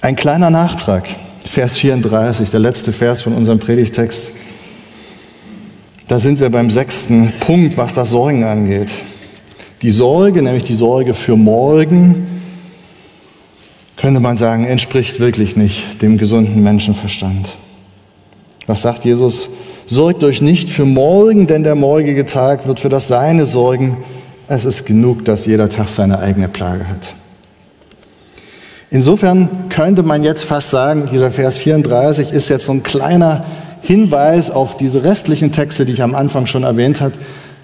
Ein 0.00 0.16
kleiner 0.16 0.48
Nachtrag, 0.48 1.06
Vers 1.44 1.76
34, 1.76 2.48
der 2.48 2.60
letzte 2.60 2.94
Vers 2.94 3.20
von 3.20 3.34
unserem 3.34 3.58
Predigtext. 3.58 4.32
Da 6.08 6.18
sind 6.18 6.40
wir 6.40 6.48
beim 6.48 6.70
sechsten 6.70 7.34
Punkt, 7.38 7.76
was 7.76 7.92
das 7.92 8.10
Sorgen 8.10 8.42
angeht. 8.42 8.90
Die 9.82 9.90
Sorge, 9.90 10.40
nämlich 10.40 10.64
die 10.64 10.74
Sorge 10.74 11.12
für 11.12 11.36
morgen, 11.36 12.26
könnte 13.98 14.18
man 14.18 14.38
sagen, 14.38 14.64
entspricht 14.64 15.20
wirklich 15.20 15.54
nicht 15.54 16.00
dem 16.00 16.16
gesunden 16.16 16.62
Menschenverstand. 16.62 17.50
Was 18.66 18.80
sagt 18.80 19.04
Jesus? 19.04 19.50
Sorgt 19.86 20.24
euch 20.24 20.40
nicht 20.40 20.70
für 20.70 20.86
morgen, 20.86 21.46
denn 21.46 21.62
der 21.62 21.74
morgige 21.74 22.24
Tag 22.24 22.66
wird 22.66 22.80
für 22.80 22.88
das 22.88 23.08
Seine 23.08 23.44
sorgen. 23.44 23.98
Es 24.46 24.64
ist 24.64 24.86
genug, 24.86 25.26
dass 25.26 25.44
jeder 25.44 25.68
Tag 25.68 25.90
seine 25.90 26.20
eigene 26.20 26.48
Plage 26.48 26.88
hat. 26.88 27.14
Insofern 28.90 29.68
könnte 29.68 30.02
man 30.02 30.24
jetzt 30.24 30.44
fast 30.44 30.70
sagen, 30.70 31.10
dieser 31.12 31.30
Vers 31.30 31.58
34 31.58 32.32
ist 32.32 32.48
jetzt 32.48 32.64
so 32.64 32.72
ein 32.72 32.82
kleiner 32.82 33.44
Hinweis 33.82 34.50
auf 34.50 34.76
diese 34.76 35.04
restlichen 35.04 35.52
Texte, 35.52 35.84
die 35.84 35.92
ich 35.92 36.02
am 36.02 36.14
Anfang 36.14 36.46
schon 36.46 36.64
erwähnt 36.64 37.00
habe, 37.00 37.14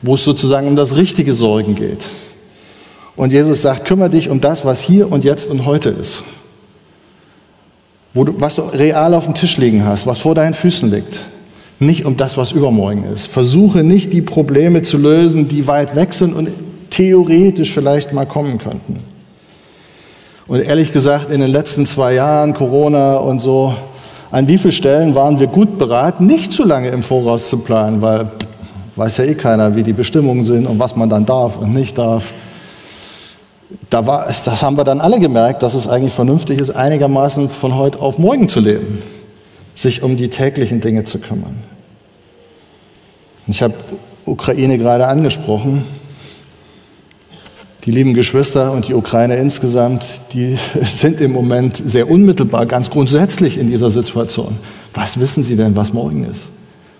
wo 0.03 0.15
es 0.15 0.25
sozusagen 0.25 0.67
um 0.69 0.77
das 0.77 0.97
richtige 0.97 1.35
Sorgen 1.35 1.75
geht. 1.75 2.07
Und 3.17 3.33
Jesus 3.33 3.63
sagt, 3.63 3.85
kümmere 3.85 4.11
dich 4.11 4.29
um 4.29 4.41
das, 4.41 4.65
was 4.65 4.81
hier 4.81 5.11
und 5.11 5.25
jetzt 5.25 5.51
und 5.51 5.67
heute 5.67 5.91
ist. 5.91 6.23
Du, 8.15 8.35
was 8.39 8.57
du 8.57 8.63
real 8.63 9.15
auf 9.15 9.25
dem 9.25 9.35
Tisch 9.35 9.57
liegen 9.57 9.85
hast, 9.85 10.07
was 10.07 10.21
vor 10.21 10.35
deinen 10.35 10.55
Füßen 10.55 10.91
liegt 10.91 11.19
nicht 11.81 12.05
um 12.05 12.17
das, 12.17 12.37
was 12.37 12.53
übermorgen 12.53 13.05
ist. 13.13 13.27
Versuche 13.27 13.83
nicht 13.83 14.13
die 14.13 14.23
Probleme 14.23 14.83
zu 14.83 14.97
lösen, 14.97 15.49
die 15.49 15.67
weit 15.67 15.97
weg 15.97 16.15
sind 16.15 16.35
und 16.35 16.49
theoretisch 16.91 17.73
vielleicht 17.73 18.13
mal 18.13 18.27
kommen 18.27 18.59
könnten. 18.59 18.99
Und 20.47 20.61
ehrlich 20.61 20.93
gesagt, 20.93 21.31
in 21.31 21.41
den 21.41 21.51
letzten 21.51 21.87
zwei 21.87 22.15
Jahren 22.15 22.55
Corona 22.55 23.17
und 23.17 23.41
so, 23.41 23.75
an 24.35 24.49
wie 24.49 24.59
vielen 24.59 24.73
Stellen 24.73 25.15
waren 25.15 25.39
wir 25.39 25.47
gut 25.47 25.79
beraten, 25.79 26.27
nicht 26.27 26.53
zu 26.53 26.65
lange 26.65 26.89
im 26.89 27.05
Voraus 27.05 27.49
zu 27.49 27.59
planen, 27.59 28.03
weil 28.03 28.29
weiß 28.97 29.19
ja 29.19 29.25
eh 29.25 29.35
keiner, 29.35 29.77
wie 29.77 29.85
die 29.85 29.93
Bestimmungen 29.93 30.43
sind 30.43 30.67
und 30.67 30.79
was 30.79 30.97
man 30.97 31.09
dann 31.09 31.25
darf 31.25 31.57
und 31.57 31.73
nicht 31.73 31.97
darf. 31.99 32.33
Da 33.91 34.07
war, 34.07 34.27
das 34.27 34.63
haben 34.63 34.77
wir 34.77 34.85
dann 34.85 35.01
alle 35.01 35.21
gemerkt, 35.21 35.63
dass 35.63 35.75
es 35.75 35.87
eigentlich 35.87 36.13
vernünftig 36.13 36.61
ist, 36.61 36.71
einigermaßen 36.71 37.49
von 37.49 37.77
heute 37.77 38.01
auf 38.01 38.19
morgen 38.19 38.49
zu 38.49 38.61
leben 38.61 38.99
sich 39.75 40.03
um 40.03 40.17
die 40.17 40.29
täglichen 40.29 40.81
Dinge 40.81 41.05
zu 41.05 41.19
kümmern. 41.19 41.63
Ich 43.47 43.63
habe 43.63 43.75
Ukraine 44.25 44.79
gerade 44.79 45.07
angesprochen. 45.07 45.85
Die 47.85 47.91
lieben 47.91 48.15
Geschwister 48.15 48.73
und 48.73 48.89
die 48.89 48.95
Ukraine 48.95 49.37
insgesamt, 49.37 50.07
die 50.33 50.57
sind 50.85 51.21
im 51.21 51.33
Moment 51.33 51.77
sehr 51.85 52.11
unmittelbar, 52.11 52.67
ganz 52.67 52.91
grundsätzlich 52.91 53.59
in 53.59 53.69
dieser 53.69 53.91
Situation. 53.91 54.59
Was 54.95 55.21
wissen 55.21 55.43
sie 55.43 55.57
denn, 55.57 55.77
was 55.77 55.93
morgen 55.93 56.25
ist? 56.25 56.47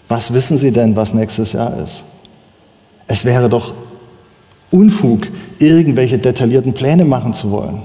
Was 0.09 0.35
wissen 0.35 0.59
sie 0.59 0.71
denn, 0.71 0.97
was 0.97 1.15
nächstes 1.15 1.53
Jahr 1.53 1.79
ist? 1.83 2.03
Es 3.07 3.25
wäre 3.25 3.49
doch 3.49 3.75
Unfug, 4.71 5.29
irgendwelche 5.59 6.19
detaillierten 6.19 6.75
Pläne 6.75 7.05
machen 7.05 7.33
zu 7.33 7.51
wollen. 7.51 7.83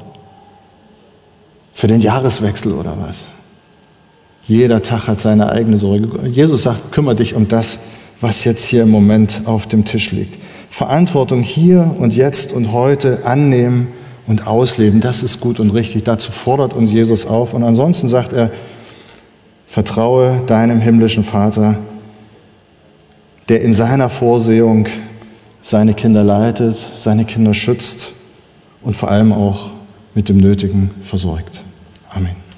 Für 1.74 1.88
den 1.88 2.02
Jahreswechsel 2.02 2.74
oder 2.74 2.97
was? 3.00 3.28
Jeder 4.47 4.82
Tag 4.82 5.08
hat 5.08 5.22
seine 5.22 5.52
eigene 5.52 5.78
Sorge. 5.78 6.28
Jesus 6.28 6.64
sagt, 6.64 6.91
kümmere 6.91 7.16
dich 7.16 7.36
um 7.36 7.47
das, 7.47 7.80
was 8.20 8.43
jetzt 8.43 8.66
hier 8.66 8.84
im 8.84 8.89
Moment 8.89 9.43
auf 9.45 9.68
dem 9.68 9.86
Tisch 9.86 10.12
liegt. 10.12 10.36
Verantwortung 10.80 11.41
hier 11.41 11.93
und 11.99 12.15
jetzt 12.15 12.53
und 12.53 12.71
heute 12.71 13.25
annehmen 13.25 13.89
und 14.27 14.47
ausleben, 14.47 15.01
das 15.01 15.23
ist 15.23 15.41
gut 15.41 15.59
und 15.59 15.71
richtig. 15.71 16.05
Dazu 16.05 16.32
fordert 16.32 16.73
uns 16.73 16.89
Jesus 16.89 17.25
auf. 17.25 17.53
Und 17.53 17.63
ansonsten 17.63 18.07
sagt 18.07 18.32
er, 18.32 18.49
vertraue 19.67 20.41
deinem 20.47 20.80
himmlischen 20.80 21.25
Vater, 21.25 21.75
der 23.49 23.59
in 23.59 23.73
seiner 23.73 24.07
Vorsehung 24.07 24.88
seine 25.63 25.95
Kinder 25.95 26.23
leitet, 26.23 26.77
seine 26.95 27.25
Kinder 27.25 27.53
schützt 27.53 28.13
und 28.82 28.95
vor 28.95 29.11
allem 29.11 29.34
auch 29.34 29.71
mit 30.15 30.30
dem 30.30 30.38
Nötigen 30.38 30.91
versorgt. 31.01 31.61
Amen. 32.09 32.49